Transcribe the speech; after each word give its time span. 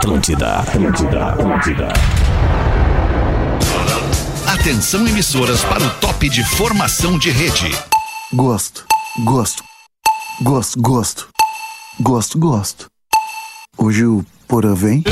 Atlântida, 0.00 0.60
Atlântida, 0.60 1.26
Atlântida. 1.26 1.88
Atenção 4.46 5.06
emissoras 5.06 5.62
para 5.62 5.84
o 5.84 5.90
top 5.90 6.26
de 6.30 6.42
formação 6.42 7.18
de 7.18 7.30
rede. 7.30 7.70
Gosto, 8.32 8.86
gosto, 9.22 9.62
gosto, 10.40 10.80
gosto, 10.80 11.28
gosto, 12.00 12.38
gosto. 12.38 12.86
Hoje 13.76 14.06
o 14.06 14.24
Porã 14.48 14.72
vem? 14.72 15.04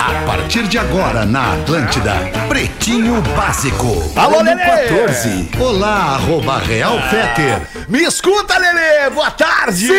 A 0.00 0.26
partir 0.26 0.66
de 0.66 0.78
agora 0.78 1.26
na 1.26 1.52
Atlântida, 1.52 2.14
Pretinho 2.56 3.20
Básico. 3.36 4.10
Alô, 4.16 4.40
Lelê! 4.40 4.64
14. 4.64 5.50
Olá, 5.60 6.14
arroba 6.14 6.56
Real 6.56 6.98
Feter. 7.10 7.60
Me 7.86 8.02
escuta, 8.02 8.56
Lelê! 8.56 9.10
Boa 9.10 9.30
tarde! 9.30 9.88
Sim! 9.88 9.92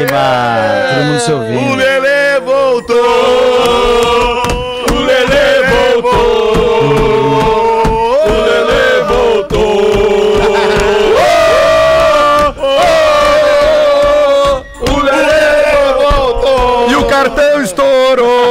Eba, 0.00 0.94
todo 0.94 1.04
mundo 1.04 1.20
se 1.20 1.30
ouvindo. 1.30 1.72
O 1.72 1.74
Lelê 1.74 2.40
voltou! 2.40 2.96
O 4.92 4.94
Lelê 4.94 5.62
voltou! 5.92 6.54
O 8.24 8.32
Lelê 8.46 9.02
voltou! 9.02 9.74
O 14.90 14.96
Lelê 15.02 15.92
voltou! 15.98 16.90
E 16.90 16.96
o 16.96 17.04
cartão 17.08 17.62
estourou! 17.62 18.43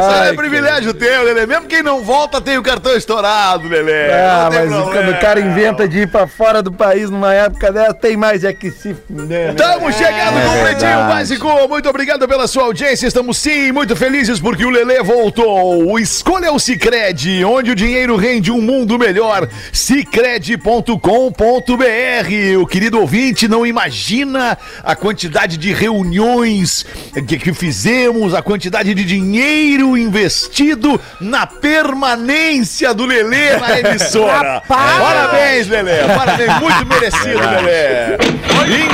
Isso 0.00 0.10
aí 0.10 0.28
é 0.30 0.32
privilégio 0.32 0.94
teu, 0.94 1.22
Lelê. 1.22 1.46
Mesmo 1.46 1.66
quem 1.66 1.82
não 1.82 2.02
volta 2.02 2.40
tem 2.40 2.58
o 2.58 2.62
cartão 2.62 2.96
estourado, 2.96 3.68
Lelê. 3.68 4.12
Ah, 4.12 4.48
mas 4.50 4.68
problema. 4.68 4.92
quando 4.92 5.08
o 5.10 5.20
cara 5.20 5.40
inventa 5.40 5.88
de 5.88 6.00
ir 6.00 6.08
pra 6.08 6.26
fora 6.26 6.62
do 6.62 6.72
país 6.72 7.10
numa 7.10 7.32
época 7.34 7.72
dessa, 7.72 7.94
tem 7.94 8.16
mais 8.16 8.44
é 8.44 8.52
que 8.52 8.70
se 8.70 8.94
fuder, 8.94 9.26
né? 9.26 9.50
Estamos 9.50 9.94
chegando 9.94 10.38
É 10.38 10.46
com 10.46 10.56
o 10.56 10.60
Pretinho. 10.62 10.90
Básico. 11.08 11.68
Muito 11.68 11.88
obrigado 11.88 12.26
pela 12.28 12.46
sua 12.46 12.64
audiência. 12.64 13.06
Estamos 13.06 13.38
sim 13.38 13.72
muito 13.72 13.94
felizes 13.96 14.40
porque 14.40 14.64
o 14.64 14.70
Lelê 14.70 15.02
voltou. 15.02 15.86
O 15.90 15.98
Escolha 15.98 16.52
o 16.52 16.58
Cicred, 16.58 17.44
onde 17.44 17.70
o 17.70 17.74
dinheiro 17.74 18.16
rende 18.16 18.50
um 18.50 18.60
mundo 18.60 18.98
melhor. 18.98 19.48
Cicred.com.br. 19.72 22.58
O 22.60 22.66
querido 22.66 23.00
ouvinte 23.00 23.48
não 23.48 23.66
imagina 23.66 24.56
a 24.82 24.94
quantidade 24.96 25.56
de 25.56 25.72
reuniões 25.72 26.84
que, 27.26 27.38
que 27.38 27.52
fizemos, 27.52 28.34
a 28.34 28.42
quantidade 28.42 28.94
de 28.94 29.04
dinheiro 29.04 29.89
investido 29.96 31.00
na 31.20 31.46
permanência 31.46 32.92
do 32.94 33.04
Lelê 33.06 33.56
na 33.56 33.80
emissora. 33.80 34.62
Parabéns, 34.66 35.68
Lelê. 35.68 36.04
Parabéns, 36.16 36.60
muito 36.60 36.86
merecido, 36.86 37.38
Lelê. 37.38 38.18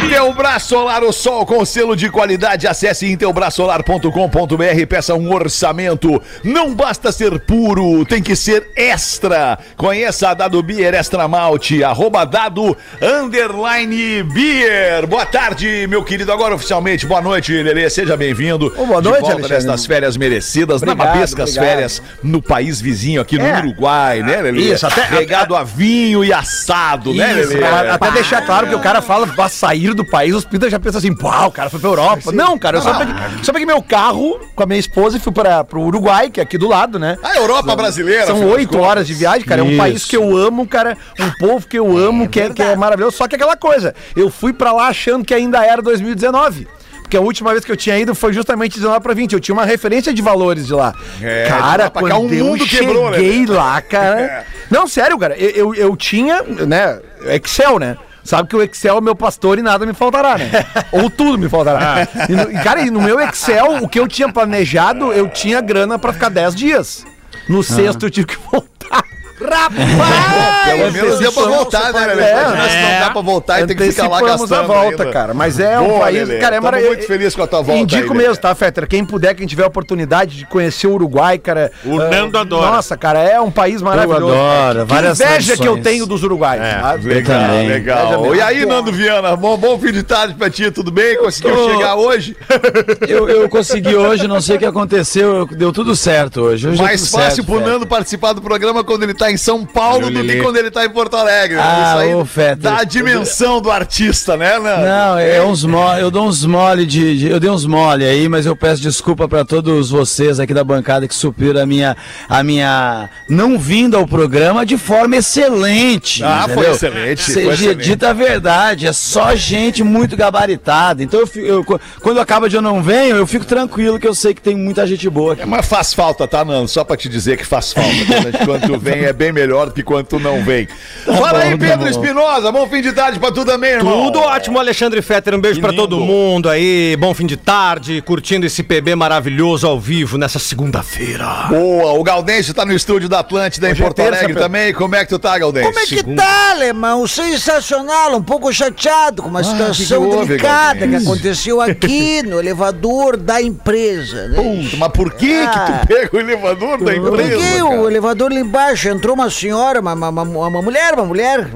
Intelbras 0.07 0.63
Solar, 0.63 1.03
o 1.03 1.13
sol 1.13 1.45
com 1.45 1.65
selo 1.65 1.97
de 1.97 2.09
qualidade. 2.11 2.67
Acesse 2.67 3.07
intelbrasolar.com.br 3.11 4.79
e 4.79 4.87
peça 4.87 5.15
um 5.15 5.33
orçamento. 5.33 6.21
Não 6.43 6.75
basta 6.75 7.13
ser 7.13 7.39
puro, 7.41 8.05
tem 8.05 8.23
que 8.23 8.35
ser 8.37 8.69
extra. 8.77 9.59
Conheça 9.77 10.31
a 10.31 10.35
Dado 10.35 10.63
Beer 10.63 10.95
Extra 10.95 11.29
Malte, 11.29 11.83
arroba 11.85 12.25
Dado 12.25 12.77
Underline 13.03 14.23
Beer. 14.23 15.07
Boa 15.07 15.27
tarde, 15.27 15.87
meu 15.89 16.03
querido. 16.03 16.33
Agora 16.33 16.55
oficialmente, 16.55 17.07
boa 17.07 17.21
noite, 17.21 17.53
Lelê. 17.53 17.89
Seja 17.91 18.17
bem-vindo. 18.17 18.71
Boa 18.71 19.03
De 19.03 19.09
noite, 19.09 19.21
volta 19.21 19.37
Alexandre. 19.37 19.55
nestas 19.55 19.87
férias 19.87 20.17
merecidas, 20.17 20.76
Obrigado, 20.83 20.99
nababescas 21.07 21.51
obrigado. 21.51 21.65
férias 21.67 22.03
no 22.23 22.43
país 22.43 22.81
vizinho 22.81 23.21
aqui 23.21 23.39
no 23.39 23.45
É. 23.47 23.59
Uruguai, 23.61 24.23
né, 24.23 24.41
Lelê? 24.43 24.73
Isso, 24.73 24.87
até- 24.87 25.03
Regado 25.07 25.55
a 25.57 25.63
vinho 25.65 26.25
e 26.25 26.33
assado, 26.33 27.13
né, 27.15 27.33
Isso, 27.41 27.51
Lelê? 27.51 27.61
pra- 27.67 27.95
até 27.95 28.11
deixar 28.13 28.43
claro 28.45 28.67
que 28.69 28.75
o 28.75 28.81
cara 28.81 29.01
fala 29.03 29.27
pra 29.27 29.49
sair 29.49 29.95
do 29.95 30.05
país, 30.05 30.35
os 30.35 30.45
pintas 30.45 30.71
já 30.71 30.79
pensam 30.79 30.99
assim, 30.99 31.15
pau, 31.15 31.49
o 31.49 31.53
cara 31.53 31.71
foi 31.71 31.81
pra 31.81 31.89
Europa. 31.89 32.33
Não, 32.33 32.59
cara, 32.59 32.79
eu 32.79 32.83
só 32.83 32.95
peguei, 32.99 33.15
só 33.43 33.53
peguei 33.53 33.67
meu 33.67 33.83
carro 33.83 34.41
com 34.55 34.63
a 34.63 34.67
minha 34.67 34.79
esposa 34.79 35.17
e 35.17 35.21
fui 35.21 35.33
pra, 35.33 35.65
pro 35.65 35.81
Uruguai, 35.83 36.31
que 36.31 36.41
é 36.41 36.43
aqui 36.43 36.59
do 36.59 36.69
lado, 36.69 36.99
né? 36.99 37.17
A 37.23 37.37
Europa 37.37 37.75
brasileira. 37.77 38.27
São 38.27 38.37
afinal 38.37 38.51
de 38.51 38.57
oito 38.57 38.79
horas 38.79 39.07
de 39.07 39.15
viagem, 39.15 39.45
cara. 39.47 39.61
É 39.61 39.65
um 39.65 39.69
Isso. 39.69 39.79
país 39.79 40.05
que 40.05 40.17
eu 40.17 40.37
amo, 40.37 40.67
cara. 40.67 40.97
Um 41.19 41.31
povo 41.39 41.67
que 41.67 41.79
eu 41.79 41.97
amo, 41.97 42.29
que, 42.29 42.41
é, 42.41 42.51
que 42.51 42.63
é 42.63 42.75
maravilhoso. 42.77 43.17
Só 43.17 43.27
que 43.29 43.35
aquela 43.37 43.57
coisa, 43.57 43.95
eu 44.17 44.31
fui 44.31 44.53
pra 44.53 44.73
lá 44.73 44.89
achando 44.89 45.25
que 45.25 45.35
ainda 45.35 45.65
era 45.65 45.81
2019. 45.83 46.67
Porque 47.07 47.17
a 47.17 47.21
última 47.21 47.53
vez 47.53 47.65
que 47.65 47.71
eu 47.71 47.77
tinha 47.77 47.97
ido 47.97 48.17
foi 48.17 48.33
justamente 48.33 48.75
19 48.81 49.01
pra 49.01 49.15
20. 49.15 49.33
Eu 49.33 49.39
tinha 49.41 49.55
uma 49.55 49.65
referência 49.65 50.13
de 50.13 50.21
valores 50.21 50.67
de 50.67 50.75
lá. 50.75 50.93
É, 51.23 51.45
de 51.45 51.49
cara, 51.49 51.85
lá 51.85 51.91
pra 51.91 52.01
quando 52.03 52.11
cá, 52.13 52.19
um 52.19 52.29
eu 52.33 52.45
mundo 52.47 52.67
quebrou, 52.67 53.11
né, 53.13 53.17
cheguei 53.19 53.39
velho? 53.47 53.53
lá, 53.55 53.81
cara... 53.81 54.21
É. 54.21 54.45
Não, 54.69 54.89
sério, 54.89 55.17
cara. 55.17 55.37
Eu, 55.39 55.51
eu, 55.51 55.75
eu 55.77 55.97
tinha, 55.97 56.43
né, 56.43 56.99
Excel, 57.27 57.79
né? 57.79 57.97
Sabe 58.25 58.49
que 58.49 58.57
o 58.57 58.63
Excel 58.63 58.99
é 58.99 59.01
meu 59.01 59.15
pastor 59.15 59.57
e 59.57 59.63
nada 59.63 59.87
me 59.87 59.95
faltará, 59.95 60.37
né? 60.37 60.51
Ou 60.91 61.09
tudo 61.09 61.39
me 61.39 61.49
faltará. 61.49 62.09
E, 62.29 62.33
no- 62.33 62.63
cara, 62.65 62.81
e 62.81 62.91
no 62.91 63.01
meu 63.01 63.21
Excel, 63.21 63.85
o 63.85 63.89
que 63.89 64.01
eu 64.01 64.09
tinha 64.09 64.29
planejado, 64.33 65.13
eu 65.13 65.29
tinha 65.29 65.61
grana 65.61 65.97
pra 66.01 66.13
ficar 66.13 66.29
10 66.29 66.57
dias. 66.57 67.07
No 67.49 67.63
sexto 67.63 68.05
eu 68.07 68.11
tive 68.11 68.27
que 68.27 68.37
voltar. 68.51 69.05
Pelo 69.39 70.93
menos 70.93 71.19
deu 71.19 71.33
pra 71.33 71.43
voltar, 71.45 71.93
né, 71.93 72.07
Lelê? 72.07 72.23
É, 72.23 72.35
não 72.45 73.01
dá 73.07 73.11
pra 73.11 73.21
voltar 73.23 73.61
e 73.61 73.67
tem 73.67 73.77
que 73.77 73.91
ficar 73.91 74.09
lá 74.09 74.21
gastando 74.21 74.55
a 74.55 74.63
volta, 74.63 75.03
ainda. 75.03 75.13
cara. 75.13 75.35
Mas 75.35 75.59
é 75.61 75.79
um 75.79 75.89
Boa, 75.89 76.01
país. 76.01 76.27
Lelê. 76.29 76.41
Cara, 76.41 76.57
é 76.57 76.61
Tamo 76.61 76.73
mara- 76.73 76.87
muito 76.87 77.07
feliz 77.07 77.35
com 77.35 77.43
a 77.43 77.47
tua 77.47 77.63
volta 77.63 77.81
Indico 77.81 78.13
aí, 78.13 78.19
mesmo, 78.19 78.37
tá, 78.37 78.55
Fetter? 78.55 78.87
Quem 78.89 79.05
puder, 79.05 79.35
quem 79.35 79.47
tiver 79.47 79.65
a 79.65 79.67
oportunidade 79.67 80.37
de 80.39 80.47
conhecer 80.47 80.87
o 80.87 80.93
Uruguai, 80.95 81.39
cara. 81.39 81.71
O 81.85 82.01
ah, 82.01 82.09
Nando 82.09 82.39
adora. 82.39 82.71
Nossa, 82.73 82.97
cara, 82.97 83.21
é 83.21 83.41
um 83.41 83.51
país 83.51 83.83
maravilhoso. 83.83 84.33
adoro, 84.33 84.87
Que 84.87 84.93
várias 84.93 85.21
inveja 85.21 85.57
que 85.57 85.69
eu 85.69 85.81
tenho 85.83 86.07
dos 86.07 86.23
uruguaios. 86.23 86.65
tá? 86.65 86.93
Legal, 87.03 87.41
também. 87.41 87.69
legal. 87.69 88.35
E 88.35 88.41
aí, 88.41 88.67
Nando 88.67 88.93
Viana, 88.93 89.37
bom, 89.37 89.57
bom 89.57 89.79
fim 89.79 89.93
de 89.93 90.03
tarde 90.03 90.35
pra 90.35 90.49
ti, 90.51 90.71
tudo 90.71 90.91
bem? 90.91 91.17
Conseguiu 91.19 91.55
Tô. 91.55 91.71
chegar 91.71 91.95
hoje? 91.97 92.37
Eu, 93.07 93.29
eu 93.29 93.49
consegui 93.49 93.95
hoje, 93.95 94.27
não 94.27 94.41
sei 94.41 94.57
o 94.57 94.59
que 94.59 94.65
aconteceu, 94.67 95.47
deu 95.47 95.73
tudo 95.73 95.95
certo 95.95 96.41
hoje. 96.43 96.69
hoje 96.69 96.83
Mais 96.83 97.09
fácil 97.11 97.45
certo, 97.45 97.47
pro. 97.47 97.61
Nando 97.61 97.87
participar 97.87 98.33
do 98.33 98.41
programa 98.43 98.83
quando 98.85 99.03
ele 99.05 99.15
tá 99.15 99.26
em 99.31 99.37
São 99.37 99.65
Paulo 99.65 100.11
do 100.11 100.23
que 100.25 100.37
quando 100.43 100.57
ele 100.57 100.71
tá 100.71 100.85
em 100.85 100.91
Porto 100.91 101.17
Alegre. 101.17 101.59
Ah, 101.59 101.89
Isso 101.91 101.99
aí 101.99 102.15
ô, 102.15 102.27
dá 102.57 102.79
a 102.79 102.85
dimensão 102.85 103.61
do 103.61 103.71
artista, 103.71 104.37
né, 104.37 104.59
Nando? 104.59 104.83
Não, 104.87 105.19
é 105.19 105.43
uns 105.45 105.65
mole, 105.65 106.01
eu 106.01 106.11
dou 106.11 106.27
uns 106.27 106.45
mole 106.45 106.87
de, 106.87 107.19
de- 107.19 107.29
eu 107.31 107.41
dei 107.41 107.51
uns 107.51 107.65
mole 107.67 108.05
aí, 108.05 108.29
mas 108.29 108.47
eu 108.47 108.57
peço 108.57 108.81
desculpa 108.83 109.29
pra 109.29 109.45
todos 109.45 109.91
vocês 109.91 110.39
aqui 110.41 110.53
da 110.55 110.65
bancada 110.65 111.07
que 111.09 111.15
supriram 111.15 111.61
a 111.61 111.67
minha 111.67 111.97
a 112.29 112.43
minha 112.43 113.09
não 113.29 113.59
vinda 113.59 113.97
ao 113.97 114.07
programa 114.07 114.65
de 114.67 114.77
forma 114.77 115.17
excelente. 115.17 116.23
Ah, 116.25 116.43
foi 116.45 116.53
entendeu? 116.55 116.73
excelente, 116.75 117.23
foi 117.23 117.35
Seja 117.35 117.53
excelente. 117.53 117.85
dita 117.85 118.11
a 118.11 118.13
verdade, 118.13 118.87
é 118.87 118.93
só 118.93 119.35
gente 119.35 119.83
muito 119.83 120.17
gabaritada. 120.17 121.03
Então 121.03 121.21
eu, 121.21 121.29
eu- 121.43 121.81
quando 122.01 122.21
acaba 122.21 122.49
de 122.49 122.57
eu 122.57 122.63
não 122.63 122.83
venho, 122.83 123.17
eu 123.17 123.27
fico 123.27 123.45
tranquilo 123.45 123.99
que 123.99 124.07
eu 124.07 124.15
sei 124.15 124.35
que 124.35 124.41
tem 124.41 124.57
muita 124.57 124.87
gente 124.87 125.09
boa 125.09 125.33
aqui. 125.35 125.43
É, 125.43 125.47
Mas 125.47 125.67
faz 125.67 125.93
falta, 125.95 126.27
tá, 126.27 126.45
Nando? 126.45 126.69
Só 126.69 126.85
pra 126.85 126.97
te 126.97 127.09
dizer 127.09 127.37
que 127.37 127.45
faz 127.45 127.73
falta. 127.73 127.91
Quando, 128.07 128.47
quando 128.47 128.67
tu 128.73 128.79
vem 128.79 129.05
é 129.05 129.13
bem 129.17 129.33
melhor 129.33 129.67
do 129.67 129.73
que 129.73 129.83
quando 129.83 130.07
tu 130.07 130.21
não 130.21 130.45
vem. 130.45 130.69
Fala 131.05 131.41
aí, 131.41 131.51
bom, 131.57 131.59
tá 131.59 131.67
Pedro 131.67 131.85
bom. 131.85 131.87
Espinosa. 132.03 132.53
Bom 132.53 132.67
fim 132.69 132.83
de 132.83 132.93
tarde 132.93 133.19
pra 133.19 133.33
tu 133.33 133.45
também, 133.45 133.71
irmão. 133.73 134.05
Tudo 134.07 134.21
ótimo, 134.21 134.59
Alexandre 134.59 135.01
Fetter. 135.03 135.35
Um 135.35 135.41
beijo 135.41 135.57
Que 135.57 135.61
pra 135.63 135.71
lindo. 135.71 135.83
todo 135.83 135.99
mundo 136.01 136.49
aí. 136.49 136.97
Bom 136.99 137.13
fim 137.15 137.27
de 137.27 137.37
tarde, 137.37 138.01
curtindo 138.03 138.47
esse 138.47 138.63
PB 138.63 138.95
maravilhoso 138.95 139.67
ao 139.67 139.79
vivo 139.81 140.19
nessa 140.19 140.39
segunda-feira. 140.39 141.25
Boa, 141.49 141.93
o 141.93 142.03
Gaudense 142.03 142.53
tá 142.53 142.65
no 142.65 142.73
estúdio 142.73 143.09
da 143.09 143.21
Atlântida 143.21 143.69
em 143.69 143.73
Hoje 143.73 143.81
é 143.81 143.85
Porto 143.85 143.97
terça, 143.97 144.19
Alegre 144.25 144.35
também. 144.35 144.73
Como 144.75 144.95
é 144.95 145.05
que 145.05 145.09
tu 145.11 145.19
tá, 145.19 145.39
Gaudense? 145.39 145.67
Como 145.67 145.79
é 145.79 145.87
que 145.87 146.03
tá, 146.15 146.51
alemão? 146.51 147.07
Sensacional, 147.07 148.17
um 148.17 148.23
pouco 148.23 148.53
chateado 148.53 149.23
com 149.23 149.29
uma 149.29 149.43
situação 149.45 149.75
que 149.75 149.87
que 149.87 149.95
houve, 150.17 150.27
delicada 150.29 150.89
que, 150.89 150.97
aconteceu 150.97 151.61
aqui 151.61 152.23
no 152.27 152.39
elevador 152.41 153.17
da 153.17 153.41
empresa. 153.41 154.29
Né? 154.29 154.37
Puta, 154.37 154.77
mas 154.77 154.89
por 154.93 155.13
que 155.15 155.27
que 155.29 155.47
Ah. 155.59 155.81
tu 155.83 155.87
pega 155.87 156.11
o 156.17 156.19
elevador 156.21 156.83
da 156.83 156.93
Eu 156.95 157.07
empresa, 157.09 157.29
peguei 157.31 157.59
cara? 157.59 157.81
o 157.81 157.89
elevador 157.89 158.33
lá 158.33 158.41
embaixo, 158.41 158.89
entrou 158.89 159.06
uma 159.11 159.31
senhora, 159.31 159.81
uma, 159.81 159.93
uma, 159.95 160.23
uma- 160.23 160.63
mulher, 160.63 160.95
uma 160.95 161.05
mulher 161.05 161.49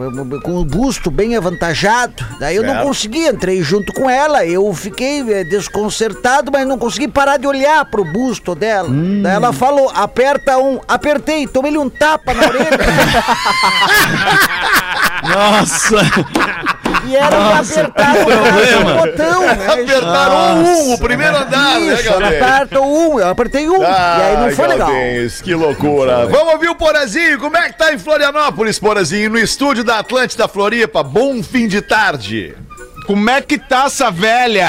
com 0.42 0.56
o 0.56 0.64
busto 0.64 1.10
bem 1.10 1.36
avantajado. 1.36 2.24
Daí 2.38 2.56
eu 2.56 2.62
não 2.62 2.72
Certo. 2.74 2.86
consegui, 2.86 3.26
entrei 3.26 3.62
junto 3.62 3.92
com 3.92 4.08
ela, 4.08 4.44
eu 4.44 4.72
fiquei 4.74 5.20
eh, 5.32 5.44
desconcertado, 5.44 6.50
mas 6.52 6.66
não 6.66 6.78
consegui 6.78 7.08
parar 7.08 7.36
de 7.38 7.47
olhar 7.47 7.84
pro 7.86 8.04
busto 8.04 8.54
dela. 8.54 8.88
Hum. 8.88 9.22
Daí 9.22 9.34
ela 9.34 9.52
falou, 9.52 9.91
aperta 9.94 10.58
um, 10.58 10.80
apertei, 10.88 11.47
tomei-lhe 11.47 11.78
um 11.78 11.88
tapa 11.91 12.32
na 12.34 12.47
orelha. 12.47 12.70
Nossa! 15.22 15.96
E 17.06 17.16
era 17.16 17.28
pra 17.28 17.58
apertar 17.60 18.14
o 18.16 18.24
botão, 18.98 19.41
né? 19.41 19.66
Apertaram 19.72 20.62
o 20.62 20.66
um, 20.66 20.94
o 20.94 20.98
primeiro 20.98 21.36
andar, 21.36 21.80
né, 21.80 21.94
Isso, 21.94 22.12
aperta 22.12 22.80
o 22.80 23.14
um, 23.14 23.20
eu 23.20 23.28
apertei 23.28 23.68
um, 23.68 23.82
e 23.82 23.86
aí 23.86 24.36
não 24.36 24.50
foi 24.50 24.66
legal. 24.68 24.88
Gaudense, 24.88 25.42
que 25.42 25.54
loucura. 25.54 26.26
Vamos 26.26 26.52
ouvir 26.54 26.68
o 26.68 26.74
Porazinho. 26.74 27.38
Como 27.38 27.56
é 27.56 27.68
que 27.70 27.78
tá 27.78 27.92
em 27.92 27.98
Florianópolis, 27.98 28.78
Porazinho? 28.78 29.30
No 29.30 29.38
estúdio 29.38 29.82
da 29.82 29.98
Atlântida 30.00 30.47
Floripa. 30.47 31.02
Bom 31.02 31.42
fim 31.42 31.66
de 31.66 31.80
tarde. 31.80 32.54
Como 33.06 33.28
é 33.30 33.41
que 33.41 33.58
tá 33.58 33.84
essa 33.86 34.10
velha? 34.10 34.68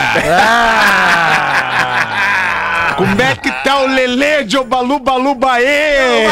Como 2.98 3.22
é 3.22 3.36
que 3.36 3.52
tá 3.64 3.82
o 3.82 3.88
Lelê 3.88 4.44
de 4.44 4.58
Obalu 4.58 5.00
Balu 5.00 5.36
Baê? 5.36 6.28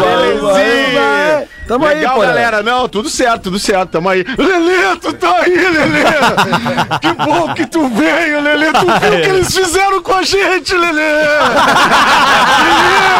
Belezinha. 0.00 1.48
Tamo 1.66 1.86
aí, 1.86 1.94
Legal, 1.96 2.14
Porã. 2.16 2.26
galera. 2.28 2.62
Não, 2.62 2.88
tudo 2.88 3.08
certo, 3.08 3.42
tudo 3.44 3.58
certo. 3.58 3.90
Tamo 3.90 4.08
aí. 4.08 4.24
Lelê, 4.36 4.96
tu 5.00 5.12
tá 5.12 5.36
aí, 5.42 5.54
Lelê. 5.56 6.02
Que 7.00 7.12
bom 7.24 7.54
que 7.54 7.66
tu 7.66 7.88
veio, 7.88 8.40
Lelê. 8.40 8.72
Tu 8.72 8.86
viu 8.86 9.18
o 9.18 9.22
que 9.22 9.28
eles 9.28 9.54
fizeram 9.54 10.02
com 10.02 10.14
a 10.14 10.22
gente, 10.22 10.74
Lelê. 10.74 11.02
Lelê, 11.02 11.22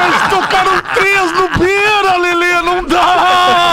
eles 0.07 0.23
tocaram 0.31 0.73
três 0.95 1.33
no 1.33 1.49
beira, 1.59 2.17
Lelê. 2.19 2.53
Não 2.63 2.85
dá. 2.85 3.03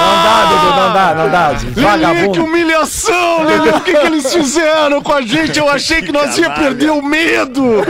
Não 0.06 0.24
dá, 0.24 0.46
Dudu, 0.50 0.76
não 0.76 0.94
dá, 0.94 1.16
não 1.16 1.30
dá. 1.30 1.48
Lelê, 1.50 1.72
que 1.74 1.80
Vagabundo. 1.82 2.44
humilhação, 2.46 3.44
Lelê. 3.44 3.70
O 3.72 3.80
que, 3.82 3.94
que 3.94 4.06
eles 4.06 4.34
fizeram 4.34 5.02
com 5.02 5.14
a 5.14 5.22
gente? 5.22 5.60
Eu 5.60 5.70
achei 5.70 6.02
que 6.02 6.12
nós 6.12 6.38
ia 6.38 6.50
perder 6.52 6.92
o 6.92 7.02
medo. 7.02 7.84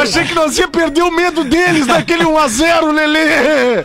Achei 0.00 0.24
que 0.24 0.34
nós 0.34 0.56
ia 0.58 0.68
perder 0.68 1.02
o 1.02 1.10
medo 1.10 1.44
deles 1.44 1.86
naquele 1.86 2.24
1x0, 2.24 2.92
Lelê. 2.92 3.84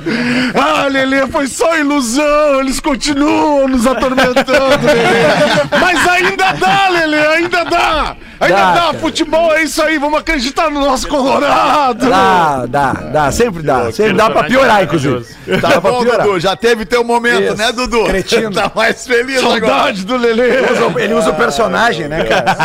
Ah, 0.56 0.88
Lelê, 0.88 1.28
foi 1.28 1.48
só 1.48 1.78
ilusão. 1.78 2.41
Eles 2.60 2.80
continuam 2.80 3.68
nos 3.68 3.86
atormentando, 3.88 4.86
Lelê. 4.86 5.70
Mas 5.80 6.08
ainda 6.08 6.54
dá, 6.54 6.90
Lelê, 6.90 7.28
ainda 7.28 7.64
dá. 7.66 8.16
Ainda 8.42 8.56
Dá, 8.56 8.74
dá. 8.92 8.94
Futebol 8.96 9.54
é 9.54 9.64
isso 9.64 9.82
aí. 9.84 10.00
Vamos 10.00 10.20
acreditar 10.20 10.70
no 10.72 10.80
nosso 10.82 11.08
Colorado. 11.08 12.10
Dá, 12.10 12.66
dá, 12.66 12.94
dá, 12.94 13.32
sempre 13.32 13.62
dá. 13.62 13.92
Sempre 13.92 14.14
dá 14.14 14.30
pra 14.32 14.44
piorar, 14.46 14.84
inclusive. 14.84 15.24
Tá 15.62 15.70
Dá 15.70 15.82
pra 15.82 15.92
bom, 15.92 16.02
piorar. 16.04 16.26
Dudu. 16.26 16.40
Já 16.40 16.56
teve 16.56 16.84
teu 16.86 17.04
momento, 17.04 17.44
Isso. 17.44 17.56
né, 17.58 17.72
Dudu? 17.72 18.04
Cretino. 18.06 18.52
Tá 18.52 18.72
mais 18.76 19.06
feliz 19.06 19.38
agora. 19.44 19.60
Saudade 19.68 20.06
do 20.06 20.18
Lelê. 20.18 20.50
Ele 20.98 21.14
usa 21.14 21.30
o 21.30 21.36
personagem, 21.36 22.08
né, 22.08 22.24
cara? 22.26 22.58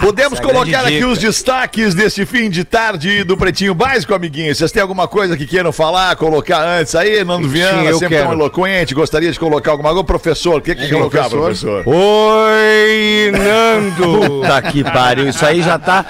Podemos 0.00 0.38
colocar 0.38 0.82
aqui 0.82 0.92
dica. 0.96 1.08
os 1.08 1.18
destaques 1.18 1.92
deste 1.94 2.24
fim 2.24 2.48
de 2.48 2.62
tarde 2.64 3.24
do 3.24 3.36
Pretinho 3.36 3.74
Básico, 3.74 4.14
amiguinhos. 4.14 4.56
Vocês 4.58 4.70
têm 4.70 4.80
alguma 4.80 5.08
coisa 5.08 5.36
que 5.36 5.44
queiram 5.46 5.72
falar, 5.72 6.14
colocar 6.16 6.60
antes 6.64 6.94
aí? 6.94 7.24
Nando 7.24 7.48
Viana, 7.48 7.82
eu 7.84 7.98
sempre 7.98 8.16
tão 8.18 8.28
quero. 8.28 8.38
eloquente. 8.40 8.94
Gostaria 8.94 9.32
de 9.32 9.38
colocar 9.38 9.72
alguma 9.72 9.90
coisa? 9.90 10.04
Professor, 10.04 10.58
o 10.58 10.60
que 10.62 10.74
que 10.74 10.86
quer 10.88 10.94
colocar, 10.94 11.28
professor? 11.28 11.82
Oi, 11.86 13.32
Nando. 13.32 14.17
Puta 14.20 14.62
que 14.62 14.84
pariu, 14.84 15.28
isso 15.28 15.44
aí 15.44 15.62
já 15.62 15.78
tá. 15.78 16.04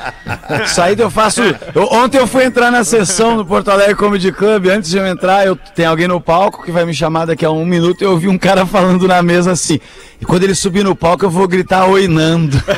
Isso 0.65 0.81
aí 0.81 0.95
eu 0.99 1.11
faço. 1.11 1.43
eu- 1.75 1.89
ontem 1.93 2.19
eu 2.19 2.27
fui 2.27 2.45
entrar 2.45 2.71
na 2.71 2.85
sessão 2.85 3.37
do 3.37 3.45
Porto 3.45 3.71
Alegre 3.71 3.95
Comedy 3.95 4.33
Club. 4.33 4.67
Antes 4.69 4.91
de 4.91 4.99
eu 4.99 5.07
entrar, 5.07 5.47
eu 5.47 5.57
tem 5.57 5.87
alguém 5.87 6.09
no 6.09 6.21
palco 6.21 6.63
que 6.65 6.71
vai 6.71 6.85
me 6.85 6.95
chamar 6.95 7.27
daqui 7.27 7.45
a 7.45 7.51
um 7.51 7.65
minuto. 7.65 8.03
Eu 8.03 8.13
ouvi 8.13 8.29
um 8.29 8.39
cara 8.39 8.65
falando 8.67 9.07
na 9.09 9.23
mesa 9.23 9.53
assim. 9.53 9.79
E 10.21 10.25
quando 10.25 10.43
ele 10.45 10.55
subir 10.55 10.85
no 10.85 10.95
palco, 10.97 11.25
eu 11.25 11.31
vou 11.31 11.47
gritar 11.49 11.85
Oi 11.87 12.09
Nando. 12.09 12.61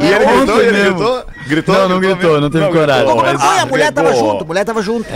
E 0.00 0.06
ele 0.06 0.24
Ontem 0.24 0.36
gritou, 0.38 0.60
ele 0.62 0.72
mesmo. 0.72 0.94
gritou? 0.96 1.24
Gritou? 1.46 1.74
Não, 1.74 1.88
não 1.88 2.00
gritou, 2.00 2.40
não 2.40 2.50
teve 2.50 2.68
coragem. 2.68 3.06
Como 3.06 3.22
mas- 3.22 3.40
foi? 3.42 3.58
A 3.58 3.66
mulher 3.66 3.92
tava 3.92 4.14
junto, 4.14 4.44
a 4.44 4.46
mulher 4.46 4.64
tava 4.64 4.82
junto. 4.82 5.06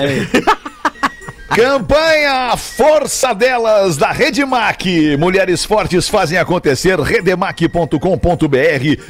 Campanha 1.55 2.56
Força 2.56 3.33
Delas 3.33 3.97
da 3.97 4.11
Redemac. 4.11 5.17
Mulheres 5.17 5.65
fortes 5.65 6.09
fazem 6.09 6.37
acontecer. 6.37 6.99
Redemac.com.br. 6.99 7.97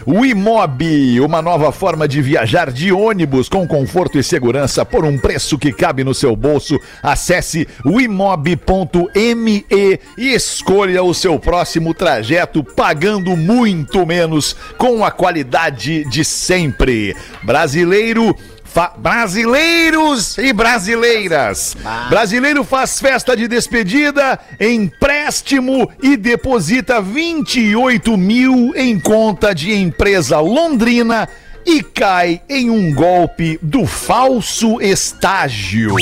O 0.05 0.27
Imob, 0.27 1.21
uma 1.21 1.41
nova 1.41 1.73
forma 1.73 2.07
de 2.07 2.21
viajar 2.21 2.71
de 2.71 2.93
ônibus 2.93 3.49
com 3.49 3.67
conforto 3.67 4.19
e 4.19 4.23
segurança 4.23 4.85
por 4.85 5.07
um 5.07 5.17
preço 5.17 5.57
que 5.57 5.73
cabe 5.73 6.05
no 6.05 6.13
seu 6.13 6.37
bolso. 6.37 6.79
Acesse 7.03 7.67
o 7.83 7.99
imob.me 7.99 9.65
e 9.71 9.99
escolha 10.19 11.03
o 11.03 11.15
seu 11.15 11.39
próximo 11.39 11.95
trajeto 11.95 12.63
pagando 12.63 13.35
muito 13.39 14.05
menos 14.05 14.55
com 14.77 15.03
a 15.03 15.11
qualidade 15.11 16.05
de 16.11 16.23
sempre. 16.23 17.17
Brasileiro 17.43 18.37
Fa- 18.75 18.93
Brasileiros 18.99 20.37
e 20.37 20.53
brasileiras. 20.53 21.77
Brasileiro 22.09 22.65
faz 22.65 22.99
festa 22.99 23.37
de 23.37 23.47
despedida, 23.47 24.37
empréstimo 24.61 25.89
e 26.03 26.17
deposita 26.17 27.01
28 27.01 28.17
mil 28.17 28.73
em 28.75 28.99
conta 28.99 29.55
de 29.55 29.73
empresa 29.73 30.41
londrina 30.41 31.29
e 31.67 31.83
cai 31.83 32.41
em 32.49 32.71
um 32.71 32.93
golpe 32.95 33.59
do 33.63 33.87
falso 33.87 34.81
estágio. 34.81 35.95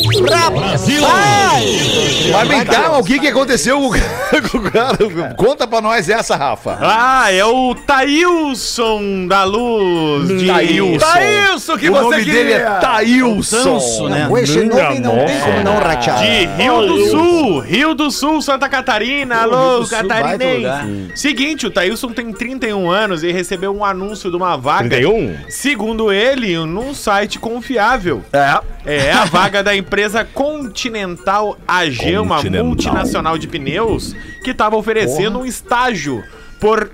Mas 2.33 2.49
vem 2.49 2.65
cá, 2.65 2.99
o 2.99 3.05
que, 3.05 3.19
que 3.19 3.29
aconteceu 3.29 3.79
com 4.51 4.59
o 4.59 4.71
cara? 4.71 5.35
Conta 5.37 5.67
pra 5.67 5.81
nós 5.81 6.09
essa, 6.09 6.37
Rafa. 6.37 6.79
Ah, 6.81 7.33
é 7.33 7.45
o 7.45 7.75
Taílson 7.75 9.27
da 9.29 9.45
Luz. 9.45 10.29
De... 10.29 10.47
Taílson. 10.47 10.99
Taílson 10.99 11.79
que 11.79 11.91
o 11.91 11.93
você 11.93 12.03
nome 12.03 12.25
queria. 12.25 12.33
dele 12.33 12.53
é 12.53 12.79
Taílson. 12.81 13.63
Tanso, 13.63 14.09
né? 14.09 14.27
Com 14.29 14.39
esse 14.39 14.65
nome 14.65 14.99
não 14.99 15.25
tem 15.25 15.41
como 15.41 15.63
não 15.65 15.79
ratear. 15.79 16.19
De 16.19 16.47
Rio 16.63 16.87
do 16.87 17.11
Sul, 17.11 17.59
Rio 17.61 17.95
do 17.95 18.11
Sul, 18.11 18.43
Santa 18.43 18.69
Catarina, 18.69 19.43
alô, 19.43 19.87
catarinense. 19.87 21.13
Seguinte, 21.15 21.67
o 21.67 21.71
Taílson 21.71 22.09
tem 22.09 22.33
31 22.33 22.91
anos 22.91 23.23
e 23.23 23.31
recebeu 23.31 23.75
um 23.75 23.85
anúncio 23.85 24.31
de 24.31 24.37
uma 24.37 24.57
vaga. 24.57 24.89
31? 24.89 25.37
Segundo 25.53 26.11
ele, 26.11 26.57
num 26.65 26.95
site 26.95 27.39
confiável. 27.39 28.23
É. 28.33 28.59
É 28.85 29.13
a 29.13 29.27
vaga 29.27 29.63
da 29.63 29.77
empresa 29.77 30.25
Continental 30.25 31.59
AG, 31.69 32.17
uma 32.17 32.43
multinacional 32.43 33.37
de 33.37 33.47
pneus, 33.47 34.17
que 34.43 34.51
estava 34.51 34.77
oferecendo 34.77 35.41
um 35.41 35.45
estágio 35.45 36.25
por 36.59 36.91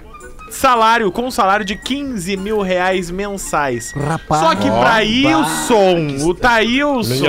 salário, 0.51 1.13
com 1.13 1.27
um 1.27 1.31
salário 1.31 1.65
de 1.65 1.77
15 1.77 2.37
mil 2.37 2.61
reais 2.61 3.11
mensais. 3.11 3.93
Rapaz. 3.93 4.41
Só 4.41 4.55
que 4.55 4.69
pra 4.69 5.05
Ilson, 5.05 6.27
o 6.27 6.35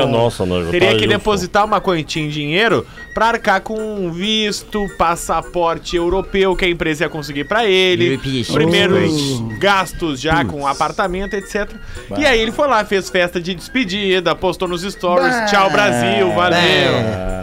nossa, 0.08 0.46
né, 0.46 0.68
teria 0.72 0.90
que 0.90 0.96
Taílson. 0.96 1.08
depositar 1.08 1.66
uma 1.66 1.80
quantia 1.80 2.24
em 2.24 2.30
dinheiro 2.30 2.88
pra 3.20 3.28
arcar 3.28 3.60
com 3.60 3.78
um 3.78 4.10
visto, 4.14 4.88
passaporte 4.98 5.94
europeu 5.98 6.56
que 6.56 6.64
a 6.64 6.70
empresa 6.70 7.04
ia 7.04 7.10
conseguir 7.10 7.44
pra 7.44 7.66
ele, 7.66 8.18
primeiros 8.54 9.42
gastos 9.58 10.22
já 10.22 10.46
com 10.46 10.66
apartamento, 10.66 11.34
etc. 11.34 11.70
E 12.18 12.26
aí 12.26 12.40
ele 12.40 12.54
foi 12.54 12.66
lá, 12.70 12.86
fez 12.86 13.10
festa 13.10 13.42
de 13.42 13.54
despedida, 13.54 14.34
postou 14.34 14.70
nos 14.70 14.84
stories, 14.84 15.36
tchau 15.52 15.70
Brasil, 15.70 16.32
valeu. 16.34 16.60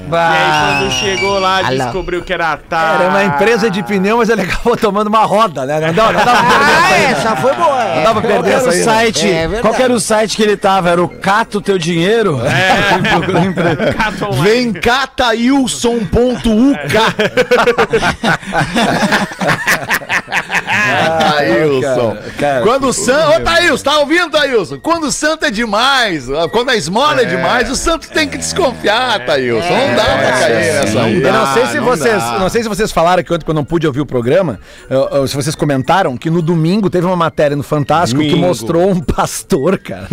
E 0.08 0.14
aí 0.14 0.81
quando 0.81 0.93
chegou 0.93 1.38
lá, 1.38 1.61
descobriu 1.62 2.23
que 2.23 2.32
era 2.32 2.56
tá. 2.56 2.96
Era 2.99 3.11
uma 3.11 3.25
empresa 3.25 3.69
de 3.69 3.82
pneu, 3.82 4.17
mas 4.17 4.31
ele 4.31 4.43
acabou 4.43 4.78
tomando 4.78 5.08
uma 5.08 5.25
roda, 5.26 5.67
né? 5.67 5.93
Não, 5.93 6.12
não 6.12 6.25
dava 6.25 6.43
pra 6.43 6.56
perder 6.56 6.73
Ah, 6.73 6.88
essa 6.88 6.94
aí. 6.94 7.05
essa 7.05 7.37
foi 7.37 7.55
boa. 7.55 7.84
Não 7.96 8.02
dava 8.02 8.20
pra 8.23 8.31
Qual 8.31 8.43
perder 8.43 8.50
era 8.50 8.64
o 8.64 8.69
essa 8.69 8.70
aí. 8.70 8.78
né? 8.78 8.84
site? 9.12 9.28
É 9.31 9.49
qual 9.61 9.75
que 9.75 9.82
era 9.82 9.93
o 9.93 10.00
site 10.00 10.37
que 10.37 10.43
ele 10.43 10.56
tava? 10.56 10.88
Era 10.90 11.02
o 11.02 11.08
Cato 11.08 11.61
Teu 11.61 11.76
Dinheiro? 11.76 12.40
É. 12.46 12.87
Vem 14.43 14.73
cá, 14.73 15.06
Taílson.uk. 15.08 15.65
Taílson. 21.18 22.11
cara, 22.16 22.30
cara. 22.38 22.62
Quando 22.62 22.88
o 22.88 22.92
Santo. 22.92 23.37
Ô, 23.37 23.40
Taílson, 23.40 23.85
tá 23.85 23.99
ouvindo, 23.99 24.30
Taílson? 24.30 24.78
Quando 24.78 25.04
o 25.04 25.12
Santo 25.12 25.44
é 25.44 25.50
demais, 25.50 26.26
quando 26.52 26.70
a 26.70 26.76
esmola 26.76 27.23
é, 27.23 27.25
demais, 27.25 27.70
o 27.70 27.76
Santo 27.76 28.08
tem 28.08 28.28
que 28.28 28.37
desconfiar, 28.38 29.25
Taílson. 29.25 29.68
Não 29.68 29.94
dá 29.94 30.04
pra 30.04 30.32
cair 30.32 30.73
nessa 30.73 31.02
aí. 31.02 31.23
Eu 31.23 31.32
não 31.32 31.54
sei 31.54 31.66
se 31.66 31.76
não 31.76 31.85
vocês, 31.85 32.23
dá. 32.23 32.38
não 32.38 32.49
sei 32.49 32.62
se 32.62 32.68
vocês 32.68 32.92
falaram 32.92 33.23
que 33.23 33.32
ontem 33.32 33.44
quando 33.44 33.56
eu 33.56 33.61
não 33.62 33.64
pude 33.64 33.87
ouvir 33.87 34.00
o 34.00 34.06
programa, 34.06 34.58
eu- 34.90 35.08
eu- 35.11 35.28
se 35.28 35.35
vocês 35.35 35.54
comentaram 35.54 36.16
que 36.16 36.30
no 36.30 36.42
domingo 36.42 36.88
teve 36.90 37.06
uma 37.06 37.16
matéria 37.16 37.56
no 37.56 37.62
Fantástico 37.62 38.20
que 38.20 38.28
Domingo. 38.28 38.46
mostrou 38.49 38.90
um 38.90 39.00
pastor, 39.00 39.78
cara. 39.78 40.06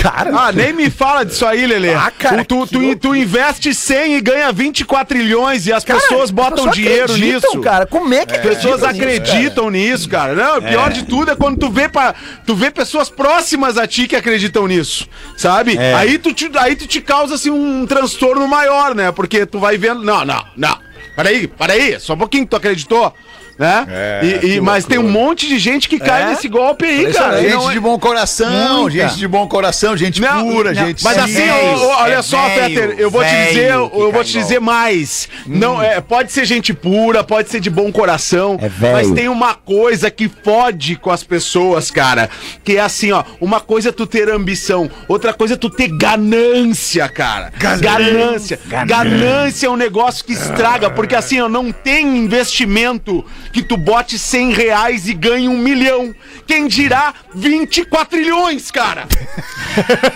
cara, 0.00 0.30
Ah, 0.34 0.52
nem 0.52 0.72
me 0.72 0.90
fala 0.90 1.24
disso 1.24 1.46
aí, 1.46 1.66
Lelê. 1.66 1.94
Ah, 1.94 2.12
cara, 2.16 2.44
tu, 2.44 2.66
tu, 2.66 2.78
que 2.80 2.96
tu, 2.96 3.08
tu 3.08 3.14
investe 3.16 3.74
100 3.74 4.16
e 4.16 4.20
ganha 4.20 4.52
24 4.84 5.06
trilhões 5.16 5.66
e 5.66 5.72
as 5.72 5.84
Cara, 5.84 6.00
pessoas 6.00 6.24
as 6.24 6.30
botam 6.30 6.56
pessoas 6.56 6.76
dinheiro 6.76 7.16
nisso. 7.16 7.60
cara. 7.60 7.86
Como 7.86 8.12
é 8.12 8.24
que 8.26 8.34
As 8.34 8.40
pessoas 8.40 8.82
acreditam 8.82 9.14
nisso, 9.14 9.32
acreditam 9.32 9.70
nisso, 9.70 10.08
cara. 10.08 10.34
Não, 10.34 10.58
o 10.58 10.62
pior 10.62 10.92
de 10.92 11.04
tudo 11.04 11.30
é 11.30 11.36
quando 11.36 11.58
tu 11.58 11.70
vê, 11.70 11.88
pra, 11.88 12.14
tu 12.46 12.54
vê 12.54 12.70
pessoas 12.70 13.08
próximas 13.08 13.78
a 13.78 13.86
ti 13.86 14.06
que 14.06 14.16
acreditam 14.16 14.66
nisso, 14.66 15.08
sabe? 15.36 15.76
Aí, 15.78 16.18
tu 16.18 16.32
te, 16.32 16.50
aí 16.56 16.76
tu 16.76 16.86
te 16.86 17.00
causa 17.00 17.34
assim, 17.34 17.50
um 17.50 17.86
transtorno 17.86 18.46
maior, 18.46 18.94
né? 18.94 19.10
Porque 19.10 19.46
tu 19.46 19.58
vai 19.58 19.76
vendo. 19.76 20.02
Não, 20.04 20.24
não, 20.24 20.44
não. 20.56 20.78
Peraí, 21.16 21.46
peraí, 21.46 21.98
só 22.00 22.14
um 22.14 22.18
pouquinho 22.18 22.44
que 22.44 22.50
tu 22.50 22.56
acreditou. 22.56 23.14
Né? 23.58 23.86
E- 24.22 24.46
e- 24.56 24.60
mas 24.60 24.84
tem 24.84 24.98
um 24.98 25.08
monte 25.08 25.46
de 25.46 25.58
gente 25.58 25.88
que 25.88 25.98
cai 25.98 26.22
É? 26.22 26.26
nesse 26.26 26.48
golpe 26.48 26.84
aí, 26.84 27.12
cara. 27.12 27.40
Gente 27.40 27.52
não 27.54 27.70
é- 27.70 27.72
de 27.74 27.80
bom 27.80 27.98
coração, 27.98 28.80
Muita. 28.82 29.08
gente 29.08 29.16
de 29.18 29.28
bom 29.28 29.46
coração, 29.46 29.96
gente 29.96 30.20
Não, 30.20 30.44
pura, 30.50 30.72
não, 30.72 30.86
gente 30.86 31.04
Mas 31.04 31.18
assim, 31.18 31.48
ô, 31.50 31.86
olha 31.98 32.14
é 32.14 32.22
só, 32.22 32.48
Peter, 32.50 32.94
eu 32.98 33.10
vou 33.10 33.22
te 33.22 33.30
dizer, 33.30 33.70
eu, 33.70 33.92
eu 33.94 34.12
vou 34.12 34.24
te 34.24 34.32
dizer 34.32 34.60
mais. 34.60 35.28
Não, 35.46 35.80
é, 35.80 36.00
pode 36.00 36.32
ser 36.32 36.44
gente 36.44 36.74
pura, 36.74 37.22
pode 37.22 37.48
ser 37.50 37.60
de 37.60 37.70
bom 37.70 37.92
coração, 37.92 38.58
É 38.60 38.92
mas 38.92 39.10
tem 39.12 39.28
uma 39.28 39.54
coisa 39.54 40.10
que 40.10 40.28
fode 40.28 40.96
com 40.96 41.10
as 41.10 41.22
pessoas, 41.22 41.90
cara, 41.90 42.28
que 42.64 42.76
é 42.76 42.80
assim, 42.80 43.12
ó, 43.12 43.22
uma 43.40 43.60
coisa 43.60 43.90
é 43.90 43.92
tu 43.92 44.06
ter 44.06 44.28
ambição, 44.30 44.90
outra 45.06 45.32
coisa 45.32 45.54
é 45.54 45.56
tu 45.56 45.70
ter 45.70 45.88
ganância, 45.96 47.08
cara. 47.08 47.52
Ganância. 47.80 48.58
Ganância, 48.86 49.66
é 49.66 49.70
um 49.70 49.76
negócio 49.76 50.24
que 50.24 50.32
estraga, 50.32 50.90
porque 50.90 51.14
assim, 51.14 51.40
ó, 51.40 51.48
não 51.48 51.70
tem 51.70 52.16
investimento 52.18 53.24
que 53.54 53.62
tu 53.62 53.76
bote 53.76 54.18
100 54.18 54.52
reais 54.52 55.08
e 55.08 55.14
ganhe 55.14 55.48
um 55.48 55.56
milhão. 55.56 56.12
Quem 56.44 56.66
dirá 56.66 57.14
24 57.32 58.08
trilhões, 58.18 58.68
cara? 58.72 59.06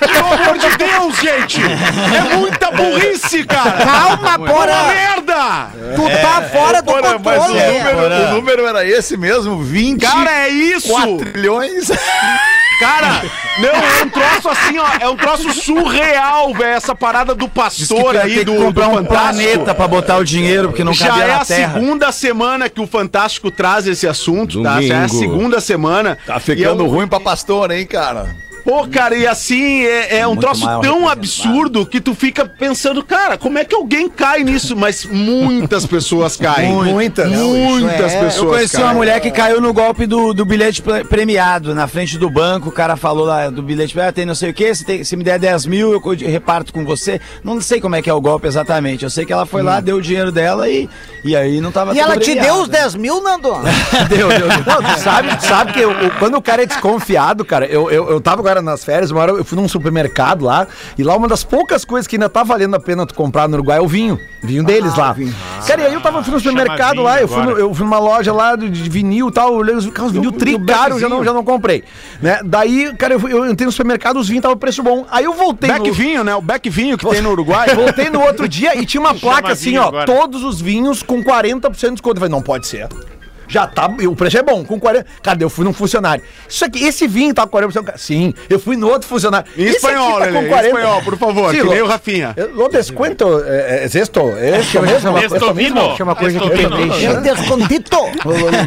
Pelo 0.00 0.32
amor 0.34 0.58
de 0.58 0.76
Deus, 0.76 1.16
gente! 1.20 1.60
É 1.62 2.36
muita 2.36 2.72
burrice, 2.72 3.44
cara! 3.44 3.72
Calma, 3.84 4.36
Uma 4.36 4.38
Porã! 4.52 4.88
merda! 4.88 5.70
Tu 5.94 6.02
tá 6.20 6.42
fora 6.52 6.82
do 6.82 6.86
Porra, 6.92 7.18
mas 7.24 7.42
o 7.42 7.46
controle. 7.46 7.78
número, 7.78 7.98
o 7.98 8.34
número 8.34 8.66
era 8.66 8.84
esse 8.84 9.16
mesmo? 9.16 9.62
20 9.62 10.00
Cara, 10.00 10.30
é 10.46 10.48
isso! 10.48 10.92
trilhões? 11.18 11.88
Cara, 12.78 13.22
não, 13.58 13.68
é 13.70 14.02
um 14.04 14.08
troço 14.08 14.48
assim, 14.48 14.78
ó. 14.78 14.86
É 15.00 15.08
um 15.08 15.16
troço 15.16 15.52
surreal, 15.52 16.52
velho. 16.54 16.64
Essa 16.76 16.94
parada 16.94 17.34
do 17.34 17.48
pastor 17.48 18.16
aí, 18.16 18.44
do, 18.44 18.52
que 18.52 18.58
comprar 18.58 18.86
do 18.86 18.90
um 18.92 18.94
Fantástico. 18.98 19.18
planeta 19.34 19.74
pra 19.74 19.88
botar 19.88 20.16
o 20.18 20.24
dinheiro, 20.24 20.68
porque 20.68 20.84
não 20.84 20.92
Já 20.92 21.08
cabia 21.08 21.24
é 21.24 21.26
na 21.28 21.36
a 21.40 21.44
Terra. 21.44 21.72
segunda 21.74 22.12
semana 22.12 22.68
que 22.68 22.80
o 22.80 22.86
Fantástico 22.86 23.50
traz 23.50 23.86
esse 23.86 24.06
assunto, 24.06 24.62
tá? 24.62 24.80
Já 24.80 24.94
é 24.94 24.98
a 25.04 25.06
Domingo. 25.06 25.18
segunda 25.18 25.60
semana. 25.60 26.16
Tá 26.26 26.38
ficando 26.38 26.84
eu- 26.84 26.88
ruim 26.88 27.08
pra 27.08 27.18
pastor, 27.18 27.70
hein, 27.70 27.84
cara? 27.86 28.34
Pô, 28.68 28.86
cara, 28.86 29.16
e 29.16 29.26
assim, 29.26 29.82
é, 29.82 30.18
é 30.18 30.26
um 30.26 30.32
Muito 30.34 30.40
troço 30.42 30.66
tão 30.82 31.08
absurdo 31.08 31.86
que 31.86 32.02
tu 32.02 32.14
fica 32.14 32.44
pensando, 32.44 33.02
cara, 33.02 33.38
como 33.38 33.56
é 33.56 33.64
que 33.64 33.74
alguém 33.74 34.10
cai 34.10 34.44
nisso? 34.44 34.76
Mas 34.76 35.06
muitas 35.06 35.86
pessoas 35.86 36.36
caem. 36.36 36.70
Muitas, 36.74 37.30
né? 37.30 37.36
Muitas 37.38 38.12
É, 38.12 38.20
pessoas 38.20 38.36
Eu 38.36 38.46
conheci 38.50 38.76
caem. 38.76 38.84
uma 38.88 38.92
mulher 38.92 39.20
que 39.20 39.30
caiu 39.30 39.58
no 39.58 39.72
golpe 39.72 40.04
do, 40.04 40.34
do 40.34 40.44
bilhete 40.44 40.82
pre- 40.82 41.02
premiado 41.02 41.74
na 41.74 41.88
frente 41.88 42.18
do 42.18 42.28
banco. 42.28 42.68
O 42.68 42.72
cara 42.72 42.94
falou 42.94 43.24
lá 43.24 43.48
do 43.48 43.62
bilhete, 43.62 43.98
ah, 43.98 44.12
tem 44.12 44.26
não 44.26 44.34
sei 44.34 44.50
o 44.50 44.54
que, 44.54 44.74
se, 44.74 44.84
tem- 44.84 45.02
se 45.02 45.16
me 45.16 45.24
der 45.24 45.38
10 45.38 45.64
mil, 45.64 45.92
eu 45.94 46.00
reparto 46.28 46.70
com 46.70 46.84
você. 46.84 47.18
Não 47.42 47.62
sei 47.62 47.80
como 47.80 47.96
é 47.96 48.02
que 48.02 48.10
é 48.10 48.12
o 48.12 48.20
golpe 48.20 48.46
exatamente. 48.46 49.02
Eu 49.02 49.08
sei 49.08 49.24
que 49.24 49.32
ela 49.32 49.46
foi 49.46 49.62
lá, 49.62 49.80
deu 49.80 49.96
o 49.96 50.02
dinheiro 50.02 50.30
dela 50.30 50.68
e, 50.68 50.86
e 51.24 51.34
aí 51.34 51.58
não 51.62 51.72
tava 51.72 51.94
E 51.94 51.98
ela 52.00 52.18
te 52.18 52.24
premiado. 52.32 52.46
deu 52.52 52.62
os 52.64 52.68
10 52.68 52.94
mil, 52.96 53.22
Nando? 53.22 53.48
Deu, 54.10 54.28
deu, 54.28 54.40
deu. 54.40 54.48
Não, 54.66 54.82
tu 54.82 55.00
sabe, 55.00 55.42
sabe 55.46 55.72
que 55.72 55.82
o- 55.86 56.10
quando 56.18 56.36
o 56.36 56.42
cara 56.42 56.64
é 56.64 56.66
desconfiado, 56.66 57.46
cara, 57.46 57.64
eu, 57.64 57.90
eu, 57.90 58.10
eu 58.10 58.20
tava 58.20 58.42
agora 58.42 58.57
nas 58.62 58.84
férias, 58.84 59.10
uma 59.10 59.20
hora 59.20 59.32
eu 59.32 59.44
fui 59.44 59.56
num 59.56 59.68
supermercado 59.68 60.44
lá, 60.44 60.66
e 60.96 61.02
lá 61.02 61.16
uma 61.16 61.28
das 61.28 61.44
poucas 61.44 61.84
coisas 61.84 62.06
que 62.06 62.16
ainda 62.16 62.28
tá 62.28 62.42
valendo 62.42 62.74
a 62.76 62.80
pena 62.80 63.06
tu 63.06 63.14
comprar 63.14 63.48
no 63.48 63.54
Uruguai 63.56 63.78
é 63.78 63.80
o 63.80 63.88
vinho. 63.88 64.18
Vinho 64.42 64.62
deles 64.62 64.96
lá. 64.96 65.16
Cara, 65.66 65.82
e 65.82 65.86
aí 65.86 65.94
eu 65.94 66.00
tava 66.00 66.22
fui 66.22 66.32
no 66.32 66.38
supermercado 66.40 66.92
vinho 66.92 67.02
lá, 67.02 67.20
eu 67.20 67.26
fui, 67.26 67.36
no- 67.38 67.42
agora. 67.50 67.60
eu 67.60 67.74
fui 67.74 67.84
numa 67.84 67.98
loja 67.98 68.32
lá 68.32 68.54
de, 68.54 68.68
de 68.70 68.88
vinil 68.88 69.28
e 69.28 69.32
tal, 69.32 69.48
eu 69.52 69.58
olhei 69.58 69.74
os, 69.74 69.86
cara, 69.90 70.06
os 70.06 70.12
vinil 70.12 70.30
tri 70.32 70.56
caro, 70.64 70.94
eu 70.94 71.00
já 71.00 71.08
não, 71.08 71.24
já 71.24 71.32
não 71.32 71.44
comprei. 71.44 71.82
Né? 72.22 72.40
Daí, 72.44 72.94
cara, 72.96 73.14
eu, 73.14 73.20
fui- 73.20 73.32
eu 73.32 73.50
entrei 73.50 73.66
no 73.66 73.72
supermercado, 73.72 74.16
os 74.18 74.28
vinhos 74.28 74.38
estavam 74.40 74.56
preço 74.56 74.82
bom. 74.82 75.04
Aí 75.10 75.24
eu 75.24 75.34
voltei 75.34 75.70
Beck 75.70 75.88
no- 75.88 75.92
Vinho, 75.92 76.22
né? 76.24 76.34
O 76.36 76.40
Beck 76.40 76.70
Vinho 76.70 76.96
que 76.96 77.06
tem 77.08 77.20
no 77.20 77.30
Uruguai. 77.32 77.74
Voltei 77.74 78.08
no 78.10 78.20
outro 78.20 78.48
dia 78.48 78.76
e 78.80 78.86
tinha 78.86 79.00
uma 79.00 79.14
placa 79.18 79.52
assim, 79.52 79.70
vinho 79.70 79.82
ó, 79.82 79.88
agora. 79.88 80.06
todos 80.06 80.44
os 80.44 80.60
vinhos 80.60 81.02
com 81.02 81.22
40% 81.22 81.70
de 81.72 81.90
desconto. 81.92 82.16
Eu 82.16 82.20
falei, 82.20 82.30
não 82.30 82.42
pode 82.42 82.66
ser. 82.68 82.88
Já 83.48 83.66
tá, 83.66 83.86
o 84.08 84.14
preço 84.14 84.36
é 84.38 84.42
bom, 84.42 84.62
com 84.64 84.78
40. 84.78 85.06
Cara, 85.22 85.38
eu 85.42 85.48
fui 85.50 85.64
num 85.64 85.72
funcionário. 85.72 86.22
Isso 86.48 86.64
aqui, 86.64 86.84
esse 86.84 87.08
vinho 87.08 87.32
tá 87.34 87.46
com 87.46 87.56
40%. 87.58 87.84
Cara, 87.84 87.98
Sim, 87.98 88.34
eu 88.48 88.58
fui 88.60 88.76
no 88.76 88.88
outro 88.88 89.08
funcionário. 89.08 89.50
Em 89.56 89.64
espanhol, 89.64 90.18
tá 90.18 90.26
Lelê, 90.26 90.48
em 90.48 90.66
espanhol, 90.66 91.02
por 91.02 91.16
favor, 91.18 91.50
que 91.50 91.62
lo- 91.62 91.72
nem 91.72 91.82
o 91.82 91.86
Rafinha. 91.86 92.34
Lo 92.54 92.68
descuento, 92.68 93.42
é, 93.46 93.82
é 93.82 93.84
esto, 93.84 94.20
é 94.38 94.58
esto 94.60 94.82
mesmo. 94.82 95.18
Esto 95.18 95.54
vino. 95.54 95.96
Chama 95.96 96.14
coisa 96.14 96.38
que 96.38 96.44
eu 96.46 97.20
descontito. 97.22 97.96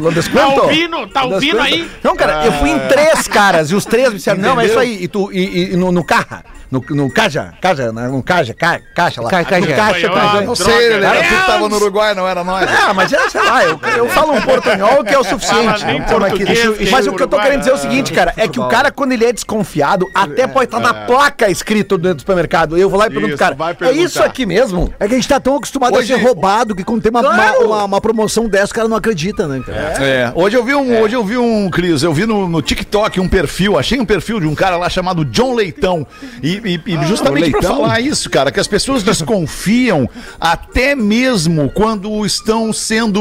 Lo, 0.02 0.12
descuento. 0.12 0.56
Tá 0.56 0.62
ouvindo? 0.64 1.08
Tá 1.08 1.24
ouvindo 1.26 1.60
aí? 1.62 1.90
Não, 2.04 2.16
cara, 2.16 2.46
eu 2.46 2.52
fui 2.54 2.70
em 2.70 2.80
três 2.88 3.28
caras 3.28 3.70
e 3.72 3.76
os 3.76 3.86
três 3.86 4.10
me 4.10 4.16
disseram, 4.16 4.40
não, 4.40 4.60
é 4.60 4.66
isso 4.66 4.80
aí. 4.80 5.04
E, 5.04 5.08
tu, 5.08 5.32
e, 5.32 5.40
e- 5.40 5.74
e 5.74 5.78
no, 5.78 5.92
no 5.92 6.04
carra, 6.04 6.44
no, 6.72 6.84
no 6.92 7.12
caja, 7.12 7.54
caja, 7.62 7.92
né, 7.92 8.08
no 8.08 8.24
caja, 8.24 8.54
ca, 8.54 8.80
caixa 8.96 9.22
lá. 9.22 9.30
Ca- 9.30 9.44
caixa. 9.44 9.68
No 9.70 9.76
caixa, 9.76 10.12
ó, 10.12 10.42
Não 10.42 10.56
sei, 10.56 10.94
ele 10.94 11.06
era 11.06 11.18
tu 11.22 11.28
que 11.28 11.46
tava 11.46 11.68
no 11.70 11.76
Uruguai, 11.76 12.14
não 12.16 12.28
era 12.28 12.44
nós. 12.44 12.70
Ah, 12.88 12.94
mas 12.94 13.12
é, 13.12 13.30
sei 13.30 13.42
lá, 13.44 13.64
eu, 13.66 13.80
eu 13.98 14.08
falo 14.10 14.34
um 14.34 14.42
portunhol 14.42 15.04
que 15.04 15.14
é 15.14 15.20
o 15.20 15.24
suficiente. 15.24 15.84
Então, 15.90 16.24
aqui, 16.24 16.46
que 16.46 16.90
mas 16.90 17.06
é 17.06 17.10
o 17.10 17.16
que 17.16 17.24
eu 17.24 17.28
tô 17.28 17.38
querendo 17.40 17.60
dizer 17.60 17.72
é 17.72 17.74
o 17.74 17.78
seguinte, 17.78 18.14
cara, 18.14 18.34
é 18.38 18.48
que 18.48 18.60
o 18.60 18.68
cara, 18.68 18.90
quando 18.92 19.12
ele 19.12 19.26
é 19.26 19.34
desconfiado, 19.34 20.10
até 20.16 20.48
pode 20.48 20.66
estar 20.66 20.80
na 20.80 20.94
placa 20.94 21.50
escrito 21.50 21.98
dentro 21.98 22.16
do 22.18 22.22
supermercado. 22.22 22.78
Eu 22.78 22.90
vou 22.90 22.98
lá 22.98 23.08
e 23.08 23.10
pergunto, 23.10 23.38
cara, 23.38 23.56
é 23.82 23.92
isso 23.92 24.24
aqui 24.24 24.46
mesmo? 24.46 24.94
É 25.00 25.08
que 25.08 25.14
a 25.14 25.18
gente 25.18 25.28
tá 25.28 25.40
tão 25.40 25.56
acostumado 25.58 25.96
Hoje- 25.98 26.14
a 26.14 26.18
ser 26.18 26.24
roubado 26.24 26.74
que 26.74 26.84
quando 26.84 27.02
tem 27.02 27.10
uma, 27.10 27.22
Claro. 27.22 27.66
uma, 27.66 27.76
uma- 27.78 27.86
uma 27.86 28.02
promoção 28.02 28.48
dessa, 28.48 28.72
o 28.72 28.76
cara 28.76 28.88
não 28.88 28.96
acredita, 28.96 29.48
né, 29.48 29.62
cara? 29.66 29.78
É, 30.04 30.32
hoje 30.34 30.56
eu 30.56 30.64
vi 30.64 30.74
um, 30.74 31.02
hoje 31.02 31.16
eu 31.16 31.24
vi 31.26 31.38
um, 31.38 31.70
Cris, 31.70 32.02
eu 32.04 32.14
vi 32.14 32.26
no, 32.26 32.48
no 32.48 32.62
TikTok 32.62 33.20
um 33.20 33.28
perfil, 33.28 33.78
achei 33.78 34.00
um 34.00 34.06
perfil 34.06 34.40
de 34.40 34.48
um 34.48 34.56
cara 34.56 34.78
lá 34.78 34.90
chamado 34.90 35.26
John 35.26 35.54
Leitão. 35.54 36.06
E, 36.42 36.61
e- 36.66 36.82
e 36.86 37.06
justamente 37.08 37.52
pra 37.52 37.60
Leitão? 37.60 37.76
falar 37.78 38.00
isso, 38.00 38.30
cara, 38.30 38.52
que 38.52 38.60
as 38.60 38.68
pessoas 38.68 39.04
desconfiam 39.04 40.10
até 40.40 40.96
mesmo 40.96 41.70
quando 41.70 42.26
estão 42.26 42.72
sendo 42.74 43.20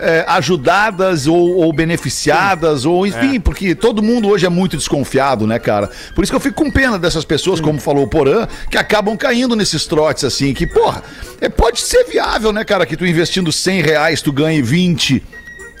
eh, 0.00 0.24
ajudadas 0.28 1.26
ou, 1.26 1.56
ou 1.56 1.72
beneficiadas, 1.72 2.84
ou 2.84 3.06
enfim, 3.06 3.38
porque 3.40 3.74
todo 3.74 4.02
mundo 4.02 4.28
hoje 4.28 4.46
é 4.46 4.48
muito 4.48 4.76
desconfiado, 4.76 5.46
né, 5.46 5.58
cara? 5.58 5.90
Por 6.14 6.22
isso 6.24 6.32
que 6.32 6.36
eu 6.36 6.40
fico 6.40 6.62
com 6.64 6.70
pena 6.70 6.98
dessas 6.98 7.24
pessoas, 7.24 7.60
como 7.60 7.78
falou 7.80 8.04
o 8.04 8.08
Porã, 8.08 8.46
que 8.70 8.76
acabam 8.78 9.16
caindo 9.16 9.54
nesses 9.56 9.86
trotes 9.86 10.24
assim, 10.24 10.52
que, 10.52 10.66
porra, 10.66 11.02
é, 11.40 11.48
pode 11.48 11.80
ser 11.80 12.04
viável, 12.04 12.52
né, 12.52 12.64
cara, 12.64 12.84
que 12.86 12.96
tu 12.96 13.06
investindo 13.06 13.50
100 13.52 13.82
reais, 13.82 14.22
tu 14.22 14.32
ganhe 14.32 14.60
20. 14.62 15.22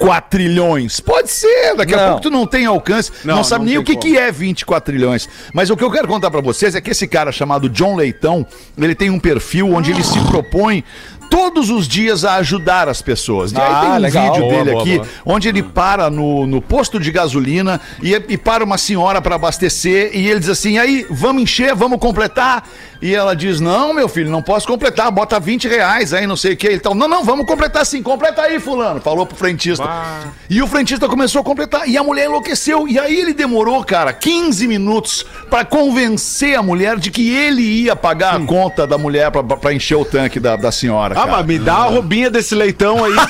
4 0.00 0.30
trilhões. 0.30 0.98
Pode 0.98 1.30
ser, 1.30 1.76
daqui 1.76 1.92
a 1.94 1.96
Não. 1.98 2.06
pouco 2.08 2.22
tu 2.22 2.30
não 2.30 2.46
tem 2.46 2.64
alcance, 2.64 3.12
não, 3.22 3.36
Não, 3.36 3.44
sabe 3.44 3.64
não 3.64 3.70
nem 3.70 3.78
o 3.78 3.84
que, 3.84 3.96
que 3.96 4.16
é 4.16 4.32
24 4.32 4.92
trilhões. 4.92 5.28
Mas 5.52 5.68
o 5.68 5.76
que 5.76 5.84
eu 5.84 5.90
quero 5.90 6.08
contar 6.08 6.30
pra 6.30 6.40
vocês 6.40 6.74
é 6.74 6.80
que 6.80 6.90
esse 6.90 7.06
cara 7.06 7.30
chamado 7.30 7.68
John 7.68 7.94
Leitão, 7.96 8.46
ele 8.78 8.94
tem 8.94 9.10
um 9.10 9.20
perfil 9.20 9.70
onde 9.74 9.90
ele 9.90 10.02
se 10.02 10.18
propõe 10.20 10.82
todos 11.30 11.70
os 11.70 11.86
dias 11.88 12.24
a 12.24 12.34
ajudar 12.36 12.88
as 12.88 13.00
pessoas. 13.00 13.52
E 13.52 13.56
aí 13.56 13.62
Ah, 13.72 13.80
tem 13.82 13.90
um 13.92 13.98
legal. 13.98 14.32
vídeo 14.34 14.40
Boa, 14.48 14.52
dele 14.58 14.70
boa, 14.72 14.82
aqui, 14.82 14.96
boa. 14.96 15.08
onde 15.24 15.48
ele 15.48 15.62
para 15.62 16.10
no, 16.10 16.46
no 16.46 16.60
posto 16.60 16.98
de 17.00 17.10
gasolina 17.12 17.80
e, 18.02 18.12
e 18.28 18.36
para 18.36 18.64
uma 18.64 18.76
senhora 18.76 19.22
para 19.22 19.36
abastecer 19.36 20.10
e 20.12 20.28
ele 20.28 20.40
diz 20.40 20.48
assim, 20.48 20.76
aí, 20.76 21.06
vamos 21.08 21.42
encher, 21.44 21.74
vamos 21.74 21.98
completar? 22.00 22.68
E 23.00 23.14
ela 23.14 23.34
diz, 23.34 23.60
não, 23.60 23.94
meu 23.94 24.08
filho, 24.08 24.30
não 24.30 24.42
posso 24.42 24.66
completar, 24.66 25.10
bota 25.10 25.40
20 25.40 25.66
reais 25.68 26.12
aí, 26.12 26.26
não 26.26 26.36
sei 26.36 26.52
o 26.52 26.56
que 26.56 26.68
e 26.68 26.78
tal. 26.78 26.94
Não, 26.94 27.08
não, 27.08 27.24
vamos 27.24 27.46
completar 27.46 27.86
sim, 27.86 28.02
completa 28.02 28.42
aí, 28.42 28.60
fulano, 28.60 29.00
falou 29.00 29.24
pro 29.24 29.36
frentista. 29.36 29.88
E 30.50 30.60
o 30.60 30.66
frentista 30.66 31.08
começou 31.08 31.40
a 31.40 31.44
completar 31.44 31.88
e 31.88 31.96
a 31.96 32.02
mulher 32.02 32.26
enlouqueceu. 32.26 32.86
E 32.88 32.98
aí 32.98 33.18
ele 33.18 33.32
demorou, 33.32 33.82
cara, 33.84 34.12
15 34.12 34.66
minutos 34.68 35.24
para 35.48 35.64
convencer 35.64 36.58
a 36.58 36.62
mulher 36.62 36.98
de 36.98 37.10
que 37.10 37.30
ele 37.30 37.62
ia 37.62 37.96
pagar 37.96 38.34
a 38.36 38.40
conta 38.40 38.86
da 38.86 38.98
mulher 38.98 39.30
pra 39.30 39.72
encher 39.72 39.94
o 39.96 40.04
tanque 40.04 40.38
da, 40.38 40.56
da 40.56 40.70
senhora. 40.70 41.14
Ah, 41.22 41.26
cara. 41.26 41.36
mas 41.38 41.46
me 41.46 41.58
dá 41.58 41.74
a 41.74 41.84
roubinha 41.84 42.30
desse 42.30 42.54
leitão 42.54 43.04
aí. 43.04 43.12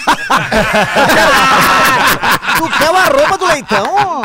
Tu 2.56 2.68
quer 2.78 2.90
o 2.90 2.96
arroba 2.96 3.38
do 3.38 3.46
leitão? 3.46 4.22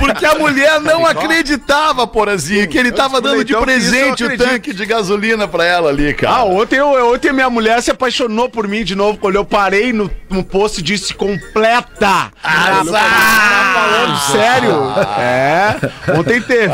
Porque 0.00 0.26
a 0.26 0.34
mulher 0.34 0.80
não 0.80 1.06
acreditava, 1.06 2.06
Porazinho, 2.06 2.66
que 2.68 2.76
ele 2.76 2.90
tava 2.90 3.20
dando 3.20 3.44
de 3.44 3.54
presente 3.56 4.24
o 4.24 4.36
tanque 4.36 4.72
de 4.74 4.84
gasolina 4.84 5.46
pra 5.46 5.64
ela 5.64 5.90
ali, 5.90 6.10
Ah, 6.10 6.14
cara. 6.14 6.44
ontem, 6.44 6.76
eu, 6.76 7.12
ontem 7.14 7.32
minha 7.32 7.48
mulher 7.48 7.80
se 7.82 7.90
apaixonou 7.92 8.48
por 8.48 8.66
mim 8.66 8.82
de 8.82 8.96
novo, 8.96 9.18
quando 9.18 9.36
eu 9.36 9.44
parei 9.44 9.92
no, 9.92 10.10
no 10.28 10.42
posto 10.42 10.78
e 10.80 10.82
disse 10.82 11.14
completa. 11.14 12.32
Azar! 12.42 12.92
Tá 12.92 13.74
falando 13.74 14.18
sério? 14.32 14.72
É, 15.18 15.76
ontem 16.18 16.40
teve. 16.42 16.72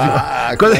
Quando- 0.59 0.77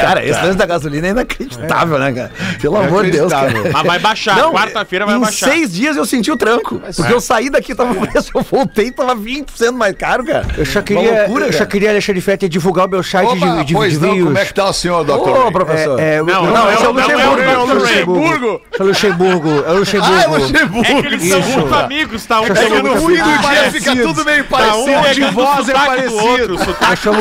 Cara, 0.00 0.24
esse 0.24 0.40
lance 0.42 0.56
da 0.58 0.66
gasolina 0.66 1.06
é 1.06 1.10
inacreditável, 1.10 1.98
né, 1.98 2.12
cara? 2.12 2.30
Pelo 2.60 2.76
amor 2.76 3.04
de 3.04 3.12
Deus, 3.12 3.32
cara. 3.32 3.52
Mas 3.72 3.86
vai 3.86 3.98
baixar. 3.98 4.27
Não, 4.36 4.52
Quarta-feira 4.52 5.06
vai 5.06 5.16
em 5.16 5.20
baixar. 5.20 5.50
seis 5.50 5.72
dias 5.72 5.96
eu 5.96 6.04
senti 6.06 6.30
o 6.30 6.36
tranco. 6.36 6.80
Porque 6.96 7.12
eu 7.12 7.20
saí 7.20 7.50
daqui, 7.50 7.74
tava 7.74 7.94
preço, 8.06 8.30
eu 8.34 8.42
voltei 8.42 8.86
e 8.86 8.90
tava 8.92 9.14
20% 9.16 9.72
mais 9.72 9.94
caro, 9.96 10.24
cara. 10.24 10.46
Eu 10.56 10.66
só 10.66 10.80
queria, 10.82 11.20
loucura, 11.22 11.46
eu 11.46 11.52
só 11.52 11.64
queria 11.64 11.92
deixar 11.92 12.12
de 12.12 12.20
festa 12.20 12.48
divulgar 12.48 12.86
o 12.86 12.90
meu 12.90 13.02
site 13.02 13.28
Opa, 13.28 13.46
de, 13.58 13.64
de, 13.66 13.74
pois 13.74 13.98
de 13.98 14.06
não, 14.06 14.24
como 14.24 14.38
é 14.38 14.44
que 14.44 14.54
tá 14.54 14.68
o 14.68 14.72
senhor, 14.72 15.04
doutor? 15.04 15.36
Ô, 15.36 15.42
Ray? 15.44 15.52
professor. 15.52 16.00
É, 16.00 16.14
é, 16.16 16.22
Não, 16.22 16.44
não, 16.44 16.52
não, 16.52 16.72
esse 16.72 16.84
é 16.84 16.88
o 16.88 16.92
Luxemburgo. 16.92 17.40
é 17.40 17.48
o 17.48 17.50
é 17.50 17.58
o 17.58 17.74
Luxemburgo. 17.74 18.60
É 18.78 18.82
o 18.82 18.86
Luxemburgo. 18.86 19.48
É 19.48 19.52
o 19.52 19.64
Ah, 19.66 19.70
é 19.70 19.72
Luxemburgo. 19.78 20.36
Luxemburgo. 20.38 20.86
É 20.88 21.00
que 21.00 21.06
eles 21.06 21.28
são 21.28 21.38
Isso. 21.40 21.58
muito 21.60 21.74
amigos, 21.74 22.26
tá? 22.26 22.40
Um 22.40 22.44
É 22.44 22.48
que 22.48 22.82
no 22.82 22.92
o 22.92 22.96
fim 22.96 23.06
do 23.06 23.14
dia 23.14 23.70
fica 23.72 23.96
tudo 23.96 24.24
meio 24.24 24.44
um 24.44 24.46
parecido. 24.46 24.84
pegando 24.84 25.14
de 25.14 25.22
o 25.24 25.32
voz 25.32 25.68
é 25.68 25.72
parecido. 25.72 26.54
o 26.54 26.86
Nós 26.88 26.98
somos, 27.00 27.20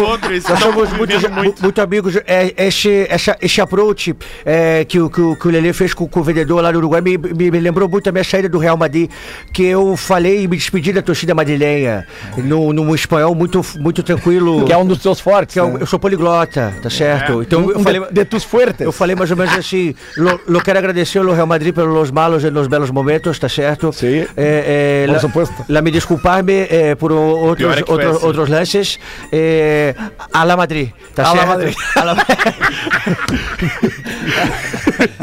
muito, 0.94 0.98
convivendo 1.14 1.34
muito. 1.36 1.62
muito 1.64 1.82
amigos. 1.82 2.16
É, 2.26 2.54
esse, 2.58 3.06
essa, 3.10 3.38
esse 3.42 3.60
approach 3.62 4.16
é, 4.46 4.86
que, 4.86 5.00
o- 5.00 5.10
que, 5.10 5.22
o- 5.22 5.36
que 5.36 5.48
o 5.48 5.52
Lelê 5.52 5.74
fez 5.74 5.94
com, 5.94 6.08
com 6.08 6.20
o 6.20 6.24
vendedor 6.24 6.62
lá 6.62 6.72
no 6.72 6.78
Uruguai 6.80 6.97
me, 7.02 7.18
me, 7.18 7.52
me 7.52 7.60
lembrou 7.60 7.88
muito 7.90 8.08
a 8.10 8.12
minha 8.12 8.24
saída 8.24 8.50
do 8.50 8.58
Real 8.58 8.78
Madrid, 8.78 9.10
que 9.54 9.64
eu 9.64 9.96
falei 9.98 10.44
e 10.44 10.48
me 10.48 10.56
despedi 10.58 10.92
da 10.94 11.02
torcida 11.02 11.34
madrilenha 11.34 12.06
no, 12.38 12.72
num 12.74 12.94
espanhol 12.96 13.34
muito, 13.36 13.62
muito 13.80 14.04
tranquilo. 14.04 14.66
Que 14.66 14.74
é 14.74 14.78
um 14.78 14.86
dos 14.86 15.02
seus 15.02 15.20
fortes. 15.20 15.54
que 15.54 15.60
eu, 15.60 15.70
né? 15.70 15.78
eu 15.82 15.86
sou 15.86 16.00
poliglota, 16.00 16.74
tá 16.82 16.90
certo? 16.90 17.42
Então 17.42 17.70
eu 17.72 17.80
falei. 17.82 18.02
de, 18.02 18.14
de 18.14 18.26
tus 18.26 18.44
fuertes. 18.44 18.82
Eu 18.82 18.92
falei 18.92 19.16
mais 19.16 19.32
ou 19.32 19.38
menos 19.38 19.54
assim, 19.56 19.94
lo, 20.18 20.40
lo 20.48 20.62
quero 20.62 20.80
agradecer 20.80 21.20
ao 21.20 21.34
Real 21.34 21.48
Madrid 21.48 21.74
pelos 21.74 22.12
malos 22.12 22.44
e 22.44 22.50
los 22.50 22.68
belos 22.68 22.92
momentos, 22.92 23.40
tá 23.40 23.50
certo? 23.50 23.92
Sí. 23.94 24.28
Eh, 24.36 24.38
eh, 24.38 25.04
Por 25.08 25.14
la, 25.14 25.20
supuesto. 25.20 25.66
la 25.70 25.82
me 25.82 25.92
disculparme 25.92 26.68
eh, 26.70 26.96
por 26.96 27.12
outros, 27.12 27.78
é 27.78 27.84
outros, 27.88 28.16
assim. 28.18 28.26
outros 28.26 28.50
lances. 28.50 29.00
Eh, 29.32 29.94
a 30.34 30.46
la 30.46 30.58
Madrid, 30.58 30.90
tá 31.16 31.24
A 31.24 31.34
la 31.34 31.42
certo? 31.42 31.48
Madrid. 31.48 31.76
A 31.96 32.04
la- 32.04 32.18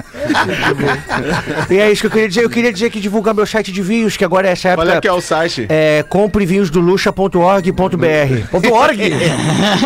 E 1.71 1.79
é 1.79 1.91
isso 1.91 2.03
que 2.03 2.07
eu 2.07 2.11
queria 2.11 2.29
dizer. 2.29 2.45
Eu 2.45 2.51
queria 2.51 2.73
dizer 2.73 2.91
que 2.91 3.01
divulgar 3.01 3.35
meu 3.35 3.47
site 3.47 3.73
de 3.73 3.83
vinhos, 3.83 4.17
que 4.17 4.25
agora 4.25 4.49
é 4.49 4.53
essa 4.53 4.69
época. 4.71 4.89
Olha 4.89 5.01
que 5.01 5.09
é 5.09 5.13
o 5.13 5.21
site. 5.21 5.67
É, 5.69 6.05
comprevinhosdoluxa.org.br. 6.09 8.49
Ponto 8.51 8.73
.org? 8.73 8.99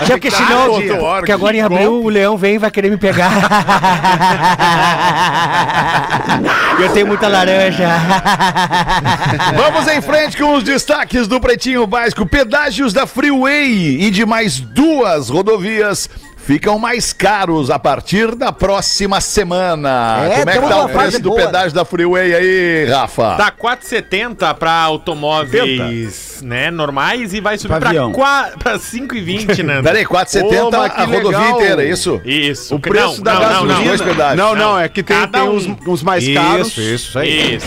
Já 0.06 0.14
porque 0.18 0.30
senão, 0.30 0.80
porque 1.16 1.32
agora 1.32 1.56
em 1.56 1.60
abril 1.60 2.02
o 2.02 2.08
leão 2.08 2.36
vem 2.36 2.56
e 2.56 2.58
vai 2.58 2.70
querer 2.70 2.90
me 2.90 2.96
pegar. 2.96 3.30
eu 6.80 6.92
tenho 6.92 7.06
muita 7.06 7.28
laranja. 7.28 7.88
Vamos 9.56 9.86
em 9.88 10.00
frente 10.00 10.36
com 10.36 10.54
os 10.54 10.64
destaques 10.64 11.26
do 11.26 11.40
Pretinho 11.40 11.86
Básico. 11.86 12.26
Pedágios 12.26 12.92
da 12.92 13.06
Freeway 13.06 14.00
e 14.00 14.10
de 14.10 14.26
mais 14.26 14.60
duas 14.60 15.28
rodovias 15.28 16.08
ficam 16.48 16.78
mais 16.78 17.12
caros 17.12 17.68
a 17.68 17.78
partir 17.78 18.34
da 18.34 18.50
próxima 18.50 19.20
semana. 19.20 20.24
É, 20.24 20.38
Como 20.38 20.50
é 20.50 20.58
que 20.58 20.66
tá 20.66 20.84
o 20.86 20.88
preço 20.88 21.20
do 21.20 21.28
boa. 21.28 21.42
pedágio 21.42 21.74
da 21.74 21.84
Freeway 21.84 22.34
aí, 22.34 22.86
Rafa? 22.86 23.36
Tá 23.36 23.52
4,70 23.52 24.54
pra 24.54 24.72
automóveis, 24.72 26.27
né, 26.42 26.70
normais 26.70 27.32
e 27.34 27.40
vai 27.40 27.56
subir 27.58 27.68
Pra 27.68 27.80
pra, 27.80 27.88
avião. 27.90 28.12
qua- 28.12 28.50
pra 28.58 28.78
5,20, 28.78 29.62
Nando. 29.62 29.82
Peraí, 29.82 30.04
4,70 30.04 30.66
Ô, 30.66 30.70
mas 30.70 30.92
que 30.92 31.00
a 31.00 31.04
rodovia 31.04 31.38
legal. 31.38 31.56
inteira, 31.60 31.82
é 31.84 31.90
isso? 31.90 32.20
Isso. 32.24 32.74
O 32.74 32.80
preço 32.80 33.22
da 33.22 33.38
gasolina. 33.38 33.80
Dois 33.84 34.00
pedágios. 34.02 34.36
Não, 34.36 34.54
não, 34.54 34.78
é 34.78 34.88
que 34.88 35.02
tem, 35.02 35.16
Cada 35.16 35.40
tem 35.40 35.48
um. 35.48 35.54
os, 35.54 35.66
os 35.86 36.02
mais 36.02 36.26
caros. 36.28 36.68
Isso, 36.68 36.80
isso 36.80 37.18
aí. 37.18 37.56
Isso. 37.56 37.66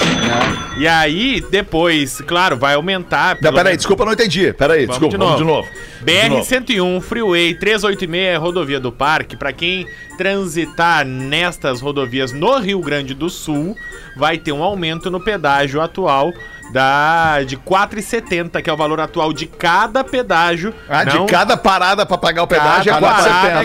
E 0.77 0.87
aí, 0.87 1.43
depois, 1.51 2.21
claro, 2.21 2.57
vai 2.57 2.75
aumentar. 2.75 3.35
Não, 3.41 3.51
peraí, 3.51 3.63
menos- 3.65 3.77
desculpa, 3.77 4.05
não 4.05 4.13
entendi. 4.13 4.53
Peraí, 4.53 4.85
Vamos 4.85 4.99
desculpa, 4.99 5.17
de 5.17 5.23
vamos 5.23 5.37
de 5.37 5.43
novo. 5.43 5.67
novo. 5.67 5.69
De 6.03 6.29
novo. 6.29 6.41
BR-101, 6.43 7.01
Freeway 7.01 7.53
386 7.55 8.25
é 8.25 8.35
rodovia 8.35 8.79
do 8.79 8.91
Parque. 8.91 9.35
Pra 9.35 9.51
quem 9.53 9.85
transitar 10.17 11.05
nestas 11.05 11.81
rodovias 11.81 12.31
no 12.31 12.57
Rio 12.59 12.79
Grande 12.79 13.13
do 13.13 13.29
Sul, 13.29 13.75
vai 14.15 14.37
ter 14.37 14.51
um 14.51 14.63
aumento 14.63 15.09
no 15.11 15.19
pedágio 15.19 15.81
atual 15.81 16.31
da 16.71 17.43
de 17.43 17.57
4,70, 17.57 18.61
que 18.61 18.69
é 18.69 18.73
o 18.73 18.77
valor 18.77 18.99
atual 18.99 19.31
de 19.33 19.45
cada 19.45 20.03
pedágio. 20.03 20.73
Ah, 20.89 21.03
Não- 21.05 21.25
de 21.25 21.31
cada 21.31 21.55
parada 21.57 22.05
pra 22.05 22.17
pagar 22.17 22.43
o 22.43 22.47
pedágio 22.47 22.89
é 22.91 22.93
cada 22.93 23.07
parada 23.07 23.29
4,70. 23.29 23.59
é 23.59 23.63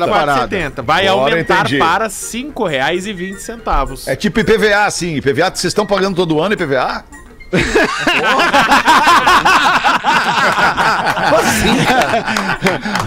4,70. 0.76 0.82
Vai 0.82 1.06
Agora 1.08 1.30
aumentar 1.32 1.60
entendi. 1.60 1.78
para 1.78 2.04
R$ 2.04 2.10
5,20. 2.10 4.08
É 4.08 4.16
tipo 4.16 4.40
IPVA, 4.40 4.84
assim. 4.86 5.16
IPVA, 5.16 5.50
vocês 5.54 5.64
estão 5.64 5.86
pagando 5.86 6.16
todo 6.16 6.40
ano 6.40 6.54
IPVA? 6.54 7.04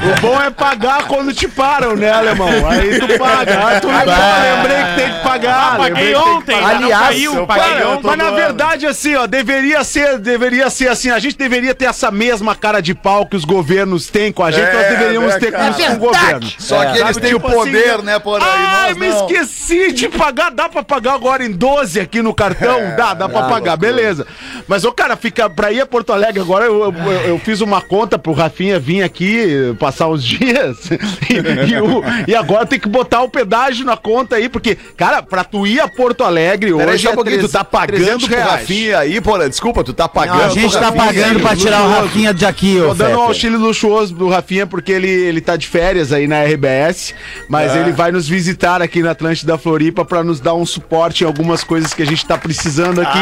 O 0.01 0.21
bom 0.21 0.41
é 0.41 0.49
pagar 0.49 1.07
quando 1.07 1.33
te 1.33 1.47
param, 1.47 1.95
né, 1.95 2.11
alemão? 2.11 2.49
Aí 2.69 2.99
tu 2.99 3.07
paga. 3.17 3.59
Ah, 3.59 3.79
tu 3.79 3.87
lembrou, 3.87 4.15
lembrei 4.41 4.83
que 4.83 4.95
tem 4.95 5.13
que 5.13 5.23
pagar. 5.23 5.73
Ah, 5.73 5.77
paguei 5.77 6.15
ontem, 6.15 6.55
pagar. 6.55 6.75
Aliás, 6.75 7.07
caiu, 7.07 7.35
eu 7.35 7.47
paguei 7.47 7.83
ontem. 7.83 8.07
Mas 8.07 8.17
na 8.17 8.31
verdade, 8.31 8.87
assim, 8.87 9.15
ó, 9.15 9.27
deveria 9.27 9.83
ser, 9.83 10.17
deveria 10.19 10.69
ser 10.69 10.89
assim, 10.89 11.09
a 11.09 11.19
gente 11.19 11.37
deveria 11.37 11.73
ter 11.75 11.85
essa 11.85 12.11
mesma 12.11 12.55
cara 12.55 12.81
de 12.81 12.93
pau 12.93 13.25
que 13.25 13.35
os 13.35 13.45
governos 13.45 14.07
têm 14.07 14.31
com 14.31 14.43
a 14.43 14.51
gente, 14.51 14.67
É, 14.67 14.73
nós 14.73 14.87
deveríamos 14.89 15.33
né, 15.33 15.39
ter 15.39 15.51
com 15.51 15.73
com 15.73 15.93
o 15.93 15.97
governo. 15.97 16.51
Só 16.57 16.79
que 16.85 16.97
eles 16.99 17.15
Sabe, 17.15 17.21
têm 17.21 17.33
o 17.33 17.39
tipo 17.39 17.51
poder, 17.51 17.95
assim, 17.95 18.05
né, 18.05 18.19
por 18.19 18.41
aí. 18.41 18.49
Ai, 18.49 18.93
me 18.93 19.09
não. 19.09 19.27
esqueci 19.27 19.91
de 19.91 20.09
pagar. 20.09 20.51
Dá 20.51 20.69
pra 20.69 20.83
pagar 20.83 21.13
agora 21.13 21.43
em 21.43 21.51
12 21.51 21.99
aqui 21.99 22.21
no 22.21 22.33
cartão? 22.33 22.95
dá, 22.95 23.13
dá 23.13 23.29
pra 23.29 23.43
pagar, 23.43 23.77
beleza. 23.77 24.25
Mas, 24.67 24.83
ô, 24.83 24.91
cara, 24.91 25.15
fica 25.15 25.49
pra 25.49 25.71
ir 25.71 25.81
a 25.81 25.85
Porto 25.85 26.11
Alegre 26.13 26.39
agora, 26.41 26.65
eu, 26.65 26.83
eu, 26.93 27.11
eu 27.27 27.39
fiz 27.39 27.61
uma 27.61 27.81
conta 27.81 28.17
pro 28.19 28.33
Rafinha 28.33 28.79
vir 28.79 29.01
aqui 29.03 29.75
passar 29.79 30.07
uns 30.07 30.23
dias. 30.25 30.89
E, 31.29 31.71
e 31.71 31.81
o- 31.81 32.03
e 32.27 32.35
agora 32.35 32.65
tem 32.65 32.79
que 32.79 32.87
botar 32.89 33.21
o 33.21 33.29
pedágio 33.29 33.85
na 33.85 33.97
conta 33.97 34.35
aí, 34.35 34.49
porque, 34.49 34.75
cara, 34.97 35.21
pra 35.21 35.43
tu 35.43 35.65
ir 35.65 35.79
a 35.79 35.87
Porto 35.87 36.23
Alegre 36.23 36.73
Peraí, 36.73 36.95
hoje. 36.95 37.03
só 37.03 37.11
um 37.11 37.15
pouquinho, 37.15 37.37
tu 37.37 37.49
300 37.49 37.51
tá 37.51 37.63
pagando 37.63 37.97
300 38.19 38.27
pro. 38.27 38.39
Rafinha 38.39 38.99
aí, 38.99 39.21
porra. 39.21 39.49
Desculpa, 39.49 39.83
tu 39.83 39.93
tá 39.93 40.07
pagando 40.07 40.37
Não, 40.39 40.45
a 40.45 40.49
gente 40.49 40.77
tá 40.77 40.91
pagando 40.91 41.37
aí. 41.37 41.41
pra 41.41 41.55
tirar 41.55 41.81
o 41.81 41.85
luxuoso. 41.87 42.05
Rafinha 42.07 42.33
de 42.33 42.45
aqui, 42.45 42.77
Tô 42.79 42.89
ô 42.91 42.93
dando 42.93 43.17
um 43.17 43.21
auxílio 43.21 43.59
luxuoso 43.59 44.15
pro 44.15 44.29
Rafinha 44.29 44.65
porque 44.67 44.91
ele, 44.91 45.09
ele 45.09 45.41
tá 45.41 45.55
de 45.55 45.67
férias 45.67 46.11
aí 46.13 46.27
na 46.27 46.43
RBS, 46.43 47.13
mas 47.47 47.71
É. 47.75 47.79
ele 47.81 47.91
vai 47.91 48.11
nos 48.11 48.27
visitar 48.27 48.81
aqui 48.81 49.01
na 49.01 49.11
Atlântida 49.11 49.57
Floripa 49.57 50.03
pra 50.05 50.23
nos 50.23 50.39
dar 50.39 50.53
um 50.53 50.65
suporte 50.65 51.23
em 51.23 51.27
algumas 51.27 51.63
coisas 51.63 51.93
que 51.93 52.01
a 52.01 52.05
gente 52.05 52.25
tá 52.25 52.37
precisando 52.37 53.01
aqui. 53.01 53.17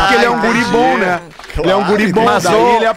porque 0.00 0.14
ele 0.14 0.24
é 0.24 0.30
um 0.30 0.40
guri 0.52 0.64
bom, 0.66 0.96
né? 0.98 1.20
ele 1.58 1.70
é 1.70 1.76
um 1.76 1.84
guri 1.84 2.12
bom, 2.12 2.24
Mas, 2.24 2.44
daí 2.44 2.54
ô, 2.54 2.76
ele, 2.76 2.86
ó. 2.86 2.90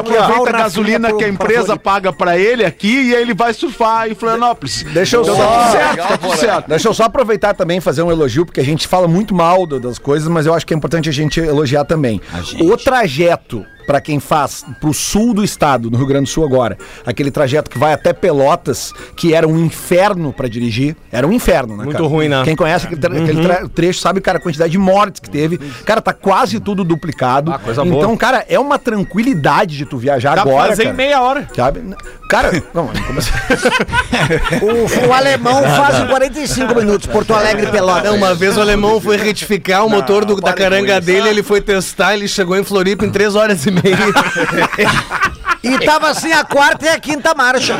aproveita 0.00 0.48
a 0.50 0.52
gasolina 0.52 1.08
pro- 1.08 1.18
que 1.18 1.24
a 1.24 1.28
empresa 1.28 1.76
paga 1.76 2.12
pra 2.12 2.36
ele 2.38 2.64
aqui 2.64 3.10
e 3.10 3.14
aí 3.16 3.22
ele 3.22 3.34
vai 3.34 3.52
surfar 3.54 4.08
em 4.10 4.14
Florianópolis. 4.14 4.82
Deixa 4.82 5.16
eu 5.16 5.22
Então 5.22 5.36
só- 5.36 5.42
tá 5.42 5.48
tudo 5.58 5.70
certo, 5.72 5.90
Legal, 5.90 6.08
tá 6.08 6.18
tudo 6.18 6.36
certo. 6.36 6.68
Deixa 6.68 6.88
eu 6.88 6.94
só 6.94 7.04
aproveitar 7.04 7.54
também 7.54 7.78
e 7.78 7.80
fazer 7.80 8.02
um 8.02 8.10
elogio, 8.10 8.44
porque 8.44 8.60
a 8.60 8.64
gente 8.64 8.86
fala 8.88 9.06
muito 9.08 9.34
mal 9.34 9.66
das 9.66 9.98
coisas, 9.98 10.28
mas 10.28 10.46
eu 10.46 10.54
acho 10.54 10.66
que 10.66 10.74
é 10.74 10.76
importante 10.76 11.08
a 11.08 11.12
gente 11.12 11.40
elogiar 11.40 11.84
também. 11.84 12.20
O 12.60 12.76
trajeto 12.76 13.64
para 13.88 14.02
quem 14.02 14.20
faz 14.20 14.66
pro 14.82 14.92
sul 14.92 15.32
do 15.32 15.42
estado, 15.42 15.90
no 15.90 15.96
Rio 15.96 16.06
Grande 16.06 16.24
do 16.26 16.28
Sul 16.30 16.44
agora, 16.44 16.76
aquele 17.06 17.30
trajeto 17.30 17.70
que 17.70 17.78
vai 17.78 17.94
até 17.94 18.12
Pelotas, 18.12 18.92
que 19.16 19.32
era 19.32 19.48
um 19.48 19.58
inferno 19.64 20.30
para 20.30 20.46
dirigir, 20.46 20.94
era 21.10 21.26
um 21.26 21.32
inferno, 21.32 21.74
né, 21.74 21.84
Muito 21.84 21.96
cara? 21.96 22.06
ruim, 22.08 22.28
né? 22.28 22.42
Quem 22.44 22.54
conhece 22.54 22.84
aquele, 22.84 23.00
tra- 23.00 23.16
aquele 23.18 23.42
tra- 23.42 23.68
trecho 23.74 23.98
sabe, 24.00 24.20
cara, 24.20 24.36
a 24.36 24.40
quantidade 24.42 24.70
de 24.70 24.76
mortes 24.78 25.20
que 25.20 25.30
teve. 25.30 25.56
Cara, 25.86 26.02
tá 26.02 26.12
quase 26.12 26.60
tudo 26.60 26.84
duplicado. 26.84 27.50
Ah, 27.50 27.58
coisa 27.58 27.80
então, 27.82 28.00
boa. 28.08 28.16
cara, 28.18 28.44
é 28.46 28.58
uma 28.58 28.78
tranquilidade 28.78 29.74
de 29.78 29.86
tu 29.86 29.96
viajar 29.96 30.34
Dá 30.34 30.42
pra 30.42 30.52
agora, 30.52 30.68
fazer 30.68 30.82
em 30.82 30.86
cara. 30.86 30.96
meia 30.96 31.22
hora. 31.22 31.48
Sabe? 31.56 31.82
Cara, 32.28 32.62
não, 32.74 32.88
como 33.06 33.18
assim? 33.18 33.30
O, 34.60 35.08
o 35.08 35.12
alemão 35.12 35.62
faz 35.62 36.00
em 36.00 36.06
45 36.06 36.74
minutos, 36.74 37.06
Porto 37.06 37.32
Alegre 37.34 37.66
Pelotas. 37.70 38.12
Uma 38.12 38.34
vez 38.34 38.56
o 38.56 38.60
alemão 38.60 39.00
foi 39.00 39.16
retificar 39.16 39.86
o 39.86 39.88
motor 39.90 40.24
do- 40.24 40.36
da 40.36 40.42
para 40.42 40.52
caranga 40.54 41.00
dele, 41.00 41.28
ele 41.28 41.42
foi 41.42 41.60
testar, 41.60 42.14
ele 42.14 42.28
chegou 42.28 42.56
em 42.56 42.64
Floripa 42.64 43.04
em 43.06 43.10
3 43.10 43.34
horas 43.34 43.64
e 43.66 43.70
meia. 43.70 43.77
E 45.60 45.76
tava 45.84 46.08
assim 46.10 46.32
a 46.32 46.44
quarta 46.44 46.86
e 46.86 46.88
a 46.88 47.00
quinta 47.00 47.34
marcha. 47.34 47.74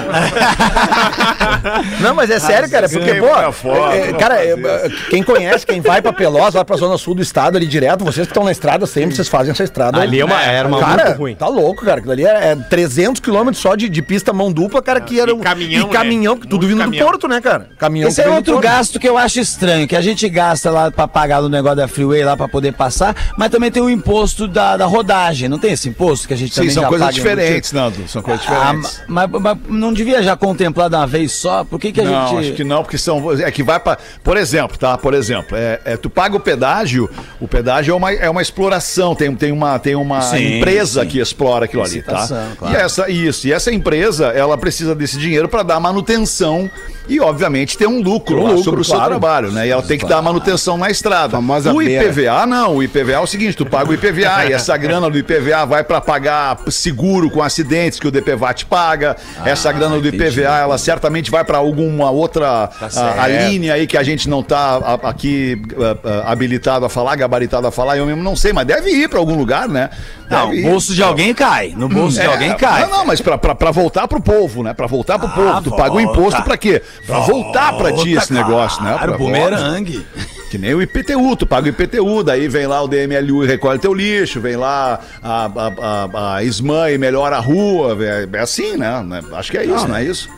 Não, 2.01 2.13
mas 2.15 2.29
é 2.29 2.39
sério, 2.41 2.69
cara, 2.69 2.89
porque, 2.89 3.15
ganha 3.21 3.45
pô, 3.45 3.53
foto, 3.53 3.93
é, 3.93 4.09
é, 4.11 4.13
cara, 4.15 4.45
é, 4.45 4.51
é, 4.51 4.89
quem 5.09 5.23
conhece, 5.23 5.65
quem 5.65 5.81
vai 5.81 6.03
pra 6.03 6.13
Pelotas, 6.13 6.55
lá 6.55 6.65
pra 6.65 6.77
zona 6.77 6.99
sul 6.99 7.15
do 7.15 7.23
estado 7.23 7.57
ali 7.57 7.67
direto, 7.67 8.05
vocês 8.05 8.27
que 8.27 8.33
estão 8.33 8.45
na 8.45 8.51
estrada 8.51 8.85
sempre, 8.85 9.15
vocês 9.15 9.29
fazem 9.29 9.53
essa 9.53 9.63
estrada. 9.63 10.01
Ali 10.01 10.21
é 10.21 10.25
uma- 10.25 10.43
era 10.43 10.67
uma 10.67 10.81
cara, 10.81 11.05
muito 11.07 11.19
ruim. 11.19 11.35
tá 11.37 11.47
louco, 11.47 11.85
cara, 11.85 11.99
aquilo 11.99 12.13
ali 12.13 12.25
é, 12.27 12.51
é 12.53 12.57
300 12.57 13.21
quilômetros 13.21 13.63
só 13.63 13.77
de, 13.77 13.89
de 13.89 14.03
pista 14.03 14.33
mão 14.33 14.51
dupla, 14.53 14.83
cara, 14.83 15.01
que 15.01 15.21
era 15.21 15.31
E 15.31 15.35
um- 15.35 15.39
caminhão, 15.41 15.89
e 15.89 15.93
caminhão, 15.93 16.35
né? 16.35 16.41
que 16.41 16.49
tudo 16.49 16.67
vindo 16.67 16.79
caminhão. 16.79 17.07
do 17.07 17.11
Porto, 17.11 17.29
né, 17.29 17.41
cara? 17.41 17.69
Caminhão 17.79 18.09
Esse 18.09 18.23
é 18.23 18.29
outro 18.29 18.59
gasto 18.59 18.99
que 18.99 19.09
eu 19.09 19.17
acho 19.17 19.39
estranho, 19.39 19.87
que 19.87 19.95
a 19.95 20.01
gente 20.01 20.29
gasta 20.29 20.69
lá 20.71 20.91
pra 20.91 21.07
pagar 21.07 21.43
o 21.43 21.49
negócio 21.49 21.77
da 21.77 21.87
Freeway 21.89 22.25
lá 22.25 22.37
pra 22.37 22.49
poder 22.49 22.73
passar, 22.73 23.15
mas 23.39 23.51
também 23.51 23.71
tem 23.71 23.83
o 23.83 23.89
imposto 23.89 24.49
da, 24.49 24.77
da 24.77 24.87
rodagem, 24.87 25.49
não 25.49 25.59
tem 25.59 25.73
esse 25.73 25.88
imposto 25.89 26.29
que 26.29 26.35
a 26.35 26.37
gente 26.37 26.51
Sim, 26.55 26.61
também 26.61 26.71
são 26.75 26.83
já 26.85 26.89
coisas 26.89 27.07
paga 27.07 27.15
diferentes, 27.15 27.73
Nando. 27.73 28.09
São 28.09 28.23
coisas 28.23 28.45
Ah, 28.49 28.51
diferentes. 28.73 29.03
ma- 29.09 29.27
mas, 29.27 29.43
mas 29.43 29.59
não 29.69 29.93
devia 29.93 30.23
já 30.23 30.37
contemplar 30.37 30.89
de 30.89 30.97
uma 30.97 31.07
vez 31.07 31.33
só? 31.33 31.65
Por 31.65 31.79
que, 31.81 31.91
que 31.93 32.01
a 32.01 32.05
não, 32.05 32.29
gente. 32.29 32.39
acho 32.41 32.53
que 32.55 32.65
não, 32.65 32.83
porque 32.83 32.99
são. 32.99 33.33
É 33.41 33.51
que 33.51 33.63
vai 33.63 33.81
para. 33.81 33.99
Por 34.23 34.37
exemplo, 34.37 34.79
tá? 34.79 34.97
Por 34.97 35.15
exemplo, 35.15 35.57
é, 35.57 35.81
é, 35.85 35.97
tu 35.97 36.09
paga 36.09 36.37
o 36.37 36.41
pedágio, 36.41 37.09
o 37.41 37.49
pedágio 37.49 37.93
é 37.93 37.95
uma, 37.97 38.13
é 38.13 38.31
uma 38.31 38.43
exploração, 38.43 39.15
tem, 39.15 39.35
tem 39.35 39.51
uma, 39.53 39.79
tem 39.79 39.95
uma 39.95 40.21
Sim, 40.23 40.59
empresa 40.59 41.03
sim. 41.03 41.09
que 41.09 41.19
explora 41.19 41.65
aquilo 41.65 41.83
ali, 41.83 42.03
tá? 42.03 42.27
Claro. 42.59 42.75
E 42.75 42.77
essa, 42.77 43.11
isso, 43.11 43.47
e 43.49 43.53
essa 43.53 43.73
empresa, 43.73 44.27
ela 44.29 44.57
precisa 44.59 44.95
desse 44.95 45.19
dinheiro 45.19 45.49
para 45.49 45.63
dar 45.63 45.81
manutenção 45.81 46.71
e, 47.09 47.19
obviamente, 47.21 47.77
ter 47.79 47.87
um 47.87 48.03
lucro, 48.03 48.37
Um 48.39 48.47
lucro, 48.49 48.63
sobre 48.63 48.81
o 48.83 48.85
seu 48.85 48.95
claro. 48.97 49.11
trabalho, 49.13 49.51
né? 49.51 49.67
E 49.67 49.71
ela 49.71 49.83
tem 49.83 49.97
que 49.99 50.07
dar 50.07 50.21
manutenção 50.21 50.77
na 50.77 50.91
estrada. 50.91 51.31
Famosa 51.31 51.73
o 51.73 51.79
beira. 51.79 52.05
IPVA, 52.05 52.45
não. 52.47 52.77
O 52.77 52.83
IPVA 52.83 53.13
é 53.13 53.19
o 53.19 53.27
seguinte: 53.27 53.57
tu 53.57 53.65
paga 53.65 53.91
o 53.91 53.95
IPVA 53.95 54.45
e 54.47 54.53
essa 54.53 54.77
grana 54.79 55.09
do 55.09 55.17
IPVA 55.17 55.65
vai 55.65 55.78
para 55.85 56.01
pagar 56.01 56.59
seguro 56.69 57.31
com 57.31 57.43
acidentes 57.43 57.99
que 58.01 58.07
o 58.07 58.11
DPVAT 58.11 58.65
paga. 58.67 59.17
essa 59.45 59.71
grana 59.73 59.99
do 59.99 60.09
IPVA, 60.09 60.59
ela 60.59 60.79
certamente 60.79 61.31
vai 61.31 61.45
para 61.45 61.59
alguma 61.59 62.11
outra 62.11 62.71
a, 62.81 63.23
a 63.23 63.29
linha 63.29 63.75
aí 63.75 63.87
que 63.87 63.97
a 63.97 64.03
gente 64.03 64.29
não 64.29 64.43
tá 64.43 64.77
a- 64.77 65.09
aqui 65.09 65.61
a- 66.05 66.09
a- 66.29 66.33
habilitado 66.33 66.85
a 66.85 66.89
falar, 66.89 67.17
gabaritado 67.17 67.67
a 67.67 67.71
falar. 67.73 67.97
Eu 67.97 68.07
mesmo 68.07 68.23
não 68.23 68.37
sei, 68.37 68.53
mas 68.53 68.67
deve 68.67 68.91
ir 68.91 69.09
para 69.09 69.19
algum 69.19 69.35
lugar, 69.37 69.69
né? 69.69 69.91
Não, 70.31 70.49
Deve 70.51 70.53
o 70.53 70.55
ir. 70.61 70.71
bolso 70.71 70.95
de 70.95 71.03
alguém 71.03 71.33
cai. 71.35 71.73
No 71.77 71.89
bolso 71.89 72.17
de 72.17 72.23
É, 72.23 72.27
alguém 72.27 72.55
cai. 72.57 72.83
Não, 72.83 72.91
não, 72.99 73.07
mas 73.07 73.21
pra 73.21 73.71
voltar 73.71 74.07
pro 74.07 74.21
povo, 74.21 74.63
né? 74.63 74.75
Pra 74.75 74.87
voltar 74.87 75.19
pro 75.19 75.29
povo. 75.29 75.63
Tu 75.63 75.71
paga 75.71 75.93
o 75.93 76.01
volta. 76.01 76.03
imposto 76.21 76.43
pra 76.43 76.57
quê? 76.57 76.83
Pra 77.07 77.21
voltar 77.21 77.73
pra 77.77 77.93
ti 77.93 78.13
esse 78.13 78.33
negócio, 78.33 78.83
né? 78.83 78.97
Pra- 78.99 79.17
bumerangue. 79.17 80.07
Que 80.49 80.59
nem 80.59 80.75
o 80.75 80.83
IPTU, 80.83 81.37
tu 81.37 81.47
paga 81.47 81.67
o 81.67 81.71
IPTU, 81.71 82.23
daí 82.23 82.49
vem 82.49 82.67
lá 82.67 82.83
o 82.83 82.89
DMLU 82.89 83.45
e 83.45 83.47
recolhe 83.47 83.79
teu 83.79 83.95
lixo, 83.95 84.41
vem 84.41 84.57
lá 84.57 85.01
a, 85.23 85.47
a, 85.47 86.07
a, 86.27 86.37
a 86.37 86.45
SMAN 86.45 86.91
e 86.91 86.99
melhora 86.99 87.37
a 87.37 87.41
rua, 87.41 87.97
é, 88.01 88.29
é 88.31 88.41
assim, 88.41 88.77
né? 88.77 88.89
Acho 89.33 89.51
que 89.51 89.59
é 89.59 89.65
isso, 89.65 89.87
não, 89.87 89.97
é 89.97 90.05
isso? 90.05 90.29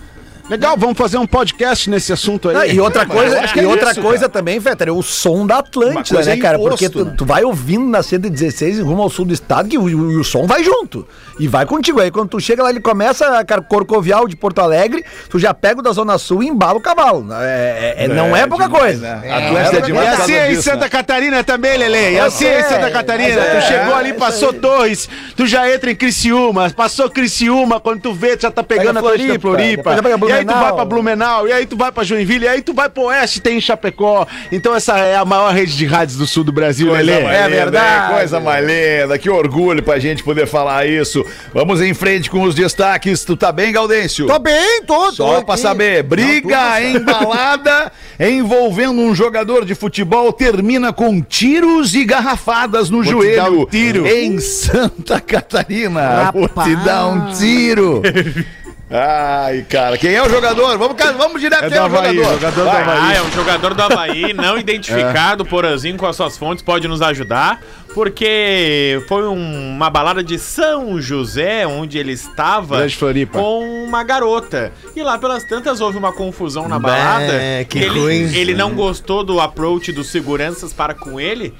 Legal, 0.51 0.77
vamos 0.77 0.99
fazer 0.99 1.17
um 1.17 1.27
podcast 1.27 1.89
nesse 1.89 2.13
assunto 2.13 2.49
aí. 2.49 2.57
Ah, 2.57 2.67
e 2.67 2.81
outra 2.81 3.05
eu 3.05 3.07
coisa, 3.07 3.37
e 3.55 3.61
é 3.61 3.67
outra 3.69 3.93
isso, 3.93 4.03
coisa 4.03 4.29
também, 4.29 4.61
Fetter, 4.61 4.89
é 4.89 4.91
o 4.91 5.01
som 5.01 5.47
da 5.47 5.59
Atlântida, 5.59 6.21
né, 6.25 6.33
é 6.33 6.37
cara? 6.37 6.57
imposto, 6.59 6.71
Porque 6.77 6.89
tu, 6.91 7.05
né? 7.05 7.15
tu 7.17 7.25
vai 7.25 7.45
ouvindo 7.45 7.87
na 7.87 8.03
116 8.03 8.79
e 8.79 8.83
rumo 8.83 9.01
ao 9.01 9.09
sul 9.09 9.25
do 9.25 9.33
estado 9.33 9.69
que 9.69 9.79
o, 9.79 9.83
o- 9.83 10.21
o 10.21 10.25
som 10.25 10.49
vai 10.49 10.65
junto. 10.65 11.07
E 11.39 11.47
vai 11.47 11.65
contigo. 11.65 12.01
Aí 12.01 12.11
quando 12.11 12.31
tu 12.31 12.41
chega 12.41 12.63
lá, 12.65 12.71
ele 12.71 12.81
começa 12.81 13.39
a 13.39 13.45
car- 13.45 13.63
Corcovial 13.63 14.27
de 14.27 14.35
Porto 14.37 14.59
Alegre, 14.59 15.05
tu 15.29 15.39
já 15.39 15.55
pega 15.55 15.79
o 15.79 15.83
da 15.83 15.93
Zona 15.93 16.19
Sul 16.19 16.43
e 16.43 16.49
embala 16.49 16.79
o 16.79 16.81
cavalo. 16.81 17.27
É, 17.33 17.95
é- 17.99 18.05
é- 18.05 18.09
não 18.09 18.37
é 18.37 18.45
pouca 18.47 18.65
demais, 18.67 18.83
coisa. 18.83 19.01
né? 19.17 19.21
É, 19.25 19.33
Atlântida 19.33 19.77
é 19.77 19.79
é 19.79 19.83
demais. 19.83 20.07
E 20.07 20.11
por 20.11 20.17
causa 20.19 20.23
assim 20.25 20.33
é 20.35 20.53
em 20.53 20.61
Santa 20.61 20.77
né? 20.79 20.89
Catarina 20.89 21.45
também, 21.45 21.79
Lele. 21.79 22.15
E 22.17 22.19
assim 22.19 22.45
é 22.47 22.61
em 22.61 22.65
Santa 22.65 22.91
Catarina. 22.91 23.41
é, 23.41 23.61
tu 23.61 23.67
chegou 23.67 23.95
ali, 23.95 24.11
é 24.11 24.15
passou 24.15 24.51
aí. 24.51 24.59
Torres, 24.59 25.09
tu 25.37 25.47
já 25.47 25.73
entra 25.73 25.91
em 25.93 25.95
Criciúma, 25.95 26.69
passou 26.71 27.09
Criciúma, 27.09 27.79
quando 27.81 28.01
tu 28.03 28.13
vê, 28.13 28.37
tu 28.37 28.43
já 28.43 28.51
tá 28.51 28.63
pegando 28.65 28.87
Pega 28.89 28.99
a 28.99 29.03
Floripa, 29.03 29.41
Floripa, 29.41 29.95
E 30.41 30.43
aí 30.43 30.47
tu 30.47 30.61
vai 30.61 30.73
pra 30.73 30.85
Blumenau, 30.85 31.49
e 31.49 31.53
aí 31.53 31.67
tu 31.67 31.77
vai 31.77 31.93
pra 31.93 32.05
Joinville, 32.05 32.45
e 32.45 32.49
aí 32.49 32.63
tu 32.63 32.73
vai 32.73 32.89
pro 32.89 33.05
Oeste, 33.05 33.41
tem 33.41 33.61
Chapecó. 33.61 34.27
Então 34.51 34.75
essa 34.75 34.99
é 34.99 35.17
a 35.17 35.25
maior 35.25 35.53
rede 35.53 35.77
de 35.77 35.87
rádios 35.87 36.17
do 36.19 36.27
sul 36.27 36.45
do 36.45 36.53
Brasil, 36.53 36.89
Coisa 36.89 37.05
mais 37.21 37.37
É 37.37 37.45
linda, 37.45 37.49
verdade. 37.49 38.15
Coisa 38.15 38.41
mais 38.41 38.67
linda. 38.67 39.19
Que 39.19 39.29
orgulho 39.31 39.83
pra 39.83 39.99
gente 39.99 40.23
poder 40.23 40.47
falar 40.47 40.87
isso. 40.87 41.25
Vamos 41.53 41.81
em 41.81 41.93
frente 41.95 42.31
com 42.31 42.43
os 42.43 42.55
destaques. 42.55 43.25
Tu 43.25 43.37
tá 43.37 43.53
bem, 43.53 43.73
Gaudêncio? 43.73 44.27
Tô 44.27 44.39
bem, 44.39 44.83
tô. 44.87 45.13
Só 45.13 45.37
tô 45.37 45.45
pra 45.45 45.55
aqui. 45.55 45.63
saber, 45.63 46.03
briga 46.03 46.81
embalada 46.83 47.93
envolvendo 48.19 49.01
um 49.01 49.15
jogador 49.15 49.65
de 49.65 49.75
futebol 49.75 50.33
termina 50.33 50.93
com 50.93 51.21
tiros 51.23 51.95
e 51.95 52.05
garrafadas 52.05 52.91
no 52.91 53.03
Vou 53.03 53.23
te 53.23 53.37
dar 53.37 53.45
joelho 53.47 53.61
um 53.63 53.67
tiro. 53.67 54.07
em 54.07 54.39
Santa 54.41 55.21
Catarina. 55.21 56.25
Rapaz. 56.25 56.35
Vou 56.35 56.65
te 56.65 56.77
dar 56.85 57.07
um 57.07 57.33
tiro. 57.33 58.03
Ai, 58.93 59.65
cara, 59.69 59.97
quem 59.97 60.13
é 60.15 60.21
o 60.23 60.29
jogador? 60.29 60.77
Vamos, 60.77 60.97
vamos 61.17 61.41
direto 61.41 61.63
É 61.65 61.69
quem 61.69 61.79
é 61.79 61.81
do 61.81 61.83
o 61.95 61.97
Havaí, 61.97 62.17
jogador. 62.17 62.35
jogador 62.41 62.61
do 62.65 62.65
Vai. 62.71 62.83
Havaí. 62.83 62.99
Ah, 63.01 63.15
é 63.15 63.23
um 63.23 63.31
jogador 63.31 63.75
do 63.75 63.83
Havaí, 63.83 64.33
não 64.35 64.59
identificado, 64.59 65.45
Porazinho 65.45 65.97
com 65.97 66.07
as 66.07 66.17
suas 66.17 66.37
fontes, 66.37 66.61
pode 66.65 66.89
nos 66.89 67.01
ajudar, 67.01 67.61
porque 67.95 69.01
foi 69.07 69.29
um- 69.29 69.71
uma 69.77 69.89
balada 69.89 70.25
de 70.25 70.39
São 70.41 71.01
José, 71.01 71.65
onde 71.69 71.99
ele 71.99 72.11
estava 72.13 72.85
com 73.33 73.85
uma 73.85 74.03
garota. 74.03 74.73
E 74.97 75.03
lá 75.05 75.17
pelas 75.19 75.45
tantas 75.45 75.81
houve 75.81 75.97
uma 75.97 76.13
confusão 76.13 76.69
na 76.69 76.79
balada. 76.81 77.33
que 77.69 77.79
ele, 77.79 78.01
ruim. 78.01 78.35
ele 78.35 78.55
não 78.55 78.73
gostou 78.75 79.23
do 79.23 79.41
approach 79.41 79.93
dos 79.93 80.09
seguranças 80.11 80.73
para 80.73 80.95
com 80.95 81.21
ele, 81.21 81.55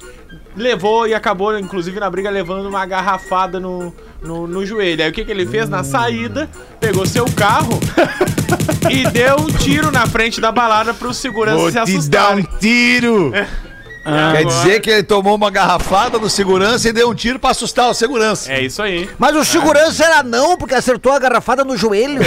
levou 0.55 1.07
e 1.07 1.13
acabou, 1.13 1.57
inclusive, 1.57 1.97
na 1.97 2.09
briga, 2.09 2.29
levando 2.29 2.67
uma 2.67 2.85
garrafada 2.85 3.57
no, 3.57 3.93
no, 4.21 4.47
no 4.47 4.65
joelho. 4.65 5.03
Aí 5.03 5.09
o 5.09 5.13
que, 5.13 5.25
que 5.25 5.31
ele 5.31 5.45
fez? 5.45 5.69
Na 5.69 5.83
saída, 5.83 6.49
pegou 6.79 7.05
seu 7.05 7.25
carro 7.25 7.79
e 8.89 9.09
deu 9.09 9.37
um 9.37 9.47
tiro 9.47 9.91
na 9.91 10.05
frente 10.05 10.39
da 10.39 10.51
balada 10.51 10.93
para 10.93 11.07
os 11.07 11.17
seguranças 11.17 11.73
Vou 11.73 11.85
se 11.85 11.99
te 11.99 12.09
dar 12.09 12.35
um 12.35 12.39
assustarem. 12.39 12.47
Tiro. 14.03 14.31
Quer 14.37 14.45
dizer 14.45 14.79
que 14.81 14.89
ele 14.89 15.03
tomou 15.03 15.35
uma 15.35 15.49
garrafada 15.51 16.17
do 16.19 16.29
segurança 16.29 16.89
e 16.89 16.93
deu 16.93 17.09
um 17.09 17.15
tiro 17.15 17.39
pra 17.39 17.51
assustar 17.51 17.89
o 17.89 17.93
segurança. 17.93 18.51
É 18.51 18.61
isso 18.61 18.81
aí. 18.81 19.09
Mas 19.17 19.35
o 19.35 19.43
segurança 19.45 20.03
era 20.03 20.23
não, 20.23 20.57
porque 20.57 20.73
acertou 20.75 21.11
a 21.13 21.19
garrafada 21.19 21.63
no 21.63 21.75
joelho. 21.77 22.21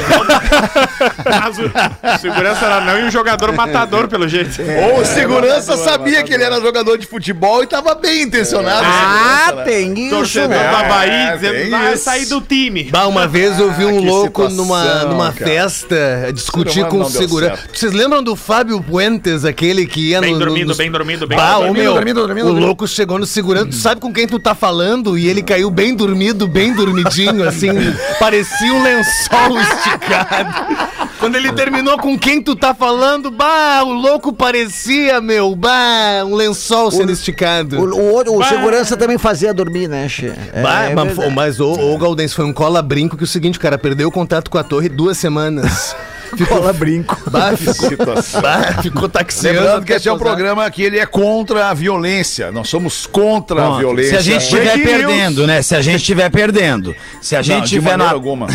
Mas 1.24 1.58
o, 1.58 2.18
segurança 2.20 2.64
era 2.66 2.80
não 2.80 2.98
e 3.00 3.04
o 3.04 3.10
jogador 3.10 3.52
matador, 3.52 4.08
pelo 4.08 4.28
jeito. 4.28 4.60
Ou 4.92 5.00
o 5.00 5.04
segurança 5.04 5.76
sabia 5.76 6.22
que 6.22 6.32
ele 6.32 6.44
era 6.44 6.60
jogador 6.60 6.96
de 6.98 7.06
futebol 7.06 7.62
e 7.62 7.66
tava 7.66 7.94
bem 7.94 8.22
intencionado. 8.22 8.84
ah, 8.84 8.88
o 8.88 8.94
segurança, 8.94 9.54
né? 9.56 9.64
tem 9.64 10.06
isso. 10.06 10.14
Torcedor 10.14 10.48
né? 10.48 10.64
É, 10.64 11.37
tem 11.37 11.50
dizendo 11.50 11.70
vai 11.70 11.96
sair 11.96 12.26
do 12.26 12.40
time. 12.40 12.84
Bah, 12.84 13.06
uma 13.06 13.26
vez 13.26 13.58
eu 13.58 13.72
vi 13.72 13.84
um 13.84 14.00
que 14.00 14.06
louco 14.06 14.42
situação, 14.48 14.56
numa, 14.56 15.04
numa 15.04 15.32
cara. 15.32 15.50
festa 15.50 16.30
discutir 16.32 16.80
humano 16.80 16.90
com 16.90 17.00
o 17.02 17.10
segurança. 17.10 17.62
Vocês 17.72 17.92
lembram 17.92 18.22
do 18.22 18.37
Fábio 18.37 18.82
Puentes, 18.82 19.44
aquele 19.44 19.87
que 19.87 20.10
ia 20.10 20.20
Bem 20.20 20.32
no, 20.34 20.38
dormido, 20.38 20.68
nos- 20.68 20.76
bem 20.76 20.90
dormido, 20.90 21.26
bem 21.26 21.38
ô, 21.38 21.40
dormido. 21.42 21.63
Meu, 21.72 21.94
dormindo, 21.94 22.20
dormindo, 22.20 22.44
o 22.44 22.48
dormindo. 22.48 22.66
louco 22.66 22.87
chegou 22.87 23.18
no 23.18 23.27
segurança, 23.27 23.66
tu 23.66 23.74
sabe 23.74 24.00
com 24.00 24.12
quem 24.12 24.27
tu 24.27 24.38
tá 24.38 24.55
falando? 24.55 25.16
E 25.16 25.29
ele 25.29 25.42
caiu 25.42 25.70
bem 25.70 25.94
dormido, 25.94 26.46
bem 26.46 26.74
dormidinho, 26.74 27.46
assim, 27.48 27.70
parecia 28.18 28.72
um 28.72 28.83
lençol 28.83 29.59
esticado. 29.61 31.13
Quando 31.24 31.37
ele 31.37 31.52
terminou 31.52 31.96
com 31.96 32.18
quem 32.18 32.42
tu 32.42 32.54
tá 32.54 32.74
falando, 32.74 33.30
bah, 33.30 33.82
o 33.82 33.94
louco 33.94 34.30
parecia, 34.30 35.22
meu, 35.22 35.56
bah, 35.56 36.22
um 36.26 36.34
lençol 36.34 36.90
sendo 36.90 37.10
esticado. 37.12 37.80
O, 37.80 38.20
o 38.20 38.38
o 38.40 38.44
segurança 38.44 38.94
também 38.94 39.16
fazia 39.16 39.54
dormir, 39.54 39.88
né, 39.88 40.06
Che? 40.06 40.30
É, 40.52 40.60
Bah, 40.60 40.82
é 40.84 40.94
mas, 40.94 41.32
mas 41.32 41.60
o, 41.60 41.72
o 41.72 41.96
Galdense 41.96 42.34
foi 42.34 42.44
um 42.44 42.52
cola-brinco 42.52 43.16
que 43.16 43.22
é 43.22 43.24
o 43.24 43.26
seguinte, 43.26 43.56
o 43.56 43.60
cara 43.60 43.78
perdeu 43.78 44.08
o 44.08 44.12
contato 44.12 44.50
com 44.50 44.58
a 44.58 44.62
torre 44.62 44.90
duas 44.90 45.16
semanas. 45.16 45.96
Ficou 46.37 46.58
Cola-brinco. 46.58 47.16
Bah, 47.30 47.56
ficou, 47.56 48.40
bah, 48.42 48.82
ficou 48.82 49.08
taxiando. 49.08 49.60
Lembrando 49.60 49.84
que 49.84 49.92
esse 49.92 50.08
é 50.08 50.12
um 50.12 50.18
programa 50.18 50.68
que 50.70 50.82
ele 50.82 50.98
é 50.98 51.06
contra 51.06 51.68
a 51.68 51.74
violência. 51.74 52.50
Nós 52.50 52.68
somos 52.68 53.06
contra 53.06 53.60
a 53.60 53.64
Pronto. 53.66 53.78
violência. 53.78 54.10
Se 54.10 54.16
a 54.16 54.20
gente 54.32 54.42
estiver 54.42 54.82
perdendo, 54.82 55.46
né? 55.46 55.62
Se 55.62 55.76
a 55.76 55.80
gente 55.82 55.96
estiver 55.96 56.30
perdendo. 56.30 56.94
Se 57.20 57.37
a 57.37 57.38
Não, 57.38 57.44
gente 57.44 57.58
de 57.58 57.64
estiver 57.66 57.90
maneira 57.90 58.06
na. 58.06 58.12
alguma. 58.12 58.46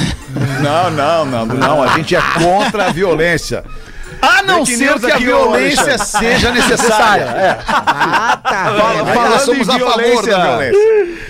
Não, 0.62 0.92
não, 0.92 1.26
não, 1.26 1.46
não. 1.46 1.84
A 1.84 1.88
gente 1.96 2.16
é 2.16 2.22
contra 2.22 2.59
a 2.62 2.92
violência. 2.92 3.64
A 4.22 4.44
não 4.44 4.66
ser 4.66 5.00
que 5.00 5.12
a 5.12 5.18
violência 5.18 5.84
Alexandre. 5.94 6.28
seja 6.28 6.52
necessária. 6.52 7.60
Ah, 7.92 8.38
tá. 8.44 8.66
Fala- 8.66 9.06
falando 9.14 9.40
somos 9.40 9.68
em 9.68 9.72
a 9.72 9.80
favor 9.80 9.98
violência, 9.98 10.32
da 10.38 10.44
violência. 10.44 10.80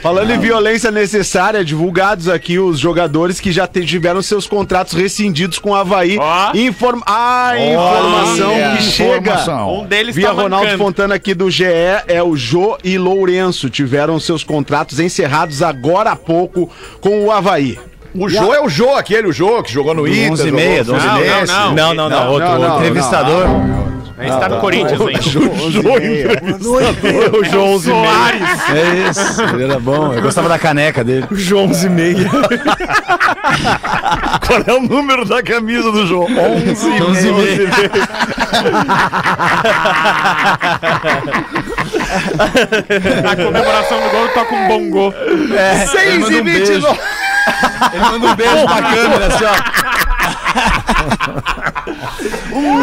Falando 0.02 0.32
em 0.32 0.40
violência 0.40 0.92
necessária, 0.92 1.64
divulgados 1.64 2.28
aqui 2.28 2.58
os 2.60 2.80
jogadores 2.80 3.40
que 3.40 3.52
já 3.52 3.68
tiveram 3.68 4.22
seus 4.22 4.48
contratos 4.48 4.94
rescindidos 4.94 5.60
com 5.60 5.72
o 5.72 5.76
Havaí. 5.76 6.18
Ó. 6.18 6.52
Inform... 6.56 7.02
A 7.06 7.54
informação 7.58 8.54
Olha, 8.54 8.78
que 8.78 8.84
chega 8.84 9.18
informação. 9.18 9.80
Um 9.82 9.86
deles 9.86 10.16
via 10.16 10.28
tá 10.28 10.34
Ronaldo 10.34 10.66
mancando. 10.66 10.84
Fontana 10.84 11.16
aqui 11.16 11.34
do 11.34 11.50
GE 11.50 11.66
é 12.08 12.22
o 12.24 12.36
Jô 12.36 12.78
e 12.84 12.98
Lourenço. 12.98 13.70
Tiveram 13.70 14.20
seus 14.20 14.44
contratos 14.44 15.00
encerrados 15.00 15.62
agora 15.62 16.12
há 16.12 16.16
pouco 16.16 16.70
com 17.02 17.26
o 17.26 17.32
Havaí. 17.32 17.78
O 18.14 18.28
Jô 18.28 18.54
é 18.54 18.62
o 18.62 18.70
Jô, 18.70 18.96
aquele 18.96 19.28
o 19.28 19.32
Jô 19.32 19.62
que 19.62 19.72
jogou 19.72 19.94
no 19.94 20.08
Inter. 20.08 20.32
11 20.32 20.48
e 20.48 20.52
meia, 20.52 20.84
jogou 20.84 21.02
no 21.02 21.08
Não, 21.08 21.46
não, 21.46 21.74
Não, 21.74 21.94
não, 21.94 22.10
não. 22.10 22.32
Outro, 22.32 22.48
não, 22.48 22.54
outro 22.54 22.70
não, 22.70 22.78
entrevistador. 22.78 23.46
A 24.20 24.24
gente 24.24 24.38
tá 24.38 24.50
no 24.50 24.60
Corinthians 24.60 25.00
ainda. 25.00 25.20
O 25.20 25.22
Jô 27.46 27.64
11 27.64 27.90
É 27.92 29.10
isso. 29.10 29.42
Ele 29.54 29.64
era 29.64 29.80
bom. 29.80 30.14
Eu 30.14 30.22
gostava 30.22 30.50
da 30.50 30.60
caneca 30.60 31.06
dele. 31.06 31.26
Jô 31.32 31.60
11 31.60 31.86
e 31.86 31.90
meia. 31.90 32.30
Qual 34.46 34.62
é 34.68 34.74
o 34.74 34.82
número 34.82 35.24
da 35.24 35.42
camisa 35.42 35.90
do 35.90 36.06
Jô? 36.06 36.24
11 36.24 36.36
e 36.36 37.02
11 37.02 37.28
e 37.28 37.32
meia. 37.32 37.58
meia. 37.58 37.70
Na 43.24 43.36
comemoração 43.38 44.02
do 44.02 44.10
gol, 44.10 44.28
toca 44.34 44.54
um 44.54 44.68
bongô. 44.68 45.14
É, 45.56 45.88
6 45.88 46.30
e 46.30 46.42
29. 46.42 47.00
Ele 47.94 48.04
manda 48.04 48.28
um 48.28 48.36
beijo 48.36 48.66
pra 48.66 48.82
câmera, 48.82 49.28
assim, 49.28 49.46
ó. 49.46 49.80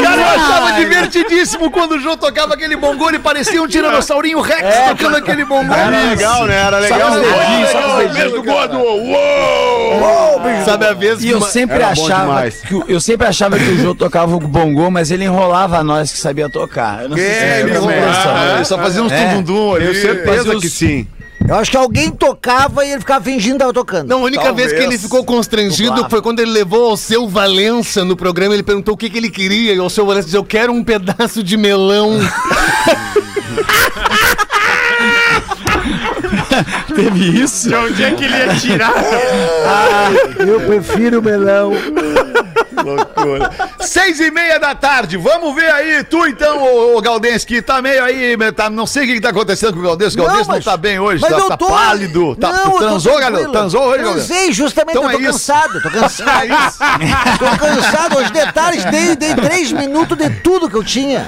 Cara, 0.03 0.21
eu 0.23 0.29
achava 0.29 0.73
divertidíssimo 0.73 1.71
quando 1.71 1.93
o 1.93 2.01
Jô 2.01 2.17
tocava 2.17 2.55
aquele 2.55 2.77
bongô, 2.77 3.09
ele 3.09 3.19
parecia 3.19 3.63
um 3.63 3.67
tiranossaurinho 3.69 4.41
Rex 4.41 4.63
tocando 4.89 5.17
aquele 5.17 5.45
bongô. 5.45 5.75
Era 5.75 6.09
legal, 6.11 6.47
né? 6.47 6.57
Era 6.57 6.79
legal. 6.79 6.99
Sabe 6.99 7.17
os 7.21 7.23
dedinhos, 7.33 7.69
sabe 7.71 7.85
os 7.87 7.93
dedinhos 7.97 8.15
mesmo 8.15 8.31
do 8.33 8.43
gordo. 8.43 8.79
Uou! 8.79 10.41
Sabe 10.65 10.87
a 10.87 10.93
vez 10.95 11.23
E 11.23 11.31
eu 11.31 11.41
sempre 11.41 11.83
achava 11.83 12.51
que 12.51 12.83
eu 12.89 13.01
sempre 13.01 13.27
achava 13.27 13.59
que 13.59 13.65
o 13.65 13.79
Jô 13.79 13.95
tocava 13.95 14.35
o 14.37 14.41
bongô, 14.41 14.91
mas 14.91 15.11
ele 15.11 15.25
enrolava 15.25 15.83
nós 15.83 16.13
que 16.13 16.19
sabia 16.19 16.49
tocar. 16.49 17.03
Eu 17.03 17.11
não 17.11 17.17
sei 17.17 17.27
se 17.27 17.31
É, 17.33 17.61
ele 17.61 17.73
lembram 17.73 17.89
disso. 17.89 18.29
ele 18.55 18.65
só 18.65 18.79
fazia 18.79 19.03
uns 19.03 19.13
É. 19.13 19.27
tundundum 19.35 19.75
ali. 19.75 19.87
Tenho 19.87 20.01
certeza 20.01 20.57
que 20.57 20.69
sim. 20.69 21.07
Eu 21.49 21.55
acho 21.55 21.71
que 21.71 21.77
alguém 21.77 22.11
tocava 22.11 22.85
e 22.85 22.91
ele 22.91 23.01
ficava 23.01 23.25
fingindo 23.25 23.55
que 23.55 23.61
tava 23.61 23.73
tocando. 23.73 24.09
Não, 24.09 24.19
a 24.19 24.25
única 24.25 24.43
Talvez. 24.43 24.71
vez 24.71 24.81
que 24.81 24.87
ele 24.87 24.99
ficou 24.99 25.25
constrangido 25.25 26.09
foi 26.11 26.21
quando 26.21 26.41
ele 26.41 26.51
levou 26.51 26.93
o 26.93 26.97
seu 26.97 27.29
Valença 27.29 28.05
no 28.05 28.17
programa. 28.17 28.55
Ele 28.55 28.63
perguntou 28.65 28.95
o 28.95 28.97
que, 28.97 29.09
que 29.09 29.17
ele 29.17 29.31
queria. 29.31 29.73
E 29.73 29.81
o 29.81 29.89
seu 29.89 30.05
Valença 30.05 30.27
disse: 30.27 30.37
Eu 30.37 30.45
quero 30.45 30.73
um 30.73 30.83
pedaço 30.83 31.43
de 31.43 31.57
melão. 31.57 32.19
Teve 36.95 37.43
isso? 37.43 37.69
De 37.69 37.75
onde 37.75 38.03
é 38.03 38.11
que 38.13 38.25
ele 38.25 38.37
ia 38.37 38.55
tirar? 38.57 38.95
Eu 40.39 40.61
prefiro 40.61 41.23
melão. 41.23 41.73
Loucura. 42.85 43.51
Seis 43.81 44.21
e 44.21 44.31
meia 44.31 44.59
da 44.59 44.75
tarde, 44.75 45.17
vamos 45.17 45.55
ver 45.55 45.71
aí, 45.71 46.05
tu 46.05 46.27
então, 46.27 46.63
ô, 46.63 46.97
ô 46.97 47.01
Galdense, 47.01 47.47
que 47.47 47.61
tá 47.63 47.81
meio 47.81 48.03
aí, 48.03 48.37
tá, 48.55 48.69
não 48.71 48.87
sei 48.87 49.05
o 49.05 49.07
que, 49.07 49.15
que 49.15 49.21
tá 49.21 49.31
acontecendo 49.31 49.73
com 49.75 49.81
o 49.81 49.83
Galdense, 49.83 50.15
o 50.17 50.19
Não, 50.19 50.27
Galdense 50.27 50.49
não, 50.49 50.57
mas- 50.57 50.65
tá 50.65 50.77
bem 50.77 50.99
hoje, 50.99 51.21
Mas 51.23 51.33
tá, 51.33 51.39
eu 51.39 51.49
tá 51.49 51.57
tô- 51.57 51.69
pálido, 51.69 52.37
tá, 52.37 52.53
Não, 52.53 52.79
transou, 52.79 53.19
galera, 53.19 53.49
transou 53.49 53.83
hoje, 53.85 54.03
Galdense? 54.05 54.27
Transei, 54.29 54.53
justamente, 54.53 54.97
Então 54.99 55.05
eu 55.05 55.11
é 55.11 55.13
tô 55.15 55.21
isso. 55.21 55.33
cansado, 55.33 55.81
tô 55.83 55.91
cansado. 55.91 56.49
tô 57.39 57.59
cansado, 57.59 58.19
os 58.19 58.31
detalhes, 58.31 58.85
dei, 58.87 59.17
dei 59.17 59.35
três 59.35 59.73
minutos 59.73 60.17
de 60.17 60.31
tudo 60.41 60.69
que 60.69 60.77
eu 60.77 60.85
tinha. 60.85 61.27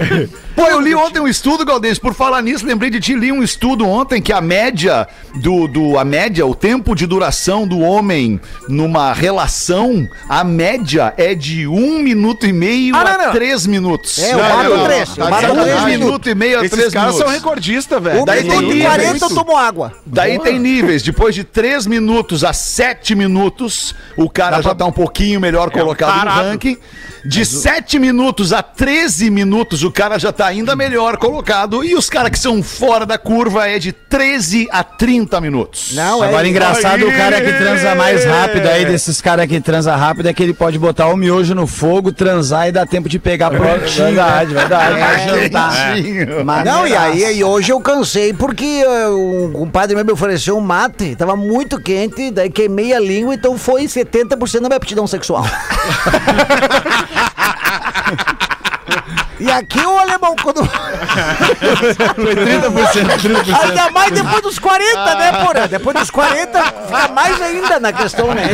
Pô, 0.55 0.67
eu 0.67 0.81
li 0.81 0.95
ontem 0.95 1.21
um 1.21 1.29
estudo, 1.29 1.65
Galdense, 1.65 2.01
por 2.01 2.15
falar 2.15 2.43
nisso, 2.43 2.67
lembrei 2.67 2.91
de 2.91 2.99
ti, 3.01 3.15
li 3.15 3.31
um 3.31 3.43
estudo 3.43 3.87
ontem 3.87 4.21
que 4.21 4.33
a 4.33 4.41
média 4.41 5.07
do, 5.37 5.69
do 5.69 5.99
a 5.99 6.05
média, 6.05 6.45
o 6.47 6.55
tempo 6.55 6.95
de 6.95 7.07
duração 7.07 7.67
do 7.67 7.79
homem 7.81 8.41
numa 8.69 9.13
relação, 9.13 10.07
a 10.29 10.43
média 10.43 11.15
é 11.17 11.35
de 11.39 11.67
um 11.67 11.99
minuto 12.01 12.47
e 12.47 12.53
meio 12.53 12.95
Ah, 12.97 13.05
não, 13.05 13.11
a 13.13 13.19
não. 13.27 13.33
três 13.33 13.67
minutos. 13.67 14.19
É, 14.19 14.33
eu 14.35 14.39
bato 14.39 14.65
não, 14.71 14.85
três, 14.85 15.17
não, 15.17 15.25
eu 15.27 15.31
bato 15.31 15.43
três 15.43 15.57
um 15.57 15.63
minutos. 15.87 15.87
minuto 15.87 16.29
e 16.31 16.35
meio 16.35 16.59
a 16.59 16.65
Esses 16.65 16.71
três 16.79 16.93
caras 16.93 17.15
minutos. 17.15 17.27
são 17.33 17.35
recordistas, 17.41 18.03
velho. 18.03 18.21
Um 18.23 18.25
Daí 18.25 18.43
tem 18.45 18.59
minuto 18.59 18.77
e. 18.77 18.81
40 18.83 19.25
eu 19.25 19.29
tomo 19.35 19.57
água. 19.57 19.93
Daí 20.05 20.39
tem 20.41 20.59
níveis. 20.59 21.03
Depois 21.03 21.35
de 21.35 21.45
3 21.45 21.87
minutos 21.87 22.45
a 22.45 22.53
7 22.53 23.15
minutos, 23.15 23.95
o 24.17 24.29
cara 24.29 24.61
já 24.61 24.75
tá 24.75 24.85
um 24.85 24.93
pouquinho 24.93 25.41
melhor 25.41 25.71
colocado 25.71 26.25
no 26.25 26.31
ranking. 26.31 26.77
De 27.25 27.45
7 27.45 27.99
minutos 27.99 28.53
a 28.53 28.63
13 28.63 29.29
minutos, 29.29 29.83
o 29.83 29.91
cara 29.91 30.19
já 30.19 30.33
tá 30.33 30.47
ainda 30.47 30.75
melhor 30.77 31.17
colocado. 31.17 31.85
E 31.85 31.95
os 31.95 32.09
caras 32.09 32.31
que 32.31 32.39
são 32.39 32.63
fora 32.63 33.05
da 33.05 33.19
curva 33.19 33.69
é 33.69 33.79
de 33.79 33.93
13 33.93 34.69
a 34.71 34.83
30 34.85 35.41
minutos. 35.41 35.93
Não, 35.95 36.23
é. 36.25 36.29
Agora, 36.29 36.49
engraçado, 36.49 37.07
o 37.07 37.13
cara 37.13 37.41
que 37.41 37.53
transa 37.53 37.95
mais 37.95 38.25
rápido 38.25 38.67
aí, 38.69 38.85
desses 38.87 39.21
caras 39.21 39.47
que 39.47 39.61
transa 39.61 39.95
rápido, 39.97 40.29
é 40.29 40.33
que 40.33 40.43
ele 40.43 40.55
pode 40.55 40.79
botar 40.79 41.09
o 41.09 41.17
miojo 41.29 41.55
no 41.55 41.67
fogo, 41.67 42.11
transar 42.11 42.69
e 42.69 42.73
dar 42.73 42.87
tempo 42.87 43.07
de 43.07 43.19
pegar 43.19 43.51
prontinho. 43.51 44.07
Verdade, 44.07 44.55
verdade. 44.55 44.95
Pra 44.95 45.19
jantar. 45.19 45.95
Quentinho. 45.95 46.45
Não, 46.65 46.87
e 46.87 46.97
aí 46.97 47.39
e 47.39 47.45
hoje 47.45 47.71
eu 47.71 47.81
cansei 47.81 48.33
porque 48.33 48.65
eh, 48.65 49.09
um, 49.09 49.63
um 49.63 49.71
padre 49.71 49.95
meu 49.95 50.05
me 50.05 50.13
ofereceu 50.13 50.57
um 50.57 50.61
mate, 50.61 51.15
tava 51.15 51.37
muito 51.37 51.79
quente, 51.79 52.31
daí 52.31 52.49
queimei 52.49 52.95
a 52.95 53.01
língua, 53.01 53.35
então 53.35 53.59
foi 53.59 53.85
70% 53.85 54.61
da 54.61 54.69
minha 54.69 54.77
aptidão 54.77 55.07
sexual. 55.07 55.45
E 59.41 59.51
aqui 59.51 59.79
o 59.81 59.99
alemão, 59.99 60.35
quando. 60.43 60.65
Foi 62.15 62.35
30%, 62.35 62.73
30%. 63.45 63.69
Ainda 63.69 63.91
mais 63.91 64.11
depois 64.13 64.43
dos 64.43 64.59
40, 64.59 65.15
né, 65.15 65.33
porra? 65.33 65.69
Depois 65.69 65.97
dos 65.97 66.11
40, 66.11 66.63
fica 66.65 67.09
mais 67.15 67.41
ainda 67.41 67.79
na 67.81 67.93
questão, 67.93 68.35
né? 68.35 68.49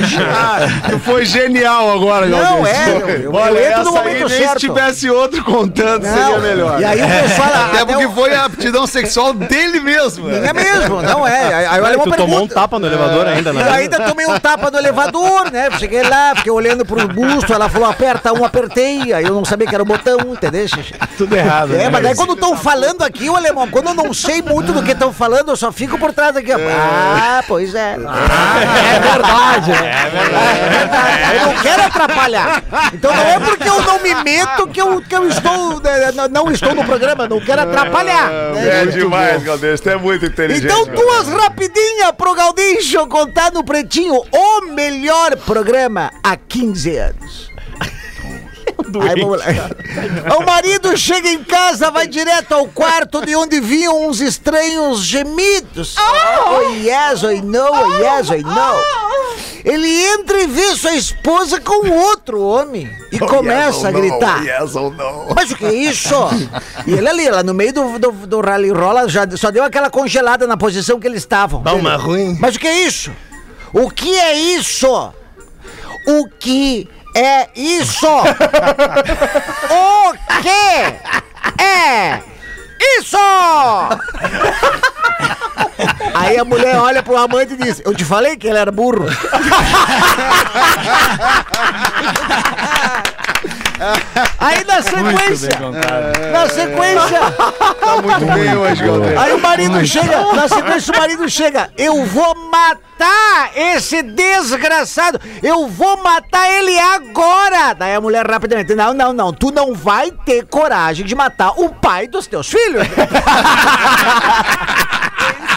Tu 0.90 0.99
foi 1.01 1.25
genial 1.25 1.90
agora, 1.92 2.27
Não, 2.27 2.38
Galdês. 2.38 2.77
é, 2.79 2.88
eu- 2.90 3.09
eu- 3.23 3.33
Olha, 3.35 3.59
eu 3.59 3.70
entro 3.70 3.85
no 3.85 3.97
aí, 3.99 4.05
momento 4.05 4.29
nem 4.29 4.38
certo. 4.38 4.61
se 4.61 4.66
tivesse 4.66 5.11
outro 5.11 5.42
contando, 5.44 6.03
seria 6.05 6.29
Não, 6.29 6.40
melhor. 6.40 6.81
E 6.81 6.85
aí 6.85 7.03
o 7.03 7.07
pessoal. 7.23 7.49
Até 7.49 7.64
até 7.77 7.85
porque 7.87 8.07
o- 8.07 8.12
foi 8.12 8.35
a 8.35 8.44
aptidão 8.44 8.87
sexual 8.87 9.33
dele 9.33 9.81
mesmo. 9.81 10.27
né? 10.29 10.49
É 10.49 10.53
mesmo, 10.53 11.01
não 11.03 11.27
é. 11.27 11.55
Aí, 11.66 11.81
o 11.81 11.85
alemão 11.87 12.05
tu 12.07 12.11
tomou 12.12 12.27
um 12.27 12.31
pergunta- 12.40 12.55
tapa 12.55 12.79
no 12.79 12.87
elevador 12.87 13.27
ainda, 13.27 13.53
né? 13.53 13.68
ainda 13.70 14.01
tomei 14.01 14.27
um 14.27 14.38
tapa 14.38 14.70
no 14.70 14.79
elevador, 14.79 15.51
né? 15.51 15.68
Cheguei 15.79 16.03
lá, 16.03 16.35
fiquei 16.37 16.53
olhando 16.53 16.85
pro 16.85 17.07
busto, 17.09 17.53
ela 17.53 17.68
falou, 17.68 17.88
aperta 17.88 18.33
um, 18.33 18.44
apertei. 18.44 19.12
Aí 19.12 19.25
eu 19.25 19.35
não 19.35 19.44
sabia 19.44 19.66
que 19.66 19.75
era 19.75 19.83
o 19.83 19.87
botão, 19.87 20.18
entendeu? 20.33 20.66
Tudo 21.16 21.37
errado. 21.37 21.74
É, 21.74 21.78
né? 21.78 21.88
mas 21.90 22.02
daí 22.02 22.14
quando 22.14 22.34
estão 22.34 22.56
falando 22.56 23.02
aqui, 23.02 23.28
o 23.28 23.37
alemão, 23.37 23.68
quando 23.68 23.88
eu 23.88 23.94
não 23.94 24.12
sei 24.12 24.42
muito 24.42 24.72
do 24.72 24.82
que 24.82 24.92
estão 24.92 25.12
falando, 25.12 25.50
eu 25.50 25.56
só 25.56 25.70
fico 25.70 25.98
por 25.98 26.12
trás 26.12 26.37
aqui, 26.37 26.52
ó. 26.52 26.56
Ah, 26.58 27.42
pois 27.46 27.74
é. 27.74 27.94
É 27.94 29.00
verdade, 29.00 29.70
né? 29.70 30.06
É 30.06 30.68
verdade. 30.70 31.37
Eu 31.37 31.46
não 31.46 31.62
quero 31.62 31.82
atrapalhar. 31.82 32.62
Então 32.92 33.14
não 33.14 33.22
é 33.22 33.38
porque 33.40 33.68
eu 33.68 33.82
não 33.82 34.00
me 34.00 34.14
meto 34.22 34.66
que 34.68 34.80
eu, 34.80 35.00
que 35.00 35.14
eu 35.14 35.28
estou. 35.28 35.80
né, 35.80 36.12
não- 36.30 36.50
estou 36.50 36.74
no 36.74 36.84
programa, 36.84 37.26
não 37.28 37.40
quero 37.40 37.62
atrapalhar. 37.62 38.28
né? 38.28 38.82
É 38.82 38.87
demais, 38.87 39.42
Galdês. 39.42 39.80
Tu 39.80 39.90
é 39.90 39.96
muito 39.96 40.26
inteligente. 40.26 40.64
Então, 40.66 40.84
duas 40.87 41.28
rapidinhas 41.28 42.12
pro 42.16 42.34
Galdinho 42.34 42.74
contar 43.08 43.52
no 43.52 43.64
Pretinho 43.64 44.22
o 44.32 44.60
melhor 44.72 45.37
programa 45.37 46.10
há 46.22 46.37
15 46.37 46.96
anos. 46.96 47.53
Aí, 49.08 49.20
vamos 49.20 49.38
lá. 49.38 49.46
O 50.38 50.44
marido 50.44 50.96
chega 50.96 51.28
em 51.28 51.42
casa, 51.42 51.90
vai 51.90 52.06
direto 52.06 52.52
ao 52.52 52.66
quarto 52.66 53.24
de 53.24 53.34
onde 53.37 53.60
vinham 53.60 54.08
uns 54.08 54.20
estranhos 54.20 55.00
gemidos. 55.04 55.96
Oh, 55.98 56.60
yes, 56.72 57.22
I 57.22 57.40
know, 57.40 57.70
oh, 57.72 58.02
yes, 58.02 58.30
I 58.30 58.42
know. 58.42 58.80
Ele 59.64 59.88
entra 59.88 60.42
e 60.42 60.46
vê 60.46 60.74
sua 60.76 60.94
esposa 60.94 61.58
com 61.60 61.88
outro 61.90 62.42
homem 62.42 62.90
e 63.10 63.18
começa 63.18 63.88
a 63.88 63.90
gritar. 63.90 64.40
Oh, 64.42 64.44
Yes 64.44 64.76
ou 64.76 64.90
não? 64.90 65.28
Mas 65.34 65.50
o 65.50 65.56
que 65.56 65.64
é 65.64 65.72
isso? 65.72 66.14
E 66.87 66.92
ele 66.92 67.08
ali, 67.08 67.30
lá 67.30 67.42
no 67.42 67.54
meio 67.54 67.72
do, 67.72 67.98
do, 67.98 68.12
do 68.12 68.40
rally 68.40 68.70
rola, 68.70 69.08
já 69.08 69.26
só 69.37 69.50
deu 69.50 69.64
aquela 69.64 69.88
congelada 69.88 70.46
na 70.46 70.56
posição 70.56 71.00
que 71.00 71.06
eles 71.06 71.22
estavam. 71.22 71.62
Toma 71.62 71.96
ruim. 71.96 72.37
Mas 72.38 72.56
o 72.56 72.60
que 72.60 72.66
é 72.66 72.82
isso? 72.82 73.10
O 73.72 73.90
que 73.90 74.14
é 74.18 74.34
isso? 74.34 75.12
O 76.06 76.28
que 76.38 76.87
é 77.14 77.48
isso? 77.55 78.07
o 79.70 80.12
que 80.42 80.48
é 81.62 82.20
isso? 82.98 83.16
Aí 86.14 86.38
a 86.38 86.44
mulher 86.44 86.77
olha 86.77 87.03
pro 87.03 87.16
amante 87.16 87.55
e 87.55 87.57
diz: 87.57 87.81
Eu 87.85 87.92
te 87.94 88.05
falei 88.05 88.37
que 88.37 88.46
ele 88.46 88.59
era 88.59 88.70
burro. 88.70 89.07
Aí 94.38 94.64
na 94.64 94.82
sequência, 94.82 95.50
na 96.32 96.48
sequência, 96.48 97.20
Tá 97.80 98.02
muito 98.02 98.26
bem 98.32 98.56
hoje, 98.56 98.84
Galdês. 98.84 99.18
Aí 99.18 99.32
o 99.32 99.38
marido 99.40 99.84
chega, 99.87 100.32
na 100.32 100.48
sequência 100.48 100.94
o 100.94 100.98
marido 100.98 101.28
chega, 101.28 101.70
eu 101.76 102.04
vou 102.06 102.34
matar 102.50 103.50
esse 103.56 104.02
desgraçado, 104.02 105.20
eu 105.42 105.66
vou 105.68 105.96
matar 106.02 106.48
ele 106.50 106.78
agora. 106.78 107.74
Daí 107.74 107.94
a 107.94 108.00
mulher 108.00 108.26
rapidamente, 108.26 108.74
não, 108.74 108.94
não, 108.94 109.12
não, 109.12 109.32
tu 109.32 109.50
não 109.50 109.74
vai 109.74 110.10
ter 110.10 110.46
coragem 110.46 111.04
de 111.04 111.14
matar 111.14 111.50
o 111.56 111.68
pai 111.68 112.06
dos 112.06 112.26
teus 112.26 112.48
filhos. 112.48 112.87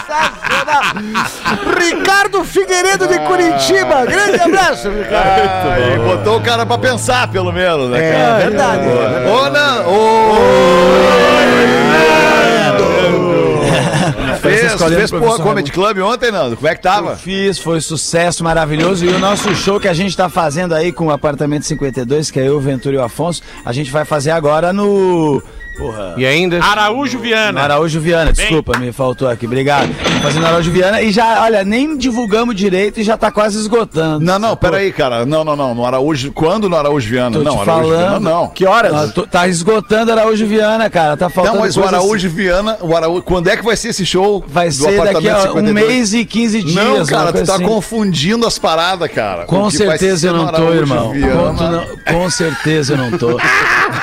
Sensacional. 0.08 0.82
Ricardo 1.78 2.44
Figueiredo 2.44 3.06
de 3.06 3.18
Curitiba, 3.20 4.06
grande 4.06 4.40
abraço, 4.40 4.88
Ricardo. 4.88 5.68
Aí, 5.70 5.98
botou 5.98 6.38
o 6.38 6.40
cara 6.40 6.64
pra 6.64 6.78
pensar, 6.78 7.28
pelo 7.28 7.52
menos, 7.52 7.90
né, 7.90 8.12
cara? 8.12 8.40
É 8.40 8.48
verdade. 8.48 8.86
Ô, 9.28 9.50
não! 9.50 9.88
Ô! 9.92 10.38
Fez, 14.40 14.60
fez 14.60 15.12
o 15.12 15.14
pô, 15.14 15.20
professor 15.20 15.42
Comedy 15.42 15.72
Club 15.72 15.98
ontem, 15.98 16.30
Nando? 16.30 16.56
Como 16.56 16.68
é 16.68 16.74
que 16.74 16.80
tava? 16.80 17.16
Fiz, 17.16 17.58
foi 17.58 17.80
sucesso 17.80 18.42
maravilhoso. 18.42 19.04
E 19.04 19.08
o 19.08 19.18
nosso 19.18 19.54
show 19.54 19.78
que 19.78 19.88
a 19.88 19.92
gente 19.92 20.16
tá 20.16 20.28
fazendo 20.28 20.74
aí 20.74 20.92
com 20.92 21.06
o 21.06 21.10
Apartamento 21.10 21.66
52, 21.66 22.30
que 22.30 22.40
é 22.40 22.48
eu, 22.48 22.56
o 22.56 22.60
Ventura 22.60 22.94
e 22.96 22.98
o 22.98 23.02
Afonso, 23.02 23.42
a 23.64 23.72
gente 23.72 23.90
vai 23.90 24.04
fazer 24.04 24.30
agora 24.30 24.72
no. 24.72 25.42
Porra. 25.78 26.14
E 26.16 26.26
ainda? 26.26 26.62
Araújo 26.62 27.18
Viana. 27.20 27.60
Araújo 27.60 28.00
Viana, 28.00 28.32
desculpa, 28.32 28.76
me 28.78 28.90
faltou 28.92 29.28
aqui, 29.28 29.46
obrigado. 29.46 29.88
Fazendo 30.20 30.44
Araújo 30.46 30.70
Viana 30.72 31.00
e 31.00 31.12
já, 31.12 31.42
olha, 31.44 31.62
nem 31.64 31.96
divulgamos 31.96 32.56
direito 32.56 32.98
e 33.00 33.04
já 33.04 33.16
tá 33.16 33.30
quase 33.30 33.56
esgotando. 33.58 34.24
Não, 34.24 34.38
não, 34.38 34.56
peraí, 34.56 34.92
cara. 34.92 35.24
Não, 35.24 35.44
não, 35.44 35.54
não. 35.54 35.74
No 35.74 35.86
Araújo. 35.86 36.32
Quando 36.32 36.68
no 36.68 36.76
Araújo 36.76 37.08
Viana? 37.08 37.38
Tô 37.38 37.44
não, 37.44 37.56
te 37.56 37.62
Araújo 37.62 37.88
falando. 37.90 37.98
Viana, 38.10 38.20
não. 38.20 38.48
Que 38.48 38.66
horas? 38.66 39.12
Tá 39.30 39.46
esgotando 39.46 40.10
Araújo 40.10 40.46
Viana, 40.46 40.90
cara. 40.90 41.16
Tá 41.16 41.28
faltando 41.30 41.54
Não, 41.56 41.62
mas 41.62 41.76
o 41.76 41.84
Araújo 41.84 42.26
assim. 42.26 42.36
Viana, 42.36 42.76
o 42.80 42.96
Araújo, 42.96 43.22
quando 43.22 43.48
é 43.48 43.56
que 43.56 43.64
vai 43.64 43.76
ser 43.76 43.88
esse 43.90 44.04
show? 44.04 44.44
Vai 44.48 44.68
do 44.68 44.74
ser 44.74 45.00
daqui 45.00 45.28
a 45.28 45.38
um 45.38 45.42
52? 45.42 45.72
mês 45.86 46.14
e 46.14 46.24
15 46.24 46.62
dias. 46.64 46.74
Não, 46.74 47.06
cara, 47.06 47.32
tu 47.32 47.44
tá 47.46 47.54
assim. 47.54 47.64
confundindo 47.64 48.46
as 48.46 48.58
paradas, 48.58 49.10
cara. 49.12 49.44
Com 49.44 49.70
certeza 49.70 50.28
eu 50.28 50.32
não 50.34 50.48
tô, 50.48 50.72
irmão. 50.74 51.12
Viana- 51.12 51.42
Com, 51.42 51.54
tu 51.54 51.62
não- 51.64 51.86
com 52.20 52.30
certeza 52.30 52.94
eu 52.94 52.98
não 52.98 53.16
tô. 53.16 53.36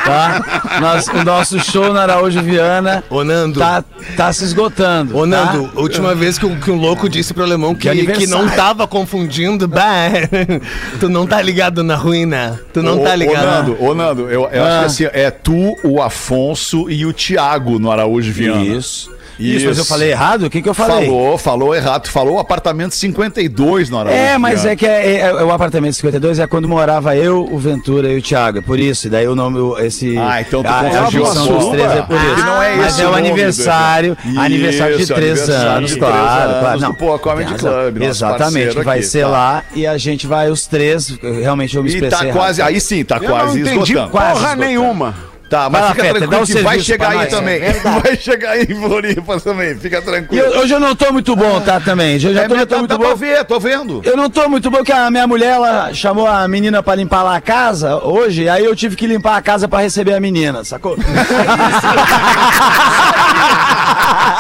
Tá? 0.06 0.80
Nós- 0.80 1.08
o 1.08 1.24
nosso 1.24 1.60
show 1.72 1.94
na 1.94 2.02
Araújo 2.04 2.42
Viana 2.42 3.04
Ô, 3.10 3.24
Nando. 3.24 3.60
tá, 3.60 3.84
tá 4.16 4.32
se 4.34 4.44
esgotando. 4.44 5.16
Ô, 5.18 5.22
tá? 5.22 5.28
Nando, 5.28 5.72
última 5.76 6.14
vez 6.16 6.38
que, 6.38 6.46
o- 6.46 6.56
que 6.60 6.72
o 6.72 6.76
louco 6.76 7.10
disse 7.10 7.34
pro 7.34 7.44
alemão 7.44 7.74
que, 7.76 7.90
aniversário. 7.90 8.28
que 8.28 8.34
não 8.34 8.48
tava 8.56 8.88
confundindo, 8.88 9.68
bah, 9.68 10.10
tu 11.00 11.10
não 11.10 11.26
tá 11.26 11.42
ligado 11.42 11.84
na 11.84 11.96
ruína. 11.96 12.60
Tu 12.74 12.82
não 12.84 13.00
ô, 13.02 13.04
tá 13.04 13.12
Ô, 13.12 13.16
ligado. 13.16 13.46
Nando, 13.46 13.84
ô, 13.84 13.94
Nando, 13.96 14.22
eu, 14.30 14.48
eu 14.52 14.64
Ah. 14.64 14.82
acho 14.86 14.98
que 14.98 15.06
assim, 15.06 15.18
é 15.18 15.30
tu, 15.32 15.76
o 15.84 16.02
Afonso 16.02 16.90
e 16.90 17.06
o 17.06 17.14
Thiago 17.14 17.80
no 17.80 17.92
Araújo 17.92 18.32
Viana. 18.32 18.64
Isso. 18.64 19.15
Isso, 19.40 19.68
mas 19.68 19.78
eu 19.78 19.86
falei 19.86 20.12
errado? 20.12 20.44
O 20.46 20.50
que, 20.50 20.62
que 20.62 20.70
eu 20.70 20.74
falei? 20.74 21.06
Falou, 21.08 21.38
falou 21.38 21.76
errado. 21.76 22.04
Tu 22.04 22.12
falou 22.12 22.36
o 22.36 22.40
apartamento 22.40 22.94
52 22.96 23.90
no 23.90 24.00
Araújo 24.00 24.16
É, 24.18 24.38
mas 24.38 24.66
é 24.66 24.76
que 24.76 24.86
é, 24.86 25.16
é- 25.16 25.20
é 25.22 25.44
o 25.44 25.52
apartamento 25.52 25.94
52 25.94 26.40
é 26.40 26.48
quando 26.48 26.68
morava 26.68 27.16
eu, 27.16 27.48
o 27.52 27.58
Ventura 27.58 28.10
e 28.12 28.18
o 28.18 28.22
Thiago. 28.22 28.60
É 28.60 28.62
por 28.62 28.80
isso. 28.80 29.08
E 29.08 29.10
daí 29.10 29.28
o 29.28 29.36
nome, 29.36 29.60
esse. 29.86 30.18
Ah, 30.18 30.42
então 30.42 30.64
tu 30.64 30.68
a, 30.70 30.80
a 30.80 30.84
confundiu 30.84 31.04
a 31.04 31.28
junção 31.30 31.48
dos 31.58 31.70
três 31.70 31.92
é 31.92 32.02
por 32.02 32.18
Ah, 32.18 32.34
isso. 32.34 32.46
não 32.46 32.64
é 32.64 32.76
mas 32.76 32.94
esse 32.94 33.02
é 33.02 33.08
o 33.08 33.14
aniversário. 33.14 34.18
evento. 34.24 34.40
aniversário 34.40 34.96
de 34.98 35.04
Isso, 35.04 35.14
três 35.14 35.50
anos, 35.50 35.92
de 35.92 35.98
três 35.98 36.14
claro. 36.14 36.50
anos 36.52 36.60
claro. 36.60 36.80
do 36.80 36.94
Pô 36.96 37.20
Comedy. 37.20 37.54
Club, 37.56 38.02
Exatamente. 38.02 38.76
Vai 38.84 39.00
aqui, 39.00 39.08
ser 39.08 39.22
tá. 39.24 39.28
lá 39.28 39.64
e 39.74 39.86
a 39.86 39.98
gente 39.98 40.26
vai 40.28 40.50
os 40.50 40.66
três. 40.68 41.18
Realmente 41.42 41.76
eu 41.76 41.84
me 41.84 41.90
E 41.90 41.94
expressei. 41.94 42.18
tá 42.20 42.26
errado. 42.26 42.38
quase, 42.38 42.62
aí 42.62 42.80
sim, 42.80 43.04
tá 43.04 43.18
Eu 43.18 43.30
quase 43.30 43.60
não 43.60 43.68
entendi 43.72 43.92
esgotando. 43.94 44.10
Quase 44.12 44.28
porra 44.34 44.44
esgotando. 44.54 44.66
nenhuma. 44.66 45.35
Tá, 45.48 45.70
mas 45.70 45.80
lá, 45.82 45.90
fica 45.92 46.02
Feta, 46.06 46.18
tranquilo 46.20 46.42
um 46.42 46.46
que 46.46 46.62
vai 46.64 46.80
chegar 46.80 47.10
aí 47.12 47.18
nós. 47.18 47.28
também. 47.30 47.60
Vai 48.04 48.18
chegar 48.18 48.50
aí 48.52 48.64
em 48.64 48.76
Floripa 48.76 49.40
também, 49.40 49.76
fica 49.76 50.02
tranquilo. 50.02 50.44
eu- 50.44 50.60
hoje 50.62 50.74
eu 50.74 50.80
não 50.80 50.96
tô 50.96 51.14
muito 51.14 51.36
bom, 51.36 51.62
tá? 51.62 51.80
Também. 51.80 52.14
Eu 52.16 52.20
já 52.34 52.42
É, 52.42 52.48
tô, 52.48 52.56
mas 52.56 52.62
eu 52.62 52.68
tô 52.68 52.74
tá- 52.74 52.80
muito 52.80 52.90
dá 52.90 52.98
bom. 52.98 53.04
pra 53.06 53.14
ver, 53.14 53.46
tô 53.46 53.60
vendo. 53.60 54.02
Eu 54.04 54.18
não 54.18 54.28
tô 54.30 54.50
muito 54.50 54.72
bom, 54.72 54.78
porque 54.78 54.92
a 54.92 55.12
minha 55.12 55.28
mulher 55.28 55.52
ela 55.54 55.94
chamou 55.94 56.26
a 56.28 56.48
menina 56.48 56.82
pra 56.82 56.96
limpar 56.96 57.22
lá 57.22 57.36
a 57.36 57.42
casa 57.42 57.96
hoje, 58.04 58.50
aí 58.50 58.66
eu 58.66 58.76
tive 58.76 58.96
que 58.96 59.06
limpar 59.06 59.38
a 59.38 59.42
casa 59.42 59.68
pra 59.68 59.80
receber 59.82 60.14
a 60.16 60.20
menina, 60.20 60.64
sacou? 60.64 60.98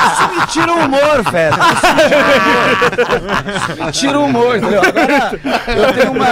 Isso 0.05 0.27
me 0.39 0.47
tira 0.47 0.71
o 0.73 0.85
humor, 0.85 1.23
Feta. 1.31 1.57
Isso 3.73 3.83
me 3.85 3.91
tira 3.91 4.19
o 4.19 4.25
humor, 4.25 4.57
entendeu? 4.57 4.81
Agora, 4.81 5.39
eu 5.87 5.93
tenho 5.93 6.11
uma. 6.11 6.25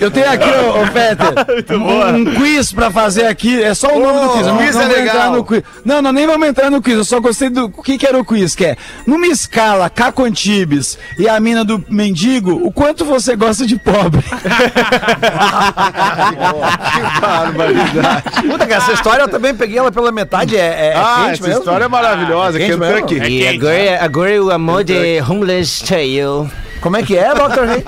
Eu 0.00 0.10
tenho 0.10 0.30
aqui, 0.30 0.48
ô, 0.48 0.82
ô 0.82 0.86
Peter, 0.88 1.32
um, 1.78 2.16
um 2.16 2.24
quiz 2.34 2.72
pra 2.72 2.90
fazer 2.90 3.26
aqui. 3.26 3.62
É 3.62 3.74
só 3.74 3.88
o 3.94 4.00
nome 4.00 4.20
do 4.20 4.28
quiz. 4.34 4.46
eu 4.46 4.52
não- 4.54 4.58
quiz 4.58 4.74
não 4.74 4.82
é 4.82 4.86
vou 4.86 4.96
legal. 4.96 5.14
entrar 5.16 5.30
no 5.30 5.44
quiz. 5.44 5.62
Não, 5.84 6.02
não, 6.02 6.12
nem 6.12 6.26
vamos 6.26 6.48
entrar 6.48 6.70
no 6.70 6.82
quiz. 6.82 6.94
Eu 6.96 7.04
só 7.04 7.20
gostei 7.20 7.48
do. 7.50 7.66
O 7.66 7.82
que, 7.82 7.96
que 7.98 8.06
era 8.06 8.18
o 8.18 8.24
quiz? 8.24 8.54
Que 8.54 8.66
é, 8.66 8.76
numa 9.06 9.26
escala 9.26 9.88
Caco 9.90 10.24
Antibes 10.24 10.98
e 11.18 11.28
a 11.28 11.38
mina 11.40 11.64
do 11.64 11.82
mendigo, 11.88 12.52
o 12.64 12.72
quanto 12.72 13.04
você 13.04 13.36
gosta 13.36 13.66
de 13.66 13.76
pobre? 13.78 14.22
Puta, 18.42 18.66
cara, 18.66 18.82
essa 18.82 18.92
história 18.92 19.22
eu 19.22 19.28
também 19.28 19.54
peguei 19.54 19.78
ela 19.78 19.90
pela 19.92 20.10
metade. 20.12 20.56
É, 20.56 20.92
é 20.92 20.94
Ah, 20.96 21.22
quente 21.26 21.32
essa 21.34 21.46
mesmo? 21.48 21.58
história 21.60 21.84
é 21.84 21.88
maravilhosa. 21.88 22.58
Quente 22.58 22.78
Kentucky. 22.78 23.14
mesmo? 23.20 23.28
E 23.28 23.48
agora, 23.48 23.98
agora 24.04 24.44
o 24.44 24.50
amor 24.50 24.84
de 24.84 25.20
homeless 25.28 25.84
child. 25.84 26.50
Como 26.84 26.98
é 26.98 27.02
que 27.02 27.16
é, 27.16 27.32
Dr. 27.32 27.80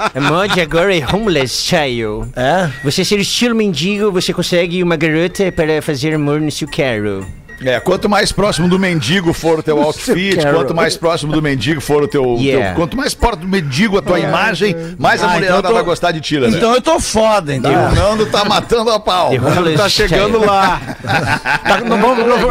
Agora 0.63 0.97
é 0.97 1.05
homeless 1.15 1.63
child. 1.63 2.31
É. 2.35 2.71
Você 2.83 3.05
ser 3.05 3.19
estilo 3.19 3.55
mendigo, 3.55 4.11
você 4.11 4.33
consegue 4.33 4.83
uma 4.83 4.97
garota 4.97 5.53
para 5.53 5.83
fazer 5.83 6.15
amor 6.15 6.41
no 6.41 6.51
seu 6.51 6.67
carro. 6.67 7.27
É, 7.65 7.81
quanto 7.81 8.09
mais 8.09 8.33
próximo 8.33 8.69
do 8.69 8.79
mendigo 8.79 9.33
for 9.33 9.59
o 9.59 9.63
teu 9.63 9.81
outfit, 9.83 10.37
quanto 10.53 10.75
mais 10.75 10.97
próximo 10.97 11.33
do 11.33 11.41
mendigo 11.41 11.81
for 11.81 12.03
o 12.03 12.09
teu. 12.09 12.37
Yeah. 12.39 12.67
teu- 12.69 12.75
quanto 12.77 12.97
mais 12.97 13.15
próximo 13.15 13.43
do 13.47 13.49
mendigo 13.49 13.97
a 13.99 14.03
tua 14.03 14.19
imagem, 14.21 14.77
mais 14.99 15.23
a 15.23 15.27
Ah, 15.27 15.31
mulherada 15.35 15.59
então 15.61 15.71
tô- 15.71 15.77
vai 15.77 15.85
gostar 15.85 16.13
de 16.13 16.21
ti, 16.21 16.39
né? 16.39 16.49
Então 16.49 16.75
eu 16.75 16.83
tô 16.83 17.01
foda, 17.01 17.53
E 17.55 17.57
entendeu? 17.57 17.79
o 17.79 17.95
Nando 17.95 18.27
tá 18.27 18.45
matando 18.45 18.91
a 18.91 19.01
pau. 19.01 19.31
The 19.31 19.39
homeless 19.41 19.77
Tá 19.79 19.89
chegando 19.89 20.39
lá. 20.45 20.81
Tá, 21.03 21.81
não 21.85 21.99
vamos, 22.01 22.25
vamos 22.27 22.47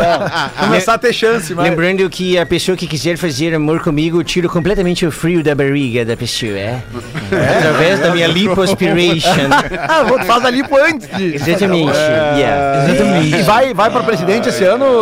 começar 0.60 0.94
a 0.96 0.98
ter 0.98 1.14
chance, 1.14 1.54
mas... 1.54 1.70
Lembrando 1.70 2.10
que 2.10 2.38
a 2.38 2.46
pessoa 2.46 2.76
que 2.78 2.88
quiser 2.88 3.18
fazer 3.18 3.54
amor 3.54 3.82
comigo, 3.82 4.20
eu 4.20 4.24
tiro 4.24 4.50
completamente 4.50 5.06
o 5.06 5.12
frio 5.12 5.44
da 5.44 5.54
barriga 5.54 6.04
da 6.06 6.18
pessoa, 6.18 6.52
é? 6.58 6.80
Através 7.58 8.00
da 8.00 8.12
minha 8.12 8.28
lipoaspiration. 8.28 9.30
Ah, 9.88 10.04
vou- 10.04 10.20
faz 10.24 10.46
ali 10.46 10.64
pro 10.68 10.84
antes 10.84 11.08
de... 11.16 11.36
Exatamente. 11.36 11.92
Yeah. 12.38 12.94
E 13.40 13.42
vai, 13.44 13.74
vai 13.74 13.90
pra 13.90 14.04
presidente 14.04 14.50
esse 14.50 14.64
ano... 14.64 14.95